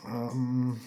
Ähm, 0.05 0.79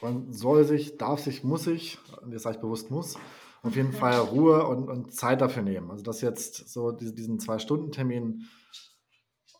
man 0.00 0.32
soll 0.32 0.62
sich, 0.62 0.98
darf 0.98 1.18
sich, 1.18 1.42
muss 1.42 1.64
sich, 1.64 1.98
jetzt 2.30 2.44
sage 2.44 2.54
ich 2.54 2.60
bewusst 2.60 2.92
muss, 2.92 3.16
auf 3.62 3.74
jeden 3.76 3.92
Fall 3.92 4.18
Ruhe 4.18 4.66
und, 4.66 4.88
und 4.88 5.12
Zeit 5.12 5.40
dafür 5.40 5.62
nehmen. 5.62 5.90
Also 5.90 6.02
das 6.04 6.20
jetzt 6.20 6.68
so 6.68 6.92
diesen 6.92 7.40
Zwei-Stunden-Termin 7.40 8.46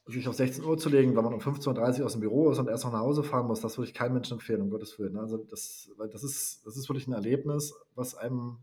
sich 0.06 0.26
auf 0.26 0.34
16 0.34 0.64
Uhr 0.64 0.78
zu 0.78 0.88
legen, 0.88 1.14
weil 1.16 1.22
man 1.22 1.34
um 1.34 1.40
15.30 1.40 2.00
Uhr 2.00 2.06
aus 2.06 2.12
dem 2.12 2.22
Büro 2.22 2.50
ist 2.50 2.58
und 2.58 2.68
erst 2.68 2.84
noch 2.84 2.92
nach 2.92 3.00
Hause 3.00 3.22
fahren 3.22 3.46
muss, 3.46 3.60
das 3.60 3.76
würde 3.76 3.88
ich 3.88 3.94
keinem 3.94 4.14
Menschen 4.14 4.34
empfehlen, 4.34 4.62
um 4.62 4.70
Gottes 4.70 4.98
Willen. 4.98 5.18
Also 5.18 5.36
das, 5.36 5.90
das, 6.10 6.24
ist, 6.24 6.62
das 6.64 6.76
ist 6.76 6.88
wirklich 6.88 7.06
ein 7.08 7.12
Erlebnis, 7.12 7.74
was 7.94 8.14
einem 8.14 8.58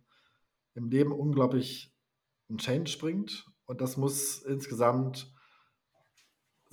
im 0.74 0.90
Leben 0.90 1.12
unglaublich 1.12 1.94
einen 2.50 2.58
Change 2.58 2.98
bringt. 3.00 3.46
Und 3.66 3.82
das 3.82 3.96
muss 3.98 4.40
insgesamt 4.40 5.35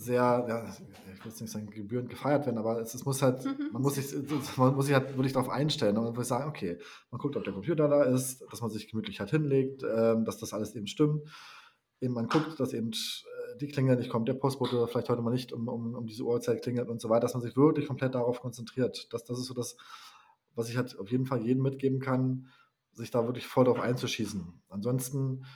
sehr, 0.03 0.45
ja, 0.49 0.69
ich 1.13 1.25
will 1.25 1.31
jetzt 1.31 1.41
nicht 1.41 1.51
sagen, 1.51 1.71
gebührend 1.71 2.11
gefeiert 2.11 2.47
werden, 2.47 2.59
aber 2.59 2.81
es, 2.81 2.95
es 2.95 3.05
muss 3.05 3.23
halt, 3.23 3.45
mhm. 3.45 3.71
man 3.73 3.83
muss 3.83 3.95
sich, 3.95 4.15
man 4.57 4.75
muss 4.75 4.87
sich 4.87 4.95
halt 4.95 5.17
wirklich 5.17 5.33
darauf 5.33 5.49
einstellen 5.49 5.97
und 5.97 6.05
man 6.05 6.15
muss 6.15 6.29
sagen, 6.29 6.49
okay, 6.49 6.79
man 7.11 7.19
guckt, 7.21 7.37
ob 7.37 7.45
der 7.45 7.53
Computer 7.53 7.89
da 7.89 8.03
ist, 8.03 8.45
dass 8.51 8.61
man 8.61 8.71
sich 8.71 8.89
gemütlich 8.89 9.21
halt 9.21 9.31
hinlegt, 9.31 9.83
äh, 9.83 10.17
dass 10.25 10.39
das 10.39 10.53
alles 10.53 10.75
eben 10.75 10.87
stimmt. 10.87 11.23
Eben 12.01 12.15
man 12.15 12.27
guckt, 12.27 12.59
dass 12.59 12.73
eben 12.73 12.91
äh, 12.91 13.59
die 13.61 13.69
Klingel 13.69 13.97
nicht 13.97 14.11
kommt, 14.11 14.29
der 14.29 14.35
Postbote 14.35 14.87
vielleicht 14.89 15.09
heute 15.09 15.23
mal 15.23 15.31
nicht 15.31 15.53
um, 15.53 15.69
um, 15.69 15.95
um 15.95 16.07
diese 16.07 16.25
Uhrzeit 16.25 16.63
klingelt 16.63 16.89
und 16.89 17.01
so 17.01 17.09
weiter, 17.09 17.21
dass 17.21 17.35
man 17.35 17.43
sich 17.43 17.57
wirklich 17.57 17.87
komplett 17.87 18.15
darauf 18.15 18.41
konzentriert. 18.41 19.13
Das, 19.13 19.25
das 19.25 19.39
ist 19.39 19.47
so 19.47 19.55
das, 19.55 19.77
was 20.55 20.69
ich 20.69 20.77
halt 20.77 20.99
auf 20.99 21.11
jeden 21.11 21.27
Fall 21.27 21.43
jedem 21.43 21.63
mitgeben 21.63 22.01
kann, 22.01 22.49
sich 22.93 23.11
da 23.11 23.25
wirklich 23.25 23.47
voll 23.47 23.65
darauf 23.65 23.81
einzuschießen. 23.81 24.63
Ansonsten 24.69 25.47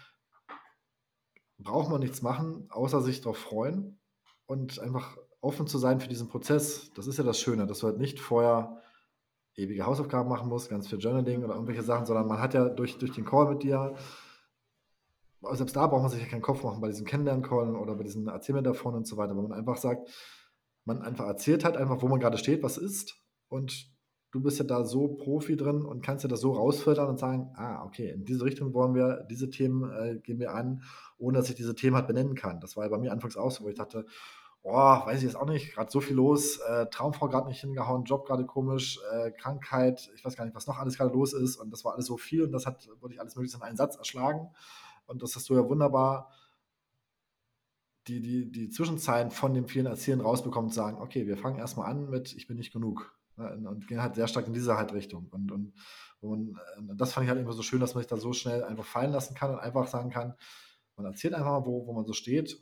braucht 1.59 1.91
man 1.91 2.01
nichts 2.01 2.23
machen, 2.23 2.67
außer 2.71 3.03
sich 3.03 3.21
darauf 3.21 3.39
freuen 3.39 3.99
und 4.47 4.79
einfach 4.79 5.17
offen 5.41 5.67
zu 5.67 5.79
sein 5.79 6.01
für 6.01 6.09
diesen 6.09 6.29
Prozess. 6.29 6.93
Das 6.95 7.07
ist 7.07 7.19
ja 7.19 7.25
das 7.25 7.39
Schöne, 7.39 7.67
dass 7.67 7.81
du 7.81 7.87
halt 7.87 7.99
nicht 7.99 8.21
vorher 8.21 8.83
ewige 9.55 9.87
Hausaufgaben 9.87 10.29
machen 10.29 10.49
musst, 10.49 10.69
ganz 10.69 10.89
viel 10.89 10.99
Journaling 10.99 11.45
oder 11.45 11.55
irgendwelche 11.55 11.83
Sachen, 11.83 12.07
sondern 12.07 12.27
man 12.27 12.41
hat 12.41 12.55
ja 12.55 12.69
durch, 12.69 12.99
durch 12.99 13.13
den 13.13 13.25
Call 13.25 13.49
mit 13.49 13.63
dir, 13.63 13.95
selbst 15.53 15.77
da 15.77 15.87
braucht 15.87 16.03
man 16.03 16.11
sich 16.11 16.21
ja 16.21 16.29
keinen 16.29 16.43
Kopf 16.43 16.63
machen 16.63 16.81
bei 16.81 16.89
diesen 16.89 17.07
Kennenlern-Callen 17.07 17.77
oder 17.77 17.95
bei 17.95 18.03
diesen 18.03 18.27
Erzähl 18.29 18.55
mir 18.55 18.63
davon 18.63 18.95
und 18.95 19.07
so 19.07 19.17
weiter, 19.17 19.37
wo 19.37 19.43
man 19.43 19.53
einfach 19.53 19.77
sagt, 19.77 20.09
man 20.85 21.03
einfach 21.03 21.27
erzählt 21.27 21.65
halt 21.65 21.77
einfach, 21.77 22.03
wo 22.03 22.09
man 22.09 22.21
gerade 22.21 22.39
steht, 22.39 22.63
was 22.63 22.79
ist 22.79 23.15
und 23.49 23.96
du 24.31 24.41
bist 24.41 24.59
ja 24.59 24.65
da 24.65 24.85
so 24.85 25.09
Profi 25.09 25.57
drin 25.57 25.83
und 25.83 26.03
kannst 26.03 26.25
ja 26.25 26.29
das 26.29 26.41
so 26.41 26.53
rausfiltern 26.53 27.09
und 27.09 27.19
sagen, 27.19 27.51
ah, 27.55 27.85
okay, 27.85 28.11
in 28.11 28.25
diese 28.25 28.45
Richtung 28.45 28.75
wollen 28.75 28.95
wir, 28.95 29.27
diese 29.31 29.51
Themen 29.51 29.91
äh, 29.91 30.19
gehen 30.19 30.39
wir 30.39 30.55
an, 30.55 30.83
ohne 31.19 31.39
dass 31.39 31.49
ich 31.49 31.55
diese 31.55 31.75
Themen 31.75 31.97
halt 31.97 32.07
benennen 32.07 32.35
kann. 32.35 32.61
Das 32.61 32.77
war 32.77 32.85
ja 32.85 32.91
bei 32.91 32.99
mir 32.99 33.13
anfangs 33.13 33.37
auch 33.37 33.51
so, 33.51 33.65
wo 33.65 33.69
ich 33.69 33.77
dachte, 33.77 34.05
oh, 34.63 34.73
weiß 34.73 35.19
ich 35.19 35.25
jetzt 35.25 35.37
auch 35.37 35.47
nicht, 35.47 35.73
gerade 35.73 35.91
so 35.91 36.01
viel 36.01 36.17
los, 36.17 36.59
äh, 36.59 36.87
Traumfrau 36.87 37.29
gerade 37.29 37.47
nicht 37.49 37.61
hingehauen, 37.61 38.05
Job 38.05 38.27
gerade 38.27 38.45
komisch, 38.45 38.99
äh, 39.13 39.31
Krankheit, 39.31 40.11
ich 40.17 40.25
weiß 40.25 40.37
gar 40.37 40.45
nicht, 40.45 40.57
was 40.57 40.67
noch 40.67 40.79
alles 40.79 40.97
gerade 40.97 41.13
los 41.13 41.33
ist 41.33 41.57
und 41.57 41.71
das 41.71 41.85
war 41.85 41.95
alles 41.95 42.07
so 42.07 42.17
viel 42.17 42.43
und 42.43 42.53
das 42.53 42.67
hat 42.67 42.87
wirklich 43.01 43.21
alles 43.21 43.37
mögliche 43.37 43.57
in 43.57 43.63
einen 43.63 43.77
Satz 43.77 43.97
erschlagen 43.97 44.51
und 45.07 45.23
das 45.23 45.37
hast 45.37 45.49
du 45.49 45.55
ja 45.55 45.69
wunderbar 45.69 46.31
die, 48.09 48.21
die, 48.21 48.51
die 48.51 48.69
Zwischenzeilen 48.69 49.31
von 49.31 49.55
den 49.55 49.67
vielen 49.67 49.87
Erzählen 49.87 50.21
rausbekommen 50.21 50.71
und 50.71 50.75
sagen, 50.75 51.01
okay, 51.01 51.27
wir 51.27 51.37
fangen 51.37 51.59
erstmal 51.59 51.91
an 51.91 52.09
mit, 52.11 52.35
ich 52.35 52.47
bin 52.47 52.57
nicht 52.57 52.73
genug? 52.73 53.16
Und 53.37 53.87
gehen 53.87 54.01
halt 54.01 54.15
sehr 54.15 54.29
stark 54.29 54.47
in 54.47 54.55
diese 54.55 54.77
halt 54.77 54.93
Richtung. 54.95 55.29
Und, 55.31 55.53
und, 55.53 55.75
und 56.21 56.57
äh, 56.57 56.95
das 56.97 57.13
fand 57.13 57.25
ich 57.25 57.31
halt 57.31 57.41
immer 57.41 57.53
so 57.53 57.63
schön, 57.63 57.81
dass 57.81 57.95
man 57.95 58.03
sich 58.03 58.09
da 58.09 58.17
so 58.17 58.33
schnell 58.33 58.65
einfach 58.65 58.85
fallen 58.85 59.13
lassen 59.13 59.35
kann 59.35 59.51
und 59.53 59.59
einfach 59.61 59.87
sagen 59.89 60.11
kann, 60.11 60.35
man 60.97 61.07
erzählt 61.07 61.35
einfach 61.35 61.51
mal, 61.51 61.67
wo, 61.67 61.87
wo 61.87 61.93
man 61.93 62.07
so 62.07 62.15
steht 62.15 62.59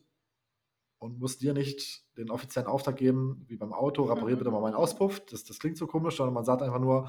und 0.99 1.21
muss 1.21 1.39
dir 1.39 1.55
nicht 1.55 2.03
den 2.17 2.31
offiziellen 2.31 2.69
Auftrag 2.69 2.97
geben, 2.97 3.45
wie 3.47 3.57
beim 3.57 3.73
Auto, 3.73 4.05
reparier 4.05 4.37
bitte 4.37 4.51
mal 4.51 4.61
meinen 4.61 4.75
Auspuff. 4.75 5.21
Das, 5.27 5.45
das 5.45 5.59
klingt 5.59 5.77
so 5.77 5.87
komisch, 5.87 6.17
sondern 6.17 6.35
man 6.35 6.45
sagt 6.45 6.63
einfach 6.63 6.81
nur, 6.81 7.09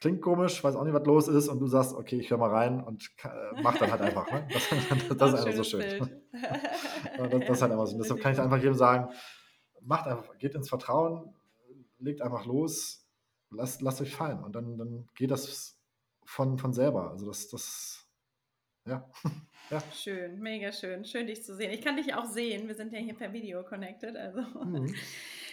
klingt 0.00 0.20
komisch, 0.20 0.62
weiß 0.62 0.76
auch 0.76 0.84
nicht, 0.84 0.94
was 0.94 1.06
los 1.06 1.28
ist, 1.28 1.48
und 1.48 1.60
du 1.60 1.66
sagst, 1.66 1.94
okay, 1.94 2.16
ich 2.16 2.30
höre 2.30 2.38
mal 2.38 2.50
rein 2.50 2.82
und 2.82 3.08
äh, 3.22 3.62
mach 3.62 3.78
dann 3.78 3.90
halt 3.90 4.00
einfach. 4.02 4.30
Ne? 4.30 4.46
Das, 4.52 4.68
das, 5.08 5.16
das 5.16 5.32
ist 5.34 5.40
einfach 5.40 5.56
so 5.56 5.64
schön. 5.64 6.10
das, 7.16 7.30
das, 7.30 7.50
ist 7.50 7.62
halt 7.62 7.72
einfach 7.72 7.86
so. 7.86 7.98
Deshalb 7.98 8.20
kann 8.20 8.32
ich 8.32 8.40
einfach 8.40 8.58
jedem 8.58 8.74
sagen, 8.74 9.12
macht 9.80 10.06
einfach, 10.06 10.36
geht 10.38 10.54
ins 10.54 10.68
Vertrauen, 10.68 11.34
legt 11.98 12.22
einfach 12.22 12.46
los, 12.46 13.06
lasst, 13.50 13.82
lasst 13.82 14.00
euch 14.00 14.14
fallen 14.14 14.42
und 14.42 14.54
dann, 14.54 14.78
dann 14.78 15.08
geht 15.14 15.30
das 15.30 15.78
von, 16.24 16.58
von 16.58 16.72
selber. 16.72 17.10
Also 17.10 17.26
das, 17.26 17.48
das, 17.48 18.08
ja. 18.86 19.10
ja. 19.70 19.82
Schön, 19.92 20.40
mega 20.40 20.72
schön. 20.72 21.04
Schön, 21.04 21.26
dich 21.26 21.44
zu 21.44 21.54
sehen. 21.56 21.70
Ich 21.70 21.82
kann 21.82 21.96
dich 21.96 22.14
auch 22.14 22.26
sehen. 22.26 22.68
Wir 22.68 22.74
sind 22.74 22.92
ja 22.92 22.98
hier 22.98 23.14
per 23.14 23.32
Video 23.32 23.62
connected. 23.64 24.16
Also. 24.16 24.40
Mhm. 24.64 24.94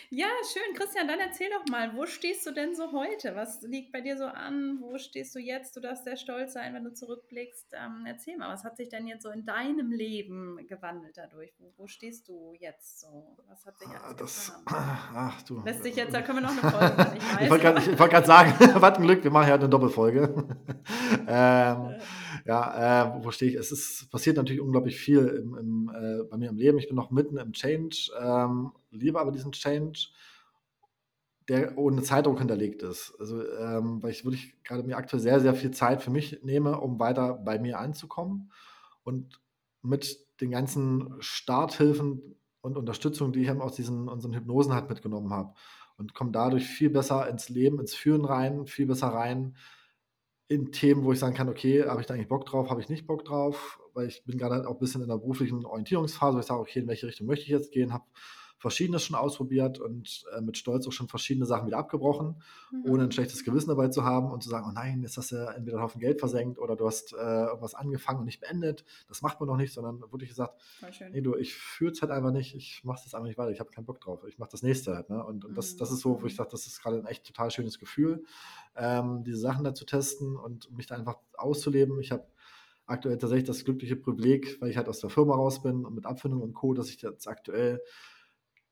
Ja, 0.09 0.27
schön. 0.51 0.75
Christian, 0.75 1.07
dann 1.07 1.19
erzähl 1.19 1.49
doch 1.49 1.65
mal, 1.71 1.95
wo 1.95 2.05
stehst 2.05 2.45
du 2.45 2.51
denn 2.51 2.75
so 2.75 2.91
heute? 2.91 3.35
Was 3.35 3.61
liegt 3.63 3.91
bei 3.91 4.01
dir 4.01 4.17
so 4.17 4.25
an? 4.25 4.77
Wo 4.81 4.97
stehst 4.97 5.33
du 5.35 5.39
jetzt? 5.39 5.75
Du 5.75 5.79
darfst 5.79 6.03
sehr 6.03 6.17
stolz 6.17 6.53
sein, 6.53 6.73
wenn 6.73 6.83
du 6.83 6.93
zurückblickst. 6.93 7.67
Ähm, 7.73 8.05
erzähl 8.05 8.37
mal, 8.37 8.53
was 8.53 8.63
hat 8.63 8.77
sich 8.77 8.89
denn 8.89 9.07
jetzt 9.07 9.23
so 9.23 9.29
in 9.29 9.45
deinem 9.45 9.91
Leben 9.91 10.59
gewandelt 10.67 11.17
dadurch? 11.17 11.53
Wo, 11.57 11.73
wo 11.77 11.87
stehst 11.87 12.27
du 12.27 12.53
jetzt 12.59 12.99
so? 12.99 13.35
Was 13.47 13.65
hat 13.65 13.79
sich 13.79 13.87
ah, 13.87 14.13
das, 14.13 14.53
Ach 14.65 15.41
du. 15.43 15.61
Lässt 15.63 15.83
sich 15.83 15.95
jetzt, 15.95 16.13
da 16.13 16.21
können 16.21 16.39
wir 16.39 16.43
noch 16.43 16.51
eine 16.51 16.71
Folge 16.71 16.95
machen. 16.97 17.17
Ich, 17.17 17.43
ich 17.43 17.99
wollte 17.99 18.13
gerade 18.13 18.27
sagen, 18.27 18.53
was 18.81 18.97
ein 18.97 19.03
Glück, 19.03 19.23
wir 19.23 19.31
machen 19.31 19.49
ja 19.49 19.55
eine 19.55 19.69
Doppelfolge. 19.69 20.33
ähm, 21.27 21.95
ja, 22.45 23.17
äh, 23.17 23.23
wo 23.23 23.31
stehe 23.31 23.51
ich? 23.51 23.57
Es 23.57 23.71
ist, 23.71 24.11
passiert 24.11 24.37
natürlich 24.37 24.61
unglaublich 24.61 24.97
viel 24.97 25.27
im, 25.27 25.57
im, 25.57 25.91
äh, 25.93 26.23
bei 26.29 26.37
mir 26.37 26.49
im 26.49 26.57
Leben. 26.57 26.77
Ich 26.77 26.87
bin 26.87 26.95
noch 26.95 27.09
mitten 27.09 27.37
im 27.37 27.53
Change, 27.53 28.11
ähm, 28.21 28.71
liebe 28.95 29.19
aber 29.19 29.31
diesen 29.31 29.51
Change, 29.51 30.07
der 31.47 31.77
ohne 31.77 32.01
Zeitdruck 32.01 32.39
hinterlegt 32.39 32.81
ist. 32.81 33.13
Also, 33.19 33.47
ähm, 33.57 34.01
weil 34.01 34.11
ich 34.11 34.25
wirklich 34.25 34.55
gerade 34.63 34.83
mir 34.83 34.97
aktuell 34.97 35.21
sehr, 35.21 35.39
sehr 35.39 35.53
viel 35.53 35.71
Zeit 35.71 36.01
für 36.01 36.09
mich 36.09 36.41
nehme, 36.43 36.79
um 36.79 36.99
weiter 36.99 37.33
bei 37.33 37.59
mir 37.59 37.79
anzukommen. 37.79 38.51
Und 39.03 39.39
mit 39.81 40.19
den 40.41 40.51
ganzen 40.51 41.15
Starthilfen 41.19 42.35
und 42.61 42.77
Unterstützung, 42.77 43.31
die 43.31 43.43
ich 43.43 43.49
eben 43.49 43.61
aus 43.61 43.75
diesen 43.75 44.07
unseren 44.07 44.33
Hypnosen 44.33 44.73
halt 44.73 44.89
mitgenommen 44.89 45.31
habe 45.31 45.53
und 45.97 46.13
komme 46.13 46.31
dadurch 46.31 46.65
viel 46.65 46.89
besser 46.89 47.29
ins 47.29 47.49
Leben, 47.49 47.79
ins 47.79 47.93
Führen 47.93 48.25
rein, 48.25 48.65
viel 48.65 48.87
besser 48.87 49.07
rein, 49.07 49.55
in 50.47 50.71
Themen, 50.71 51.03
wo 51.03 51.11
ich 51.11 51.19
sagen 51.19 51.35
kann, 51.35 51.49
okay, 51.49 51.85
habe 51.87 52.01
ich 52.01 52.07
da 52.07 52.13
eigentlich 52.13 52.27
Bock 52.27 52.45
drauf, 52.45 52.69
habe 52.69 52.81
ich 52.81 52.89
nicht 52.89 53.07
Bock 53.07 53.25
drauf, 53.25 53.79
weil 53.93 54.07
ich 54.07 54.23
bin 54.25 54.37
gerade 54.37 54.55
halt 54.55 54.65
auch 54.65 54.73
ein 54.73 54.79
bisschen 54.79 55.01
in 55.01 55.07
der 55.07 55.17
beruflichen 55.17 55.65
Orientierungsphase, 55.65 56.35
wo 56.35 56.39
ich 56.39 56.45
sage, 56.45 56.59
okay, 56.59 56.79
in 56.79 56.87
welche 56.87 57.07
Richtung 57.07 57.27
möchte 57.27 57.43
ich 57.43 57.49
jetzt 57.49 57.71
gehen, 57.71 57.93
habe 57.93 58.05
Verschiedenes 58.57 59.03
schon 59.03 59.15
ausprobiert 59.15 59.79
und 59.79 60.23
äh, 60.35 60.41
mit 60.41 60.57
Stolz 60.57 60.87
auch 60.87 60.91
schon 60.91 61.07
verschiedene 61.07 61.45
Sachen 61.45 61.67
wieder 61.67 61.77
abgebrochen, 61.77 62.41
mhm. 62.71 62.89
ohne 62.89 63.03
ein 63.03 63.11
schlechtes 63.11 63.43
Gewissen 63.43 63.69
dabei 63.69 63.89
zu 63.89 64.03
haben 64.03 64.31
und 64.31 64.43
zu 64.43 64.49
sagen, 64.49 64.67
oh 64.69 64.71
nein, 64.71 65.01
jetzt 65.01 65.17
hast 65.17 65.31
du 65.31 65.35
entweder 65.35 65.77
einen 65.77 65.83
Haufen 65.83 65.99
Geld 65.99 66.19
versenkt 66.19 66.57
oder 66.57 66.75
du 66.75 66.87
hast 66.87 67.13
äh, 67.13 67.45
irgendwas 67.45 67.75
angefangen 67.75 68.19
und 68.19 68.25
nicht 68.25 68.39
beendet. 68.39 68.85
Das 69.07 69.21
macht 69.21 69.39
man 69.39 69.47
noch 69.47 69.57
nicht, 69.57 69.73
sondern 69.73 69.99
wirklich 69.99 70.29
gesagt, 70.29 70.61
nee, 71.11 71.21
du, 71.21 71.35
ich 71.35 71.53
fühle 71.53 71.91
es 71.91 72.01
halt 72.01 72.11
einfach 72.11 72.31
nicht, 72.31 72.55
ich 72.55 72.83
mache 72.83 73.01
das 73.03 73.13
einfach 73.13 73.27
nicht 73.27 73.37
weiter, 73.37 73.51
ich 73.51 73.59
habe 73.59 73.71
keinen 73.71 73.85
Bock 73.85 73.99
drauf, 73.99 74.23
ich 74.27 74.39
mache 74.39 74.51
das 74.51 74.63
nächste 74.63 74.95
halt. 74.95 75.09
Ne? 75.09 75.23
Und, 75.23 75.45
und 75.45 75.57
das, 75.57 75.75
das 75.75 75.91
ist 75.91 75.99
so, 75.99 76.21
wo 76.21 76.25
ich 76.25 76.33
mhm. 76.33 76.37
sage, 76.37 76.49
das 76.51 76.65
ist 76.65 76.81
gerade 76.81 76.97
ein 76.97 77.05
echt 77.05 77.25
total 77.25 77.51
schönes 77.51 77.77
Gefühl, 77.77 78.23
ähm, 78.75 79.23
diese 79.23 79.37
Sachen 79.37 79.63
da 79.63 79.73
zu 79.73 79.85
testen 79.85 80.37
und 80.37 80.71
mich 80.71 80.87
da 80.87 80.95
einfach 80.95 81.17
auszuleben. 81.33 81.99
Ich 81.99 82.11
habe 82.11 82.25
aktuell 82.87 83.17
tatsächlich 83.17 83.47
das 83.47 83.65
glückliche 83.65 83.95
Privileg, 83.95 84.61
weil 84.61 84.69
ich 84.69 84.77
halt 84.77 84.87
aus 84.87 84.99
der 84.99 85.09
Firma 85.09 85.35
raus 85.35 85.61
bin 85.61 85.85
und 85.85 85.95
mit 85.95 86.05
Abfindung 86.05 86.41
und 86.41 86.53
Co., 86.53 86.73
dass 86.73 86.89
ich 86.89 87.01
jetzt 87.01 87.27
aktuell 87.27 87.81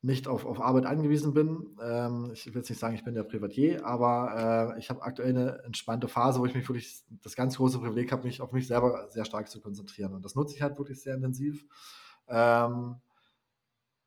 nicht 0.04 0.28
auf, 0.28 0.46
auf 0.46 0.62
Arbeit 0.62 0.86
angewiesen 0.86 1.34
bin. 1.34 1.78
Ähm, 1.82 2.32
ich 2.34 2.46
will 2.46 2.58
jetzt 2.58 2.70
nicht 2.70 2.80
sagen, 2.80 2.94
ich 2.94 3.06
bin 3.06 3.16
der 3.16 3.24
Privatier, 3.24 3.86
aber 3.86 4.74
äh, 4.76 4.80
ich 4.80 4.90
habe 4.90 5.02
aktuell 5.02 5.30
eine 5.30 5.64
entspannte 5.64 6.10
Phase, 6.10 6.42
wo 6.42 6.46
ich 6.46 6.54
mich 6.54 6.68
wirklich 6.68 7.04
das 7.24 7.38
ganz 7.38 7.56
große 7.56 7.80
Privileg 7.80 8.12
habe, 8.12 8.26
mich 8.26 8.42
auf 8.42 8.52
mich 8.52 8.68
selber 8.68 9.08
sehr 9.10 9.24
stark 9.24 9.48
zu 9.48 9.62
konzentrieren. 9.62 10.14
Und 10.14 10.26
das 10.26 10.36
nutze 10.36 10.56
ich 10.56 10.62
halt 10.62 10.78
wirklich 10.78 11.02
sehr 11.02 11.16
intensiv. 11.16 11.66
Ähm, 12.28 12.98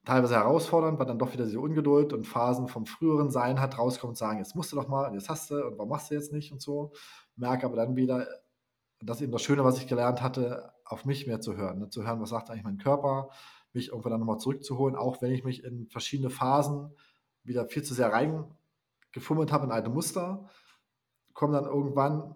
teilweise 0.04 0.34
herausfordernd, 0.34 0.98
weil 0.98 1.06
dann 1.06 1.18
doch 1.18 1.32
wieder 1.32 1.46
diese 1.46 1.60
Ungeduld 1.60 2.12
und 2.12 2.26
Phasen 2.26 2.68
vom 2.68 2.84
früheren 2.84 3.30
Sein 3.30 3.58
hat 3.58 3.78
rauskommen 3.78 4.12
und 4.12 4.18
sagen, 4.18 4.38
jetzt 4.38 4.54
musst 4.54 4.72
du 4.72 4.76
doch 4.76 4.88
mal, 4.88 5.14
jetzt 5.14 5.30
hast 5.30 5.50
du 5.50 5.66
und 5.66 5.78
warum 5.78 5.88
machst 5.88 6.10
du 6.10 6.14
jetzt 6.14 6.30
nicht 6.30 6.52
und 6.52 6.60
so. 6.60 6.92
Merke 7.36 7.64
aber 7.64 7.76
dann 7.76 7.96
wieder, 7.96 8.26
das 9.00 9.16
ist 9.16 9.22
eben 9.22 9.32
das 9.32 9.42
Schöne, 9.42 9.64
was 9.64 9.78
ich 9.78 9.86
gelernt 9.86 10.20
hatte, 10.20 10.74
auf 10.84 11.06
mich 11.06 11.26
mehr 11.26 11.40
zu 11.40 11.56
hören, 11.56 11.78
ne? 11.78 11.88
zu 11.88 12.06
hören, 12.06 12.20
was 12.20 12.28
sagt 12.28 12.50
eigentlich 12.50 12.64
mein 12.64 12.78
Körper, 12.78 13.30
mich 13.76 13.88
irgendwann 13.88 14.10
dann 14.10 14.20
nochmal 14.20 14.38
zurückzuholen, 14.38 14.96
auch 14.96 15.22
wenn 15.22 15.32
ich 15.32 15.44
mich 15.44 15.62
in 15.62 15.86
verschiedene 15.88 16.30
Phasen 16.30 16.90
wieder 17.44 17.68
viel 17.68 17.82
zu 17.82 17.94
sehr 17.94 18.12
reingefummelt 18.12 19.52
habe 19.52 19.66
in 19.66 19.72
alte 19.72 19.90
Muster, 19.90 20.48
kommen 21.32 21.52
dann 21.52 21.66
irgendwann, 21.66 22.34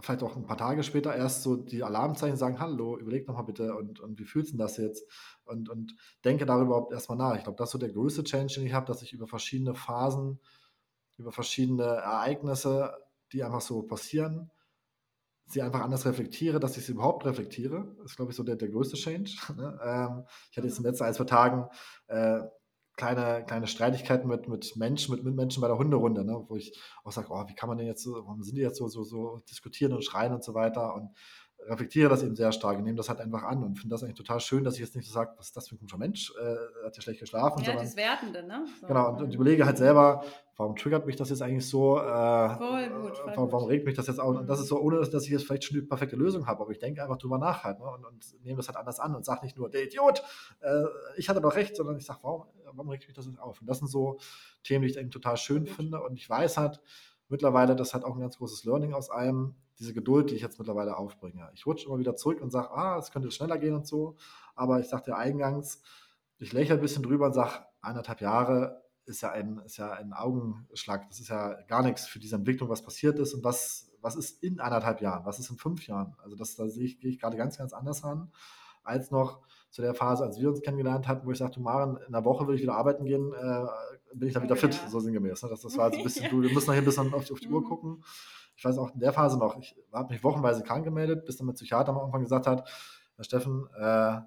vielleicht 0.00 0.22
auch 0.22 0.36
ein 0.36 0.46
paar 0.46 0.56
Tage 0.56 0.82
später, 0.82 1.14
erst 1.14 1.42
so 1.42 1.56
die 1.56 1.82
Alarmzeichen 1.82 2.36
sagen, 2.36 2.58
hallo, 2.58 2.96
überleg 2.96 3.28
nochmal 3.28 3.44
bitte 3.44 3.76
und, 3.76 4.00
und 4.00 4.18
wie 4.18 4.24
fühlst 4.24 4.54
du 4.54 4.56
das 4.56 4.78
jetzt? 4.78 5.04
Und, 5.44 5.68
und 5.68 5.94
denke 6.24 6.46
darüber 6.46 6.66
überhaupt 6.66 6.92
erstmal 6.92 7.18
nach. 7.18 7.36
Ich 7.36 7.42
glaube, 7.42 7.58
das 7.58 7.68
ist 7.68 7.72
so 7.72 7.78
der 7.78 7.92
größte 7.92 8.24
Change, 8.24 8.54
den 8.54 8.66
ich 8.66 8.72
habe, 8.72 8.86
dass 8.86 9.02
ich 9.02 9.12
über 9.12 9.26
verschiedene 9.26 9.74
Phasen, 9.74 10.40
über 11.18 11.32
verschiedene 11.32 11.84
Ereignisse, 11.84 12.96
die 13.32 13.44
einfach 13.44 13.60
so 13.60 13.82
passieren, 13.82 14.50
sie 15.52 15.62
einfach 15.62 15.80
anders 15.80 16.06
reflektiere, 16.06 16.60
dass 16.60 16.76
ich 16.76 16.86
sie 16.86 16.92
überhaupt 16.92 17.24
reflektiere. 17.24 17.94
Das 17.98 18.12
ist, 18.12 18.16
glaube 18.16 18.30
ich, 18.30 18.36
so 18.36 18.42
der, 18.42 18.56
der 18.56 18.68
größte 18.68 18.96
Change. 18.96 19.30
Ne? 19.56 19.78
Ähm, 19.82 20.24
ich 20.50 20.56
hatte 20.56 20.68
jetzt 20.68 20.78
in 20.78 20.84
den 20.84 20.90
letzten 20.90 21.04
ein, 21.04 21.14
zwei 21.14 21.24
Tagen 21.24 21.68
äh, 22.06 22.40
kleine, 22.96 23.44
kleine 23.46 23.66
Streitigkeiten 23.66 24.28
mit, 24.28 24.48
mit 24.48 24.76
Menschen, 24.76 25.14
mit 25.14 25.24
Mitmenschen 25.24 25.60
bei 25.60 25.68
der 25.68 25.78
Hunderunde, 25.78 26.24
ne? 26.24 26.44
wo 26.48 26.56
ich 26.56 26.78
auch 27.02 27.12
sage, 27.12 27.28
oh, 27.30 27.44
wie 27.48 27.54
kann 27.54 27.68
man 27.68 27.78
denn 27.78 27.86
jetzt 27.86 28.06
warum 28.06 28.42
sind 28.42 28.56
die 28.56 28.62
jetzt 28.62 28.78
so, 28.78 28.88
so, 28.88 29.02
so 29.02 29.40
diskutieren 29.50 29.92
und 29.92 30.04
schreien 30.04 30.32
und 30.32 30.44
so 30.44 30.54
weiter 30.54 30.94
und 30.94 31.10
reflektiere 31.68 32.08
das 32.08 32.22
eben 32.22 32.34
sehr 32.34 32.52
stark 32.52 32.78
und 32.78 32.84
nehme 32.84 32.96
das 32.96 33.08
halt 33.08 33.20
einfach 33.20 33.42
an 33.42 33.62
und 33.62 33.76
finde 33.76 33.94
das 33.94 34.02
eigentlich 34.02 34.16
total 34.16 34.40
schön, 34.40 34.64
dass 34.64 34.74
ich 34.74 34.80
jetzt 34.80 34.96
nicht 34.96 35.06
so 35.06 35.12
sage, 35.12 35.32
was 35.36 35.48
ist 35.48 35.56
das 35.56 35.68
für 35.68 35.74
ein 35.74 35.78
komischer 35.78 35.98
Mensch, 35.98 36.32
äh, 36.40 36.86
hat 36.86 36.96
ja 36.96 37.02
schlecht 37.02 37.20
geschlafen. 37.20 37.60
Ja, 37.60 37.66
sondern, 37.66 37.84
das 37.84 37.96
Wertende, 37.96 38.42
ne? 38.42 38.64
So. 38.80 38.86
Genau, 38.86 39.10
und, 39.10 39.22
und 39.22 39.34
überlege 39.34 39.66
halt 39.66 39.78
selber, 39.78 40.24
warum 40.56 40.76
triggert 40.76 41.06
mich 41.06 41.16
das 41.16 41.30
jetzt 41.30 41.42
eigentlich 41.42 41.68
so? 41.68 41.98
Äh, 41.98 42.56
voll 42.56 42.90
gut, 42.90 43.16
voll 43.16 43.32
warum, 43.34 43.52
warum, 43.52 43.68
regt 43.68 43.86
mich 43.86 43.94
das 43.94 44.06
jetzt 44.06 44.20
auch? 44.20 44.28
Und 44.28 44.48
das 44.48 44.60
ist 44.60 44.68
so, 44.68 44.80
ohne 44.80 45.00
dass 45.00 45.24
ich 45.24 45.30
jetzt 45.30 45.44
vielleicht 45.44 45.64
schon 45.64 45.76
die 45.76 45.82
perfekte 45.82 46.16
Lösung 46.16 46.46
habe, 46.46 46.62
aber 46.62 46.70
ich 46.70 46.78
denke 46.78 47.02
einfach 47.02 47.18
drüber 47.18 47.38
nach 47.38 47.64
halt 47.64 47.78
ne? 47.78 47.86
und, 47.86 48.04
und 48.04 48.44
nehme 48.44 48.56
das 48.56 48.68
halt 48.68 48.76
anders 48.76 49.00
an 49.00 49.14
und 49.14 49.24
sage 49.24 49.44
nicht 49.44 49.56
nur, 49.56 49.70
der 49.70 49.84
Idiot, 49.84 50.22
äh, 50.60 50.84
ich 51.16 51.28
hatte 51.28 51.40
doch 51.40 51.54
recht, 51.54 51.76
sondern 51.76 51.96
ich 51.96 52.04
sage, 52.04 52.20
warum, 52.22 52.44
warum 52.64 52.88
regt 52.88 53.06
mich 53.06 53.16
das 53.16 53.26
jetzt 53.26 53.38
auf? 53.38 53.60
Und 53.60 53.66
das 53.66 53.78
sind 53.78 53.88
so 53.88 54.18
Themen, 54.62 54.82
die 54.82 54.90
ich 54.90 54.96
eben 54.96 55.10
total 55.10 55.36
schön 55.36 55.66
finde 55.66 56.00
und 56.02 56.16
ich 56.16 56.28
weiß 56.28 56.56
halt 56.56 56.80
mittlerweile, 57.30 57.76
das 57.76 57.94
hat 57.94 58.04
auch 58.04 58.14
ein 58.14 58.20
ganz 58.20 58.38
großes 58.38 58.64
Learning 58.64 58.92
aus 58.92 59.10
allem, 59.10 59.54
diese 59.78 59.94
Geduld, 59.94 60.30
die 60.30 60.34
ich 60.34 60.42
jetzt 60.42 60.58
mittlerweile 60.58 60.96
aufbringe. 60.96 61.50
Ich 61.54 61.64
rutsche 61.64 61.86
immer 61.86 61.98
wieder 61.98 62.14
zurück 62.16 62.42
und 62.42 62.50
sage, 62.50 62.70
ah, 62.70 62.98
es 62.98 63.10
könnte 63.10 63.30
schneller 63.30 63.58
gehen 63.58 63.74
und 63.74 63.86
so. 63.86 64.16
Aber 64.54 64.78
ich 64.80 64.88
sagte 64.88 65.16
eingangs, 65.16 65.80
ich 66.38 66.52
lächle 66.52 66.74
ein 66.74 66.80
bisschen 66.80 67.02
drüber 67.02 67.26
und 67.26 67.32
sage, 67.32 67.64
eineinhalb 67.80 68.20
Jahre 68.20 68.82
ist 69.06 69.22
ja 69.22 69.30
ein, 69.30 69.58
ist 69.64 69.78
ja 69.78 69.92
ein 69.92 70.12
Augenschlag. 70.12 71.08
Das 71.08 71.20
ist 71.20 71.28
ja 71.28 71.60
gar 71.62 71.82
nichts 71.82 72.06
für 72.06 72.18
diese 72.18 72.36
Entwicklung, 72.36 72.68
was 72.68 72.82
passiert 72.82 73.18
ist 73.18 73.32
und 73.34 73.42
was, 73.42 73.90
was 74.00 74.16
ist 74.16 74.42
in 74.42 74.60
eineinhalb 74.60 75.00
Jahren, 75.00 75.24
was 75.24 75.38
ist 75.38 75.50
in 75.50 75.56
fünf 75.56 75.86
Jahren. 75.86 76.14
Also 76.22 76.36
das, 76.36 76.56
da 76.56 76.68
sehe 76.68 76.84
ich, 76.84 77.00
gehe 77.00 77.10
ich 77.10 77.18
gerade 77.18 77.36
ganz, 77.36 77.58
ganz 77.58 77.72
anders 77.72 78.04
ran, 78.04 78.30
als 78.82 79.10
noch 79.10 79.40
zu 79.70 79.82
der 79.82 79.94
Phase, 79.94 80.24
als 80.24 80.38
wir 80.40 80.48
uns 80.48 80.62
kennengelernt 80.62 81.08
hatten, 81.08 81.26
wo 81.26 81.30
ich 81.30 81.38
sagte, 81.38 81.60
Maren, 81.60 81.96
in 81.96 82.14
einer 82.14 82.24
Woche 82.24 82.46
will 82.46 82.56
ich 82.56 82.62
wieder 82.62 82.74
arbeiten 82.74 83.04
gehen, 83.04 83.32
äh, 83.32 83.66
bin 84.14 84.28
ich 84.28 84.34
dann 84.34 84.42
wieder 84.42 84.54
oh, 84.54 84.58
fit, 84.58 84.74
ja. 84.74 84.88
so 84.88 85.00
sinngemäß. 85.00 85.42
Ne? 85.42 85.48
Das, 85.48 85.60
das 85.60 85.76
war 85.76 85.90
so 85.90 85.98
ein 85.98 86.04
bisschen, 86.04 86.24
ja. 86.24 86.28
du, 86.30 86.42
wir 86.42 86.52
müssen 86.52 86.70
noch 86.70 86.76
ein 86.76 86.84
bisschen 86.84 87.14
auf, 87.14 87.30
auf 87.30 87.40
die 87.40 87.48
Uhr 87.48 87.60
mhm. 87.60 87.64
gucken 87.64 88.04
ich 88.60 88.64
weiß 88.66 88.76
auch 88.76 88.92
in 88.92 89.00
der 89.00 89.14
Phase 89.14 89.38
noch, 89.38 89.58
ich 89.58 89.74
habe 89.90 90.12
mich 90.12 90.22
wochenweise 90.22 90.62
krank 90.62 90.84
gemeldet, 90.84 91.24
bis 91.24 91.38
dann 91.38 91.46
mein 91.46 91.54
Psychiater 91.54 91.92
am 91.92 91.98
Anfang 91.98 92.20
gesagt 92.20 92.46
hat, 92.46 92.68
Herr 93.16 93.24
Steffen, 93.24 93.66
äh, 93.74 94.20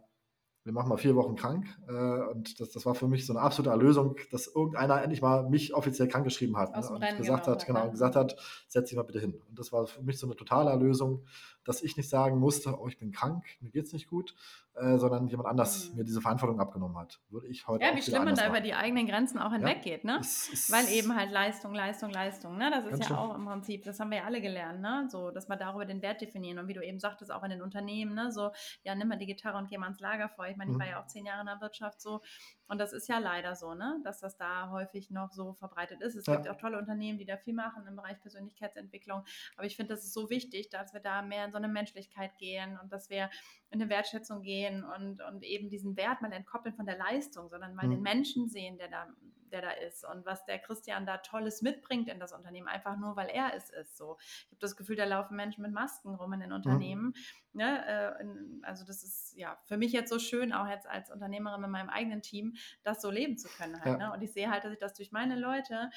wir 0.63 0.73
machen 0.73 0.89
mal 0.89 0.97
vier 0.97 1.15
Wochen 1.15 1.35
krank. 1.35 1.67
Äh, 1.87 2.31
und 2.31 2.59
das, 2.59 2.71
das 2.71 2.83
war 2.87 2.95
für 2.95 3.07
mich 3.07 3.27
so 3.27 3.33
eine 3.33 3.41
absolute 3.41 3.69
Erlösung, 3.69 4.15
dass 4.31 4.47
irgendeiner 4.47 5.03
endlich 5.03 5.21
mal 5.21 5.47
mich 5.47 5.75
offiziell 5.75 6.07
krank 6.07 6.23
geschrieben 6.23 6.57
hat. 6.57 6.75
Ne? 6.75 6.89
Und 6.89 7.17
gesagt 7.17 7.47
hat, 7.47 7.63
genau, 7.67 7.91
gesagt 7.91 8.15
hat, 8.15 8.35
setz 8.67 8.89
dich 8.89 8.97
mal 8.97 9.03
bitte 9.03 9.19
hin. 9.19 9.39
Und 9.47 9.59
das 9.59 9.71
war 9.71 9.85
für 9.85 10.01
mich 10.01 10.17
so 10.17 10.25
eine 10.25 10.35
totale 10.35 10.71
Erlösung, 10.71 11.25
dass 11.65 11.81
ich 11.81 11.97
nicht 11.97 12.09
sagen 12.09 12.39
musste, 12.39 12.79
oh, 12.79 12.87
ich 12.87 12.97
bin 12.97 13.11
krank, 13.11 13.45
mir 13.61 13.71
geht 13.71 13.85
es 13.85 13.93
nicht 13.93 14.07
gut, 14.07 14.35
äh, 14.75 14.97
sondern 14.97 15.27
jemand 15.27 15.49
anders 15.49 15.89
mhm. 15.89 15.97
mir 15.97 16.03
diese 16.03 16.21
Verantwortung 16.21 16.59
abgenommen 16.59 16.97
hat. 16.97 17.19
Würde 17.29 17.47
ich 17.47 17.67
heute 17.67 17.85
Ja, 17.85 17.95
wie 17.95 18.01
schlimm 18.01 18.25
man 18.25 18.35
da 18.35 18.47
über 18.47 18.59
die 18.59 18.73
eigenen 18.73 19.05
Grenzen 19.05 19.37
auch 19.37 19.51
hinweggeht, 19.51 20.03
ja, 20.03 20.17
ne? 20.17 20.21
Weil 20.69 20.89
eben 20.89 21.15
halt 21.15 21.31
Leistung, 21.31 21.73
Leistung, 21.73 22.09
Leistung, 22.09 22.57
ne? 22.57 22.71
Das 22.71 22.85
ist 22.85 22.99
ja 22.99 23.07
schön. 23.07 23.17
auch 23.17 23.35
im 23.35 23.45
Prinzip, 23.45 23.83
das 23.83 23.99
haben 23.99 24.09
wir 24.09 24.19
ja 24.19 24.23
alle 24.23 24.41
gelernt, 24.41 24.81
ne? 24.81 25.07
So, 25.09 25.31
dass 25.31 25.47
wir 25.47 25.57
darüber 25.57 25.85
den 25.85 26.01
Wert 26.01 26.21
definieren. 26.21 26.57
Und 26.59 26.67
wie 26.67 26.73
du 26.73 26.83
eben 26.83 26.99
sagtest, 26.99 27.31
auch 27.31 27.43
in 27.43 27.51
den 27.51 27.61
Unternehmen, 27.61 28.15
ne? 28.15 28.31
So, 28.31 28.51
ja, 28.83 28.95
nimm 28.95 29.07
mal 29.09 29.17
die 29.17 29.27
Gitarre 29.27 29.57
und 29.57 29.69
geh 29.69 29.77
mal 29.77 29.87
ins 29.87 29.99
Lagerfeuer. 29.99 30.49
Ich 30.49 30.57
meine, 30.57 30.71
ich 30.71 30.77
mhm. 30.77 30.81
war 30.81 30.87
ja 30.87 31.01
auch 31.01 31.07
zehn 31.07 31.25
Jahre 31.25 31.41
in 31.41 31.47
der 31.47 31.61
Wirtschaft 31.61 32.01
so. 32.01 32.21
Und 32.73 32.79
das 32.79 32.91
ist 32.91 33.07
ja 33.07 33.19
leider 33.19 33.53
so, 33.55 33.75
ne? 33.75 34.01
dass 34.03 34.19
das 34.19 34.35
da 34.35 34.71
häufig 34.71 35.11
noch 35.11 35.31
so 35.31 35.53
verbreitet 35.53 36.01
ist. 36.01 36.15
Es 36.15 36.25
Ja. 36.25 36.37
gibt 36.37 36.49
auch 36.49 36.57
tolle 36.57 36.79
Unternehmen, 36.79 37.19
die 37.19 37.25
da 37.25 37.37
viel 37.37 37.53
machen 37.53 37.85
im 37.85 37.95
Bereich 37.95 38.19
Persönlichkeitsentwicklung. 38.19 39.23
Aber 39.55 39.65
ich 39.67 39.75
finde, 39.75 39.93
das 39.93 40.03
ist 40.03 40.13
so 40.13 40.31
wichtig, 40.31 40.69
dass 40.71 40.91
wir 40.91 40.99
da 40.99 41.21
mehr 41.21 41.45
in 41.45 41.51
so 41.51 41.57
eine 41.57 41.67
Menschlichkeit 41.67 42.35
gehen 42.39 42.79
und 42.81 42.91
dass 42.91 43.11
wir 43.11 43.29
in 43.69 43.79
eine 43.79 43.91
Wertschätzung 43.91 44.41
gehen 44.41 44.83
und, 44.83 45.21
und 45.21 45.43
eben 45.43 45.69
diesen 45.69 45.95
Wert 45.97 46.23
mal 46.23 46.31
entkoppeln 46.31 46.73
von 46.73 46.87
der 46.87 46.97
Leistung, 46.97 47.47
sondern 47.49 47.75
mal 47.75 47.85
Mhm. 47.85 47.91
den 47.91 48.01
Menschen 48.01 48.49
sehen, 48.49 48.79
der 48.79 48.87
da, 48.87 49.07
der 49.53 49.61
da 49.61 49.69
ist 49.71 50.03
und 50.03 50.25
was 50.25 50.43
der 50.45 50.59
Christian 50.59 51.05
da 51.05 51.17
Tolles 51.17 51.61
mitbringt 51.61 52.09
in 52.09 52.19
das 52.19 52.33
Unternehmen, 52.33 52.67
einfach 52.67 52.97
nur, 52.97 53.15
weil 53.15 53.29
er 53.29 53.53
es 53.55 53.69
ist. 53.69 53.95
So. 53.95 54.17
Ich 54.19 54.51
habe 54.51 54.59
das 54.59 54.75
Gefühl, 54.75 54.95
da 54.95 55.05
laufen 55.05 55.35
Menschen 55.35 55.61
mit 55.61 55.71
Masken 55.71 56.15
rum 56.15 56.33
in 56.33 56.41
den 56.41 56.51
Unternehmen. 56.51 57.13
Ne? 57.53 57.85
Äh, 57.87 58.65
also 58.65 58.83
das 58.83 59.03
ist 59.03 59.37
ja 59.37 59.57
für 59.65 59.77
mich 59.77 59.91
jetzt 59.93 60.09
so 60.09 60.19
schön, 60.19 60.51
auch 60.51 60.67
jetzt 60.67 60.87
als 60.87 61.11
Unternehmerin 61.11 61.61
mit 61.61 61.69
meinem 61.69 61.89
eigenen 61.89 62.21
Team, 62.21 62.55
das 62.83 63.01
so 63.01 63.11
leben 63.11 63.37
zu 63.37 63.47
können. 63.47 63.75
Halt, 63.81 63.99
Ja. 63.99 64.09
ne? 64.09 64.13
Und 64.13 64.21
ich 64.23 64.33
sehe 64.33 64.49
halt, 64.49 64.63
dass 64.63 64.73
ich 64.73 64.79
das 64.79 64.93
durch 64.95 65.11
meine 65.11 65.35
Leute 65.35 65.91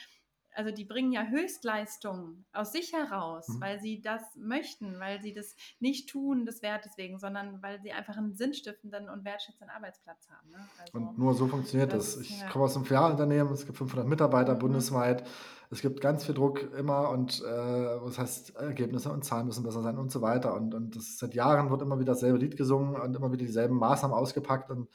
also 0.56 0.70
die 0.72 0.84
bringen 0.84 1.12
ja 1.12 1.24
Höchstleistungen 1.26 2.44
aus 2.52 2.72
sich 2.72 2.92
heraus, 2.92 3.48
Mhm. 3.48 3.60
weil 3.60 3.80
sie 3.80 4.00
das 4.00 4.22
möchten, 4.36 4.98
weil 4.98 5.20
sie 5.22 5.32
das 5.32 5.54
nicht 5.80 6.08
tun 6.08 6.46
des 6.46 6.62
Wertes 6.62 6.96
wegen, 6.96 7.18
sondern 7.18 7.62
weil 7.62 7.80
sie 7.82 7.92
einfach 7.92 8.16
einen 8.16 8.34
sinnstiftenden 8.34 9.08
und 9.08 9.24
wertschätzenden 9.24 9.70
Arbeitsplatz 9.70 10.28
haben. 10.30 10.50
Ne? 10.50 10.58
Also, 10.80 10.98
Und 10.98 11.18
nur 11.18 11.34
so 11.34 11.46
funktioniert 11.46 11.92
das- 11.92 12.14
das. 12.16 12.22
Ich 12.22 12.40
ja. 12.40 12.48
komme 12.48 12.64
aus 12.64 12.76
einem 12.76 12.84
Filialunternehmen, 12.86 13.52
es 13.52 13.66
gibt 13.66 13.78
500 13.78 14.06
Mitarbeiter 14.08 14.54
Mhm. 14.54 14.58
bundesweit. 14.60 15.26
Es 15.70 15.80
gibt 15.80 16.00
ganz 16.00 16.24
viel 16.24 16.34
Druck 16.34 16.62
immer 16.78 17.10
und 17.10 17.40
äh, 17.42 17.44
was 17.44 18.18
heißt, 18.18 18.54
Ergebnisse 18.56 19.10
und 19.10 19.24
Zahlen 19.24 19.46
müssen 19.46 19.64
besser 19.64 19.82
sein 19.82 19.98
und 19.98 20.12
so 20.12 20.22
weiter. 20.22 20.54
Und, 20.54 20.74
und 20.74 20.94
das 20.94 21.18
seit 21.18 21.34
Jahren 21.34 21.70
wird 21.70 21.82
immer 21.82 21.98
wieder 21.98 22.12
dasselbe 22.12 22.38
Lied 22.38 22.56
gesungen 22.56 22.94
und 22.94 23.16
immer 23.16 23.32
wieder 23.32 23.44
dieselben 23.44 23.76
Maßnahmen 23.76 24.16
ausgepackt. 24.16 24.70
Und 24.70 24.88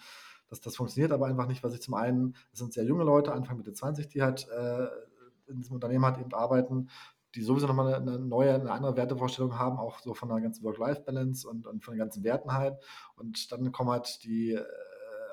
das, 0.49 0.61
das 0.61 0.77
funktioniert 0.77 1.11
aber 1.11 1.27
einfach 1.27 1.47
nicht, 1.47 1.61
weil 1.61 1.71
sich 1.71 1.81
zum 1.81 1.93
einen, 1.95 2.35
es 2.53 2.59
sind 2.59 2.71
sehr 2.71 2.85
junge 2.85 3.03
Leute, 3.03 3.33
Anfang 3.33 3.57
Mitte 3.57 3.73
20, 3.73 4.07
die 4.07 4.21
halt 4.21 4.47
äh, 4.47 4.87
in 5.51 5.57
diesem 5.57 5.75
Unternehmen 5.75 6.05
halt 6.05 6.17
eben 6.17 6.33
arbeiten, 6.33 6.89
die 7.35 7.41
sowieso 7.41 7.67
nochmal 7.67 7.93
eine, 7.93 8.19
neue, 8.19 8.53
eine 8.53 8.71
andere 8.71 8.97
Wertevorstellung 8.97 9.57
haben, 9.57 9.77
auch 9.77 9.99
so 9.99 10.13
von 10.13 10.29
der 10.29 10.41
ganzen 10.41 10.63
Work-Life-Balance 10.63 11.47
und, 11.47 11.65
und 11.65 11.83
von 11.83 11.93
den 11.93 11.99
ganzen 11.99 12.23
Werten 12.23 12.51
halt. 12.51 12.77
Und 13.15 13.51
dann 13.51 13.71
kommen 13.71 13.91
halt 13.91 14.23
die 14.23 14.53
äh, 14.53 14.63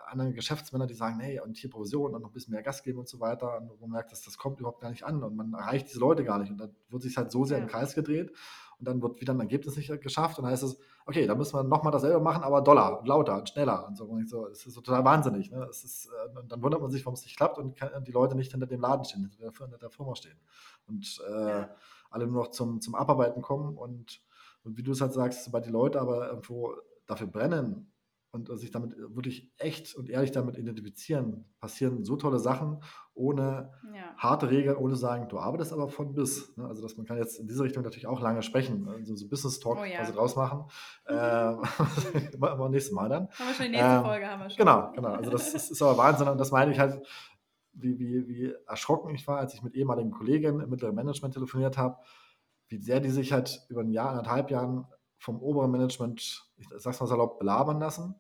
anderen 0.09 0.35
Geschäftsmänner, 0.35 0.87
die 0.87 0.95
sagen, 0.95 1.17
nee, 1.19 1.41
und 1.41 1.57
hier 1.57 1.71
Provision 1.71 2.15
und 2.15 2.23
noch 2.23 2.31
ein 2.31 2.33
bisschen 2.33 2.53
mehr 2.55 2.63
Gas 2.63 2.83
geben 2.83 2.99
und 2.99 3.09
so 3.09 3.21
weiter. 3.21 3.59
Und 3.59 3.81
man 3.81 3.91
merkt, 3.91 4.13
dass 4.13 4.23
das 4.23 4.37
kommt 4.39 4.61
überhaupt 4.61 4.81
gar 4.81 4.91
nicht 4.91 5.05
an 5.05 5.23
und 5.23 5.37
man 5.37 5.53
erreicht 5.55 5.89
diese 5.89 6.01
Leute 6.01 6.25
gar 6.25 6.39
nicht. 6.39 6.51
Und 6.51 6.59
dann 6.59 6.75
wird 6.89 7.03
sich 7.03 7.17
halt 7.17 7.31
so 7.31 7.45
sehr 7.45 7.59
Ja. 7.59 7.65
im 7.65 7.69
Kreis 7.71 7.95
gedreht 7.95 8.33
und 8.79 8.87
dann 8.89 9.03
wird 9.03 9.21
wieder 9.21 9.33
ein 9.35 9.41
Ergebnis 9.41 9.77
nicht 9.77 9.89
geschafft 10.01 10.39
und 10.39 10.45
dann 10.45 10.53
heißt 10.53 10.63
es, 10.63 10.79
okay, 11.07 11.27
da 11.27 11.35
müssen 11.35 11.55
wir 11.57 11.63
nochmal 11.65 11.91
dasselbe 11.93 12.21
machen, 12.21 12.43
aber 12.45 12.61
doller, 12.61 13.01
und 13.01 13.09
lauter 13.09 13.39
und 13.39 13.49
schneller 13.49 13.87
und 13.89 13.97
so. 13.97 14.05
Und 14.05 14.29
so 14.29 14.47
es 14.47 14.65
ist 14.67 14.75
so 14.75 14.81
total 14.81 15.05
wahnsinnig. 15.05 15.51
Ne? 15.51 15.67
Es 15.71 15.83
ist, 15.85 16.07
äh, 16.35 16.39
und 16.39 16.53
dann 16.53 16.63
wundert 16.63 16.81
man 16.81 16.91
sich, 16.91 17.05
warum 17.05 17.15
es 17.15 17.23
nicht 17.25 17.37
klappt 17.37 17.59
und 17.59 17.77
kann- 17.77 18.05
die 18.05 18.13
Leute 18.13 18.35
nicht 18.37 18.53
hinter 18.53 18.67
dem 18.67 18.81
Laden 18.81 19.05
stehen, 19.05 19.23
hinter 19.23 19.39
der, 19.39 19.53
hinter 19.53 19.79
der 19.79 19.91
Firma 19.91 20.15
stehen. 20.15 20.39
Und 20.87 21.21
äh, 21.29 21.49
Ja. 21.61 21.71
alle 22.11 22.27
nur 22.27 22.45
noch 22.45 22.51
zum, 22.51 22.81
zum 22.81 22.95
Abarbeiten 22.95 23.43
kommen 23.43 23.77
und, 23.77 24.23
und 24.65 24.77
wie 24.77 24.83
du 24.83 24.93
es 24.93 25.01
halt 25.01 25.13
sagst, 25.13 25.45
sobald 25.45 25.67
die 25.67 25.71
Leute 25.71 26.01
aber 26.01 26.29
irgendwo 26.29 26.75
dafür 27.07 27.27
brennen 27.27 27.91
und 28.31 28.55
sich 28.59 28.71
damit 28.71 28.95
wirklich 28.97 29.51
echt 29.57 29.95
und 29.95 30.11
ehrlich 30.11 30.33
damit 30.33 30.59
identifizieren, 30.59 31.47
passieren 31.61 32.05
so 32.05 32.17
tolle 32.17 32.39
Sachen, 32.39 32.83
ohne 33.15 33.73
ja. 33.95 34.15
harte 34.17 34.51
Regeln, 34.51 34.77
ohne 34.77 34.97
sagen, 34.97 35.29
du 35.29 35.39
arbeitest 35.39 35.73
aber 35.73 35.89
von 35.89 36.13
bis. 36.13 36.55
Ne? 36.57 36.67
Also, 36.67 36.83
dass 36.83 36.97
man 36.97 37.07
kann 37.07 37.17
jetzt 37.17 37.41
in 37.41 37.47
diese 37.47 37.65
Richtung 37.65 37.83
natürlich 37.83 38.07
auch 38.07 38.21
lange 38.21 38.43
sprechen, 38.43 38.87
also 38.89 39.17
so 39.17 39.29
Business 39.29 39.61
Talk 39.61 39.79
Oh 39.81 39.85
ja. 39.85 39.97
quasi 39.97 40.13
draus 40.13 40.37
machen. 40.37 40.65
Ähm, 41.09 41.63
immer, 42.35 42.53
immer 42.53 42.69
nächstes 42.69 42.93
Mal 42.93 43.09
dann. 43.09 43.29
Haben 43.31 43.47
wir 43.49 43.55
schon 43.55 43.67
die 43.67 43.73
nächste 43.73 43.97
Ähm, 43.97 44.03
Folge, 44.03 44.29
haben 44.29 44.43
wir 44.43 44.51
schon. 44.51 44.59
Genau, 44.59 44.93
genau. 44.93 45.09
Also 45.09 45.31
das 45.31 45.55
ist, 45.55 45.71
ist 45.71 45.83
aber 45.83 45.97
Wahnsinn 45.97 46.29
und 46.29 46.39
das 46.39 46.51
meine 46.51 46.71
ich 46.71 46.79
halt, 46.79 47.01
wie, 47.73 47.99
wie, 47.99 48.29
wie 48.29 48.55
erschrocken 48.67 49.15
ich 49.15 49.27
war, 49.27 49.39
als 49.39 49.55
ich 49.55 49.63
mit 49.63 49.75
ehemaligen 49.75 50.11
Kollegen 50.11 50.61
im 50.61 50.69
mittleren 50.69 50.95
Management 50.95 51.33
telefoniert 51.33 51.79
habe, 51.79 51.97
wie 52.69 52.79
sehr 52.79 53.01
die 53.01 53.11
sich 53.11 53.33
halt 53.33 53.63
über 53.71 53.81
ein 53.81 53.91
Jahr, 53.91 54.11
anderthalb 54.11 54.51
Jahren 54.51 54.87
vom 55.19 55.41
oberen 55.41 55.71
Management, 55.71 56.49
ich 56.57 56.69
sag's 56.77 57.01
mal 57.01 57.07
salopp, 57.07 57.39
belabern 57.39 57.81
lassen. 57.81 58.15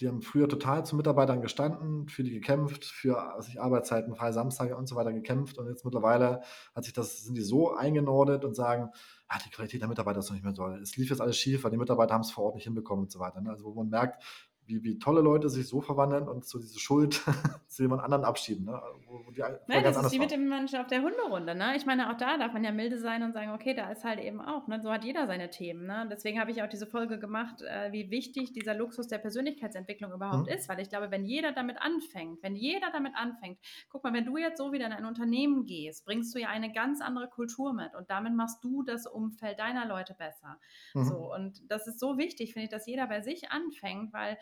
Die 0.00 0.08
haben 0.08 0.22
früher 0.22 0.48
total 0.48 0.84
zu 0.84 0.96
Mitarbeitern 0.96 1.40
gestanden, 1.40 2.08
für 2.08 2.24
die 2.24 2.32
gekämpft, 2.32 2.84
für 2.84 3.36
sich 3.38 3.60
Arbeitszeiten, 3.60 4.16
freie 4.16 4.32
Samstage 4.32 4.76
und 4.76 4.88
so 4.88 4.96
weiter 4.96 5.12
gekämpft. 5.12 5.56
Und 5.56 5.68
jetzt 5.68 5.84
mittlerweile 5.84 6.42
hat 6.74 6.84
sich 6.84 6.92
das, 6.92 7.22
sind 7.22 7.36
die 7.36 7.42
so 7.42 7.74
eingenordet 7.76 8.44
und 8.44 8.56
sagen, 8.56 8.90
ah, 9.28 9.38
die 9.44 9.50
Qualität 9.50 9.82
der 9.82 9.88
Mitarbeiter 9.88 10.18
ist 10.18 10.28
noch 10.28 10.34
nicht 10.34 10.44
mehr 10.44 10.52
toll. 10.54 10.80
Es 10.82 10.96
lief 10.96 11.10
jetzt 11.10 11.20
alles 11.20 11.36
schief, 11.36 11.62
weil 11.62 11.70
die 11.70 11.76
Mitarbeiter 11.76 12.12
haben 12.12 12.22
es 12.22 12.32
vor 12.32 12.46
Ort 12.46 12.56
nicht 12.56 12.64
hinbekommen 12.64 13.04
und 13.04 13.12
so 13.12 13.20
weiter. 13.20 13.40
ne? 13.40 13.50
Also 13.50 13.64
wo 13.64 13.74
man 13.74 13.88
merkt, 13.88 14.24
wie, 14.66 14.82
wie 14.82 14.98
tolle 14.98 15.20
Leute 15.20 15.48
sich 15.48 15.68
so 15.68 15.80
verwandeln 15.80 16.28
und 16.28 16.44
so 16.44 16.58
diese 16.58 16.78
Schuld 16.78 17.22
zu 17.68 17.82
jemand 17.82 18.02
anderen 18.02 18.24
abschieben. 18.24 18.64
Ne? 18.64 18.80
Wo, 19.06 19.26
wo 19.26 19.30
die 19.30 19.40
vorher 19.40 19.60
Ne, 19.68 19.82
das 19.82 19.96
ist 20.02 20.12
wie 20.12 20.18
mit 20.18 20.30
dem 20.30 20.48
Menschen 20.48 20.78
auf 20.78 20.86
der 20.86 21.02
Hunderunde. 21.02 21.54
Ne? 21.54 21.76
Ich 21.76 21.86
meine, 21.86 22.10
auch 22.10 22.16
da 22.16 22.38
darf 22.38 22.52
man 22.52 22.64
ja 22.64 22.72
milde 22.72 22.98
sein 22.98 23.22
und 23.22 23.32
sagen, 23.32 23.52
okay, 23.52 23.74
da 23.74 23.90
ist 23.90 24.04
halt 24.04 24.20
eben 24.20 24.40
auch. 24.40 24.66
Ne? 24.68 24.80
So 24.80 24.90
hat 24.90 25.04
jeder 25.04 25.26
seine 25.26 25.50
Themen. 25.50 25.86
Ne? 25.86 26.08
Deswegen 26.10 26.40
habe 26.40 26.50
ich 26.50 26.62
auch 26.62 26.68
diese 26.68 26.86
Folge 26.86 27.18
gemacht, 27.18 27.62
äh, 27.62 27.92
wie 27.92 28.10
wichtig 28.10 28.52
dieser 28.52 28.74
Luxus 28.74 29.08
der 29.08 29.18
Persönlichkeitsentwicklung 29.18 30.12
überhaupt 30.12 30.48
Mhm. 30.48 30.54
ist. 30.54 30.68
Weil 30.68 30.80
ich 30.80 30.88
glaube, 30.88 31.10
wenn 31.10 31.24
jeder 31.24 31.52
damit 31.52 31.76
anfängt, 31.80 32.42
wenn 32.42 32.56
jeder 32.56 32.90
damit 32.92 33.12
anfängt, 33.16 33.58
guck 33.88 34.04
mal, 34.04 34.12
wenn 34.12 34.24
du 34.24 34.36
jetzt 34.36 34.58
so 34.58 34.72
wieder 34.72 34.86
in 34.86 34.92
ein 34.92 35.04
Unternehmen 35.04 35.66
gehst, 35.66 36.04
bringst 36.04 36.34
du 36.34 36.38
ja 36.40 36.48
eine 36.48 36.72
ganz 36.72 37.00
andere 37.00 37.28
Kultur 37.28 37.72
mit 37.72 37.94
und 37.94 38.10
damit 38.10 38.34
machst 38.34 38.62
du 38.64 38.82
das 38.82 39.06
Umfeld 39.06 39.58
deiner 39.58 39.86
Leute 39.86 40.14
besser. 40.14 40.58
Mhm. 40.94 41.04
So, 41.04 41.34
und 41.34 41.70
das 41.70 41.86
ist 41.86 42.00
so 42.00 42.16
wichtig, 42.18 42.52
finde 42.52 42.64
ich, 42.64 42.70
dass 42.70 42.86
jeder 42.86 43.06
bei 43.06 43.20
sich 43.20 43.50
anfängt, 43.50 44.12
weil 44.12 44.38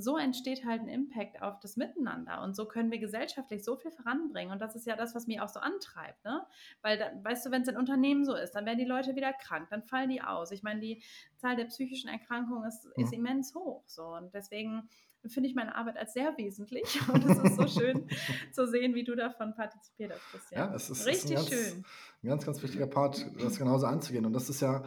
so 0.00 0.16
entsteht 0.16 0.64
halt 0.64 0.80
ein 0.82 0.88
Impact 0.88 1.42
auf 1.42 1.58
das 1.60 1.76
Miteinander 1.76 2.42
und 2.42 2.54
so 2.56 2.66
können 2.66 2.90
wir 2.90 2.98
gesellschaftlich 2.98 3.64
so 3.64 3.76
viel 3.76 3.90
voranbringen 3.90 4.52
und 4.52 4.60
das 4.60 4.74
ist 4.76 4.86
ja 4.86 4.96
das, 4.96 5.14
was 5.14 5.26
mich 5.26 5.40
auch 5.40 5.48
so 5.48 5.60
antreibt, 5.60 6.24
ne? 6.24 6.46
Weil, 6.82 6.98
da, 6.98 7.10
weißt 7.22 7.46
du, 7.46 7.50
wenn 7.50 7.62
es 7.62 7.68
in 7.68 7.76
Unternehmen 7.76 8.24
so 8.24 8.34
ist, 8.34 8.52
dann 8.52 8.66
werden 8.66 8.78
die 8.78 8.84
Leute 8.84 9.14
wieder 9.16 9.32
krank, 9.32 9.68
dann 9.70 9.82
fallen 9.82 10.10
die 10.10 10.22
aus. 10.22 10.50
Ich 10.50 10.62
meine, 10.62 10.80
die 10.80 11.02
Zahl 11.36 11.56
der 11.56 11.64
psychischen 11.66 12.08
Erkrankungen 12.08 12.68
ist, 12.68 12.86
ist 12.96 13.12
Mhm. 13.12 13.18
immens 13.26 13.54
hoch, 13.54 13.82
so 13.86 14.04
und 14.06 14.32
deswegen 14.34 14.88
finde 15.26 15.48
ich 15.48 15.54
meine 15.56 15.74
Arbeit 15.74 15.96
als 15.98 16.12
sehr 16.12 16.36
wesentlich 16.38 16.84
und 17.12 17.24
es 17.24 17.38
ist 17.38 17.56
so 17.56 17.66
schön 17.66 18.08
zu 18.52 18.66
sehen, 18.68 18.94
wie 18.94 19.04
du 19.04 19.16
davon 19.16 19.54
partizipiert 19.54 20.12
hast, 20.12 20.22
Christian. 20.30 20.68
Ja, 20.70 20.74
es 20.74 20.90
ist, 20.90 21.06
Richtig 21.06 21.24
ist 21.24 21.30
ein, 21.30 21.34
ganz, 21.34 21.48
schön. 21.48 21.84
ein 22.22 22.28
ganz, 22.28 22.46
ganz 22.46 22.62
wichtiger 22.62 22.86
Part, 22.86 23.26
das 23.42 23.58
genauso 23.58 23.86
anzugehen. 23.86 24.24
Und 24.26 24.32
das 24.32 24.48
ist 24.48 24.60
ja, 24.60 24.84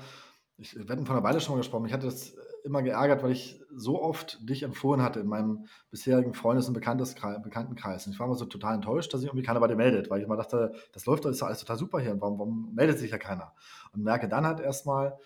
ich, 0.57 0.76
wir 0.76 0.88
hatten 0.88 1.05
vor 1.05 1.16
einer 1.16 1.24
Weile 1.24 1.41
schon 1.41 1.55
mal 1.55 1.59
gesprochen, 1.59 1.86
ich 1.86 1.93
hatte 1.93 2.05
das 2.05 2.34
immer 2.64 2.82
geärgert, 2.82 3.24
weil 3.24 3.32
ich 3.32 3.62
so 3.76 4.01
oft 4.01 4.38
dich 4.47 4.64
empfohlen 4.64 5.01
hatte 5.01 5.20
in 5.20 5.28
meinem 5.28 5.66
bisherigen 5.89 6.34
Freundes- 6.34 6.68
und 6.68 6.74
Bekanntenkreis. 6.74 8.05
Und 8.05 8.14
ich 8.14 8.20
war 8.20 8.28
immer 8.28 8.36
so 8.36 8.45
total 8.45 8.76
enttäuscht, 8.76 9.14
dass 9.14 9.22
sich 9.22 9.30
irgendwie 9.30 9.45
keiner 9.45 9.59
bei 9.59 9.68
dir 9.68 9.76
meldet, 9.76 10.09
weil 10.09 10.20
ich 10.20 10.26
immer 10.26 10.38
dachte, 10.38 10.74
das 10.93 11.05
läuft 11.05 11.26
doch, 11.26 11.30
ist 11.30 11.41
doch 11.41 11.47
alles 11.47 11.59
total 11.59 11.78
super 11.78 11.99
hier 11.99 12.12
und 12.12 12.22
warum, 12.22 12.39
warum 12.39 12.74
meldet 12.74 12.99
sich 12.99 13.12
ja 13.12 13.18
keiner? 13.18 13.53
Und 13.93 14.03
merke 14.03 14.28
dann 14.28 14.45
halt 14.45 14.59
erstmal, 14.59 15.18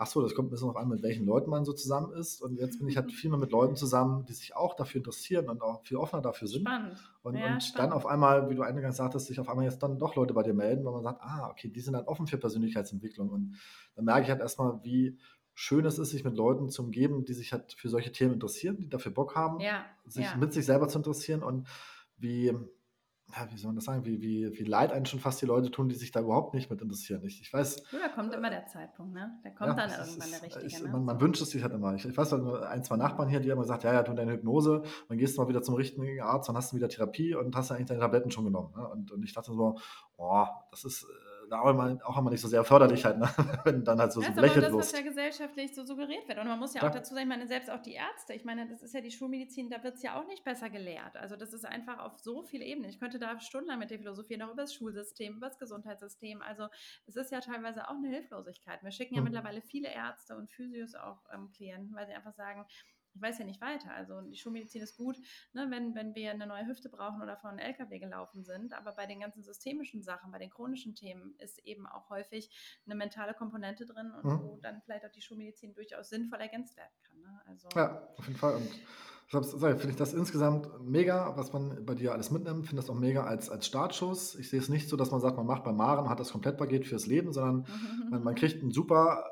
ach 0.00 0.06
so, 0.06 0.22
das 0.22 0.32
kommt 0.34 0.46
ein 0.46 0.50
bisschen 0.50 0.68
darauf 0.68 0.80
an, 0.80 0.88
mit 0.88 1.02
welchen 1.02 1.26
Leuten 1.26 1.50
man 1.50 1.64
so 1.64 1.72
zusammen 1.72 2.12
ist. 2.12 2.40
Und 2.40 2.56
jetzt 2.56 2.78
bin 2.78 2.86
ich 2.86 2.96
halt 2.96 3.10
viel 3.10 3.30
mehr 3.30 3.38
mit 3.38 3.50
Leuten 3.50 3.74
zusammen, 3.74 4.24
die 4.26 4.32
sich 4.32 4.54
auch 4.54 4.74
dafür 4.74 5.00
interessieren 5.00 5.48
und 5.48 5.60
auch 5.60 5.82
viel 5.82 5.96
offener 5.96 6.22
dafür 6.22 6.46
sind. 6.46 6.60
Spannend. 6.60 6.96
Und, 7.22 7.34
Ja, 7.34 7.46
und 7.46 7.50
dann 7.54 7.60
spannend. 7.60 7.92
auf 7.94 8.06
einmal, 8.06 8.48
wie 8.48 8.54
du 8.54 8.62
eingangs 8.62 8.96
sagtest, 8.96 9.26
sich 9.26 9.40
auf 9.40 9.48
einmal 9.48 9.64
jetzt 9.64 9.82
dann 9.82 9.98
doch 9.98 10.14
Leute 10.14 10.34
bei 10.34 10.44
dir 10.44 10.54
melden, 10.54 10.84
weil 10.84 10.92
man 10.92 11.02
sagt, 11.02 11.20
ah, 11.20 11.48
okay, 11.50 11.68
die 11.68 11.80
sind 11.80 11.94
dann 11.94 12.04
offen 12.04 12.28
für 12.28 12.38
Persönlichkeitsentwicklung. 12.38 13.28
Und 13.28 13.56
dann 13.96 14.04
merke 14.04 14.22
ich 14.22 14.30
halt 14.30 14.40
erstmal, 14.40 14.78
wie 14.84 15.18
schön 15.60 15.84
es 15.86 15.98
ist, 15.98 16.10
sich 16.10 16.22
mit 16.22 16.36
Leuten 16.36 16.68
zu 16.68 16.82
umgeben, 16.84 17.24
die 17.24 17.34
sich 17.34 17.52
halt 17.52 17.72
für 17.72 17.88
solche 17.88 18.12
Themen 18.12 18.34
interessieren, 18.34 18.76
die 18.78 18.88
dafür 18.88 19.10
Bock 19.10 19.34
haben, 19.34 19.58
Ja, 19.58 19.84
sich 20.06 20.26
ja. 20.26 20.36
mit 20.36 20.52
sich 20.52 20.64
selber 20.64 20.86
zu 20.88 20.98
interessieren 20.98 21.42
und 21.42 21.66
wie, 22.16 22.46
ja, 22.46 23.48
wie 23.50 23.56
soll 23.58 23.70
man 23.70 23.74
das 23.76 23.84
sagen, 23.86 24.04
wie, 24.04 24.22
wie, 24.22 24.56
wie 24.56 24.62
leid 24.62 24.92
einen 24.92 25.04
schon 25.04 25.18
fast 25.18 25.42
die 25.42 25.46
Leute 25.46 25.70
tun, 25.72 25.88
die 25.88 25.96
sich 25.96 26.12
da 26.12 26.20
überhaupt 26.20 26.54
nicht 26.54 26.70
mit 26.70 26.80
interessieren. 26.80 27.24
Ich, 27.24 27.40
ich 27.42 27.52
weiß, 27.52 27.82
Du, 27.90 27.98
da 27.98 28.06
kommt 28.08 28.32
immer 28.34 28.50
der 28.50 28.66
Zeitpunkt, 28.68 29.12
ne? 29.14 29.38
Da 29.42 29.50
kommt 29.50 29.70
ja, 29.70 29.74
dann 29.74 29.90
es 29.90 29.98
ist- 29.98 30.08
irgendwann 30.16 30.30
der 30.30 30.42
richtige, 30.44 30.64
ist- 30.66 30.82
ne? 30.84 30.90
Man, 30.92 31.04
man 31.04 31.20
wünscht 31.20 31.42
es 31.42 31.50
sich 31.50 31.62
halt 31.64 31.74
immer. 31.74 31.92
Ich, 31.94 32.04
ich 32.04 32.16
weiß 32.16 32.30
halt 32.32 32.62
ein, 32.62 32.84
zwei 32.84 32.96
Nachbarn 32.96 33.28
hier, 33.28 33.40
die 33.40 33.50
haben 33.50 33.58
gesagt, 33.60 33.82
ja, 33.82 33.92
ja, 33.92 34.04
tu 34.04 34.14
deine 34.14 34.32
Hypnose, 34.34 34.82
dann 35.08 35.18
gehst 35.18 35.36
du 35.36 35.42
mal 35.42 35.48
wieder 35.48 35.62
zum 35.62 35.74
richtigen 35.74 36.20
Arzt, 36.22 36.48
dann 36.48 36.56
hast 36.56 36.70
du 36.72 36.76
wieder 36.76 36.88
Therapie 36.88 37.34
und 37.34 37.54
hast 37.56 37.70
ja 37.70 37.74
eigentlich 37.76 37.88
deine 37.88 38.00
Tabletten 38.00 38.30
schon 38.30 38.44
genommen. 38.44 38.72
Ne? 38.76 38.88
Und, 38.88 39.10
und 39.10 39.22
ich 39.24 39.32
dachte 39.34 39.52
so, 39.52 39.76
oh, 40.16 40.46
das 40.70 40.84
ist 40.84 41.04
auch 41.52 41.70
immer, 41.70 41.98
auch 42.04 42.18
immer 42.18 42.30
nicht 42.30 42.40
so 42.40 42.48
sehr 42.48 42.64
förderlich 42.64 43.04
halt, 43.04 43.18
ne? 43.18 43.28
wenn 43.64 43.84
dann 43.84 43.98
halt 44.00 44.12
so, 44.12 44.20
Das 44.20 44.28
so 44.28 44.32
ist 44.32 44.38
aber 44.38 44.46
auch 44.48 44.54
belächelt 44.54 44.64
das, 44.64 44.72
was 44.72 44.92
wirst. 44.92 44.96
ja 44.96 45.02
gesellschaftlich 45.02 45.74
so 45.74 45.84
suggeriert 45.84 46.26
wird. 46.28 46.38
Und 46.38 46.48
man 46.48 46.58
muss 46.58 46.74
ja 46.74 46.80
Klar. 46.80 46.90
auch 46.90 46.94
dazu 46.96 47.14
sagen, 47.14 47.22
ich 47.24 47.28
meine, 47.28 47.46
selbst 47.46 47.70
auch 47.70 47.80
die 47.82 47.94
Ärzte, 47.94 48.34
ich 48.34 48.44
meine, 48.44 48.68
das 48.68 48.82
ist 48.82 48.94
ja 48.94 49.00
die 49.00 49.10
Schulmedizin, 49.10 49.70
da 49.70 49.82
wird 49.82 49.96
es 49.96 50.02
ja 50.02 50.18
auch 50.20 50.26
nicht 50.26 50.44
besser 50.44 50.70
gelehrt. 50.70 51.16
Also 51.16 51.36
das 51.36 51.52
ist 51.52 51.64
einfach 51.64 51.98
auf 51.98 52.18
so 52.18 52.42
vielen 52.42 52.62
Ebenen. 52.62 52.90
Ich 52.90 52.98
könnte 52.98 53.18
da 53.18 53.38
stundenlang 53.40 53.78
mit 53.78 53.90
dir 53.90 53.98
philosophieren, 53.98 54.42
auch 54.42 54.52
über 54.52 54.62
das 54.62 54.74
Schulsystem, 54.74 55.36
über 55.36 55.48
das 55.48 55.58
Gesundheitssystem. 55.58 56.42
Also 56.42 56.68
es 57.06 57.16
ist 57.16 57.30
ja 57.32 57.40
teilweise 57.40 57.88
auch 57.88 57.94
eine 57.96 58.08
Hilflosigkeit. 58.08 58.82
Wir 58.82 58.90
schicken 58.90 59.14
ja 59.14 59.20
Mhm. 59.20 59.24
mittlerweile 59.28 59.62
viele 59.62 59.88
Ärzte 59.92 60.36
und 60.36 60.50
Physios 60.50 60.94
auch 60.94 61.18
ähm, 61.32 61.50
Klienten, 61.52 61.94
weil 61.94 62.06
sie 62.06 62.12
einfach 62.14 62.34
sagen, 62.34 62.66
ich 63.14 63.22
weiß 63.22 63.38
ja 63.38 63.44
nicht 63.44 63.60
weiter. 63.60 63.90
Also 63.92 64.20
die 64.22 64.36
Schulmedizin 64.36 64.82
ist 64.82 64.96
gut, 64.96 65.16
ne, 65.52 65.66
wenn, 65.70 65.94
wenn 65.94 66.14
wir 66.14 66.30
eine 66.30 66.46
neue 66.46 66.66
Hüfte 66.66 66.88
brauchen 66.88 67.22
oder 67.22 67.36
von 67.36 67.50
einem 67.50 67.58
LKW 67.58 67.98
gelaufen 67.98 68.44
sind. 68.44 68.74
Aber 68.74 68.92
bei 68.92 69.06
den 69.06 69.20
ganzen 69.20 69.42
systemischen 69.42 70.02
Sachen, 70.02 70.30
bei 70.30 70.38
den 70.38 70.50
chronischen 70.50 70.94
Themen 70.94 71.34
ist 71.38 71.58
eben 71.66 71.86
auch 71.86 72.10
häufig 72.10 72.50
eine 72.86 72.94
mentale 72.94 73.34
Komponente 73.34 73.86
drin 73.86 74.12
und 74.12 74.24
Mhm. 74.24 74.42
wo 74.42 74.58
dann 74.62 74.80
vielleicht 74.82 75.04
auch 75.04 75.12
die 75.12 75.22
Schulmedizin 75.22 75.74
durchaus 75.74 76.08
sinnvoll 76.08 76.40
ergänzt 76.40 76.76
werden 76.76 76.94
kann. 77.02 77.20
Ne? 77.20 77.40
Also, 77.46 77.68
Ja, 77.74 78.08
auf 78.16 78.26
jeden 78.26 78.38
Fall. 78.38 78.56
Und 78.56 78.70
finde 79.30 79.90
ich 79.90 79.96
das 79.96 80.14
insgesamt 80.14 80.68
mega, 80.80 81.36
was 81.36 81.52
man 81.52 81.84
bei 81.84 81.94
dir 81.94 82.12
alles 82.12 82.30
mitnimmt. 82.30 82.66
Finde 82.66 82.80
das 82.82 82.88
auch 82.88 82.98
mega 82.98 83.24
als, 83.24 83.50
als 83.50 83.66
Startschuss. 83.66 84.34
Ich 84.36 84.48
sehe 84.48 84.58
es 84.58 84.70
nicht 84.70 84.88
so, 84.88 84.96
dass 84.96 85.10
man 85.10 85.20
sagt, 85.20 85.36
man 85.36 85.46
macht 85.46 85.64
bei 85.64 85.72
Maren 85.72 86.08
hat 86.08 86.18
das 86.18 86.32
Komplettpaket 86.32 86.86
fürs 86.86 87.06
Leben, 87.06 87.32
sondern 87.32 87.56
mhm. 87.56 88.10
man, 88.10 88.22
man, 88.22 88.34
kriegt 88.34 88.62
einen 88.62 88.72
super 88.72 89.24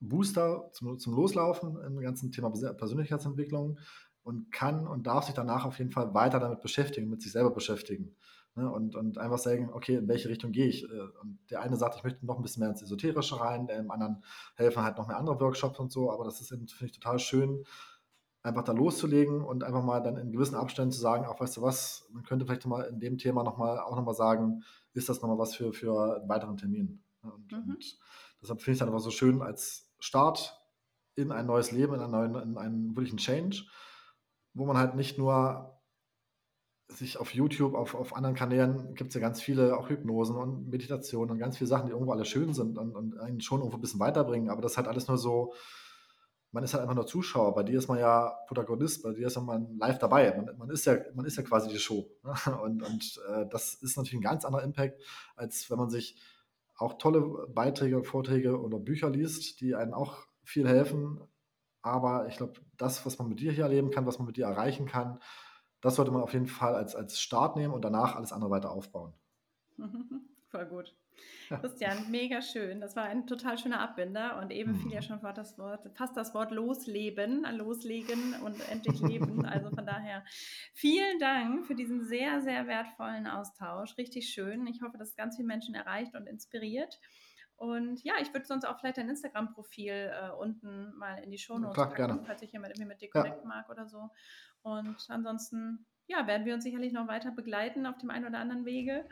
Booster 0.00 0.70
zum, 0.72 0.98
zum 0.98 1.14
Loslaufen 1.14 1.80
im 1.82 2.00
ganzen 2.00 2.32
Thema 2.32 2.50
Persönlichkeitsentwicklung 2.50 3.78
und 4.22 4.50
kann 4.52 4.86
und 4.86 5.06
darf 5.06 5.24
sich 5.24 5.34
danach 5.34 5.64
auf 5.64 5.78
jeden 5.78 5.90
Fall 5.90 6.14
weiter 6.14 6.40
damit 6.40 6.60
beschäftigen, 6.60 7.08
mit 7.08 7.22
sich 7.22 7.32
selber 7.32 7.50
beschäftigen. 7.50 8.16
Ne? 8.54 8.70
Und, 8.70 8.96
und 8.96 9.18
einfach 9.18 9.38
sagen, 9.38 9.70
okay, 9.72 9.96
in 9.96 10.08
welche 10.08 10.28
Richtung 10.28 10.52
gehe 10.52 10.66
ich? 10.66 10.84
Äh, 10.84 11.00
und 11.22 11.38
der 11.50 11.60
eine 11.60 11.76
sagt, 11.76 11.96
ich 11.96 12.04
möchte 12.04 12.26
noch 12.26 12.36
ein 12.36 12.42
bisschen 12.42 12.60
mehr 12.60 12.70
ins 12.70 12.82
Esoterische 12.82 13.40
rein, 13.40 13.66
dem 13.66 13.90
anderen 13.90 14.24
helfen 14.56 14.82
halt 14.82 14.98
noch 14.98 15.06
mehr 15.06 15.18
andere 15.18 15.40
Workshops 15.40 15.78
und 15.78 15.92
so, 15.92 16.10
aber 16.10 16.24
das 16.24 16.40
ist, 16.40 16.48
finde 16.48 16.66
ich, 16.66 16.92
total 16.92 17.18
schön, 17.18 17.64
einfach 18.42 18.64
da 18.64 18.72
loszulegen 18.72 19.42
und 19.42 19.64
einfach 19.64 19.84
mal 19.84 20.00
dann 20.00 20.16
in 20.16 20.32
gewissen 20.32 20.54
Abständen 20.54 20.92
zu 20.92 21.00
sagen, 21.00 21.26
auch 21.26 21.40
weißt 21.40 21.58
du 21.58 21.62
was, 21.62 22.08
man 22.10 22.22
könnte 22.22 22.46
vielleicht 22.46 22.66
mal 22.66 22.82
in 22.82 22.98
dem 22.98 23.18
Thema 23.18 23.42
noch 23.42 23.58
mal, 23.58 23.78
auch 23.78 23.96
nochmal 23.96 24.14
sagen, 24.14 24.62
ist 24.94 25.08
das 25.08 25.20
nochmal 25.20 25.38
was 25.38 25.54
für, 25.54 25.72
für 25.72 26.16
einen 26.16 26.28
weiteren 26.28 26.56
Termin? 26.56 27.02
Und, 27.22 27.52
mhm. 27.52 27.74
und 27.74 27.98
deshalb 28.42 28.60
finde 28.62 28.72
ich 28.72 28.76
es 28.76 28.78
dann 28.78 28.88
einfach 28.88 29.00
so 29.00 29.10
schön 29.10 29.42
als 29.42 29.89
Start 30.00 30.56
in 31.14 31.32
ein 31.32 31.46
neues 31.46 31.70
Leben, 31.70 31.94
in 31.94 32.00
einen, 32.00 32.12
neuen, 32.12 32.34
in 32.34 32.58
einen 32.58 32.96
wirklichen 32.96 33.18
Change, 33.18 33.64
wo 34.54 34.66
man 34.66 34.76
halt 34.76 34.94
nicht 34.94 35.18
nur 35.18 35.80
sich 36.88 37.18
auf 37.18 37.32
YouTube, 37.34 37.74
auf, 37.74 37.94
auf 37.94 38.16
anderen 38.16 38.34
Kanälen 38.34 38.94
gibt 38.94 39.10
es 39.10 39.14
ja 39.14 39.20
ganz 39.20 39.40
viele 39.40 39.76
auch 39.76 39.88
Hypnosen 39.88 40.36
und 40.36 40.68
Meditationen 40.68 41.30
und 41.30 41.38
ganz 41.38 41.56
viele 41.56 41.68
Sachen, 41.68 41.86
die 41.86 41.92
irgendwo 41.92 42.12
alle 42.12 42.24
schön 42.24 42.52
sind 42.52 42.78
und, 42.78 42.96
und 42.96 43.18
einen 43.18 43.40
schon 43.40 43.60
irgendwo 43.60 43.78
ein 43.78 43.80
bisschen 43.80 44.00
weiterbringen, 44.00 44.50
aber 44.50 44.60
das 44.60 44.72
ist 44.72 44.78
halt 44.78 44.88
alles 44.88 45.06
nur 45.06 45.16
so, 45.16 45.54
man 46.52 46.64
ist 46.64 46.74
halt 46.74 46.82
einfach 46.82 46.96
nur 46.96 47.06
Zuschauer. 47.06 47.54
Bei 47.54 47.62
dir 47.62 47.78
ist 47.78 47.88
man 47.88 47.98
ja 47.98 48.36
Protagonist, 48.48 49.02
bei 49.02 49.12
dir 49.12 49.28
ist 49.28 49.40
man 49.40 49.78
live 49.78 49.98
dabei. 49.98 50.34
Man, 50.36 50.58
man 50.58 50.70
ist, 50.70 50.84
ja, 50.84 50.96
man 51.14 51.24
ist 51.24 51.36
ja 51.36 51.44
quasi 51.44 51.70
die 51.70 51.78
Show. 51.78 52.10
Ne? 52.24 52.34
Und, 52.62 52.82
und 52.82 53.20
äh, 53.28 53.46
das 53.48 53.74
ist 53.74 53.96
natürlich 53.96 54.18
ein 54.18 54.22
ganz 54.22 54.44
anderer 54.44 54.64
Impact, 54.64 55.00
als 55.36 55.70
wenn 55.70 55.78
man 55.78 55.90
sich 55.90 56.16
auch 56.80 56.94
tolle 56.94 57.46
Beiträge, 57.48 58.02
Vorträge 58.04 58.60
oder 58.60 58.78
Bücher 58.78 59.10
liest, 59.10 59.60
die 59.60 59.74
einen 59.74 59.92
auch 59.94 60.26
viel 60.42 60.66
helfen. 60.66 61.20
Aber 61.82 62.26
ich 62.28 62.36
glaube, 62.36 62.54
das, 62.76 63.04
was 63.06 63.18
man 63.18 63.28
mit 63.28 63.40
dir 63.40 63.52
hier 63.52 63.64
erleben 63.64 63.90
kann, 63.90 64.06
was 64.06 64.18
man 64.18 64.26
mit 64.26 64.36
dir 64.36 64.46
erreichen 64.46 64.86
kann, 64.86 65.20
das 65.80 65.96
sollte 65.96 66.10
man 66.10 66.22
auf 66.22 66.32
jeden 66.32 66.46
Fall 66.46 66.74
als, 66.74 66.94
als 66.94 67.20
Start 67.20 67.56
nehmen 67.56 67.74
und 67.74 67.84
danach 67.84 68.16
alles 68.16 68.32
andere 68.32 68.50
weiter 68.50 68.70
aufbauen. 68.70 69.14
Voll 70.48 70.66
gut. 70.66 70.96
Christian, 71.60 72.10
mega 72.10 72.42
schön. 72.42 72.80
Das 72.80 72.96
war 72.96 73.04
ein 73.04 73.26
total 73.26 73.58
schöner 73.58 73.80
Abbinder 73.80 74.38
und 74.40 74.50
eben 74.50 74.76
fiel 74.76 74.92
ja 74.92 75.00
mhm. 75.00 75.04
schon 75.04 75.34
das 75.34 75.58
Wort, 75.58 75.88
fast 75.96 76.16
das 76.16 76.34
Wort 76.34 76.50
losleben, 76.50 77.44
loslegen 77.56 78.34
und 78.44 78.56
endlich 78.70 79.00
leben. 79.00 79.44
Also 79.50 79.70
von 79.70 79.84
daher 79.84 80.24
vielen 80.74 81.18
Dank 81.18 81.66
für 81.66 81.74
diesen 81.74 82.04
sehr, 82.04 82.40
sehr 82.40 82.68
wertvollen 82.68 83.26
Austausch. 83.26 83.96
Richtig 83.98 84.28
schön. 84.28 84.66
Ich 84.68 84.80
hoffe, 84.80 84.96
dass 84.96 85.10
es 85.10 85.16
ganz 85.16 85.36
viele 85.36 85.48
Menschen 85.48 85.74
erreicht 85.74 86.14
und 86.14 86.28
inspiriert. 86.28 87.00
Und 87.60 88.02
ja, 88.04 88.14
ich 88.22 88.32
würde 88.32 88.46
sonst 88.46 88.64
auch 88.64 88.78
vielleicht 88.78 88.96
dein 88.96 89.10
Instagram-Profil 89.10 89.92
äh, 89.92 90.30
unten 90.30 90.94
mal 90.96 91.22
in 91.22 91.30
die 91.30 91.36
Shownotes 91.36 91.74
Klar, 91.74 91.88
packen, 91.88 92.06
gerne. 92.06 92.24
falls 92.24 92.40
sich 92.40 92.52
jemand 92.52 92.72
irgendwie 92.72 92.88
mit 92.88 93.02
dir 93.02 93.10
connecten 93.10 93.42
ja. 93.42 93.56
mag 93.56 93.68
oder 93.68 93.86
so. 93.86 94.08
Und 94.62 94.96
ansonsten, 95.08 95.84
ja, 96.06 96.26
werden 96.26 96.46
wir 96.46 96.54
uns 96.54 96.64
sicherlich 96.64 96.94
noch 96.94 97.06
weiter 97.06 97.32
begleiten 97.32 97.84
auf 97.84 97.98
dem 97.98 98.08
einen 98.08 98.24
oder 98.24 98.38
anderen 98.38 98.64
Wege. 98.64 99.04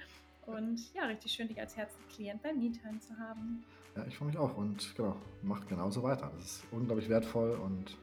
Und 0.48 0.94
ja, 0.94 1.04
richtig 1.04 1.32
schön, 1.32 1.46
dich 1.46 1.60
als 1.60 1.76
Herzensklient 1.76 2.42
bei 2.42 2.52
MeTime 2.52 2.98
zu 3.00 3.16
haben. 3.18 3.62
Ja, 3.94 4.04
ich 4.06 4.16
freue 4.16 4.28
mich 4.28 4.38
auch 4.38 4.56
und 4.56 4.94
genau, 4.96 5.16
macht 5.42 5.68
genauso 5.68 6.02
weiter. 6.02 6.30
Das 6.34 6.44
ist 6.44 6.64
unglaublich 6.70 7.08
wertvoll 7.08 7.50
und 7.50 7.96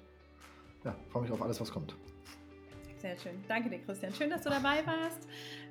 ja, 0.83 0.95
freue 1.09 1.23
mich 1.23 1.31
auf 1.31 1.41
alles, 1.41 1.59
was 1.59 1.71
kommt. 1.71 1.95
Sehr 2.97 3.17
schön. 3.17 3.43
Danke 3.47 3.69
dir, 3.69 3.79
Christian. 3.79 4.13
Schön, 4.13 4.29
dass 4.29 4.43
du 4.43 4.49
dabei 4.49 4.85
warst. 4.85 5.27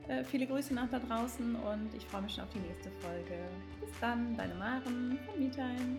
Äh, 0.09 0.25
viele 0.25 0.47
Grüße 0.47 0.75
nach 0.75 0.91
da 0.91 0.99
draußen 0.99 1.55
und 1.55 1.95
ich 1.95 2.05
freue 2.07 2.23
mich 2.23 2.35
schon 2.35 2.45
auf 2.45 2.51
die 2.51 2.61
nächste 2.61 2.91
Folge. 3.01 3.39
Bis 3.81 3.91
dann, 4.01 4.37
deine 4.37 4.55
Maren 4.55 5.19
von 5.27 5.39
MeTime. 5.39 5.99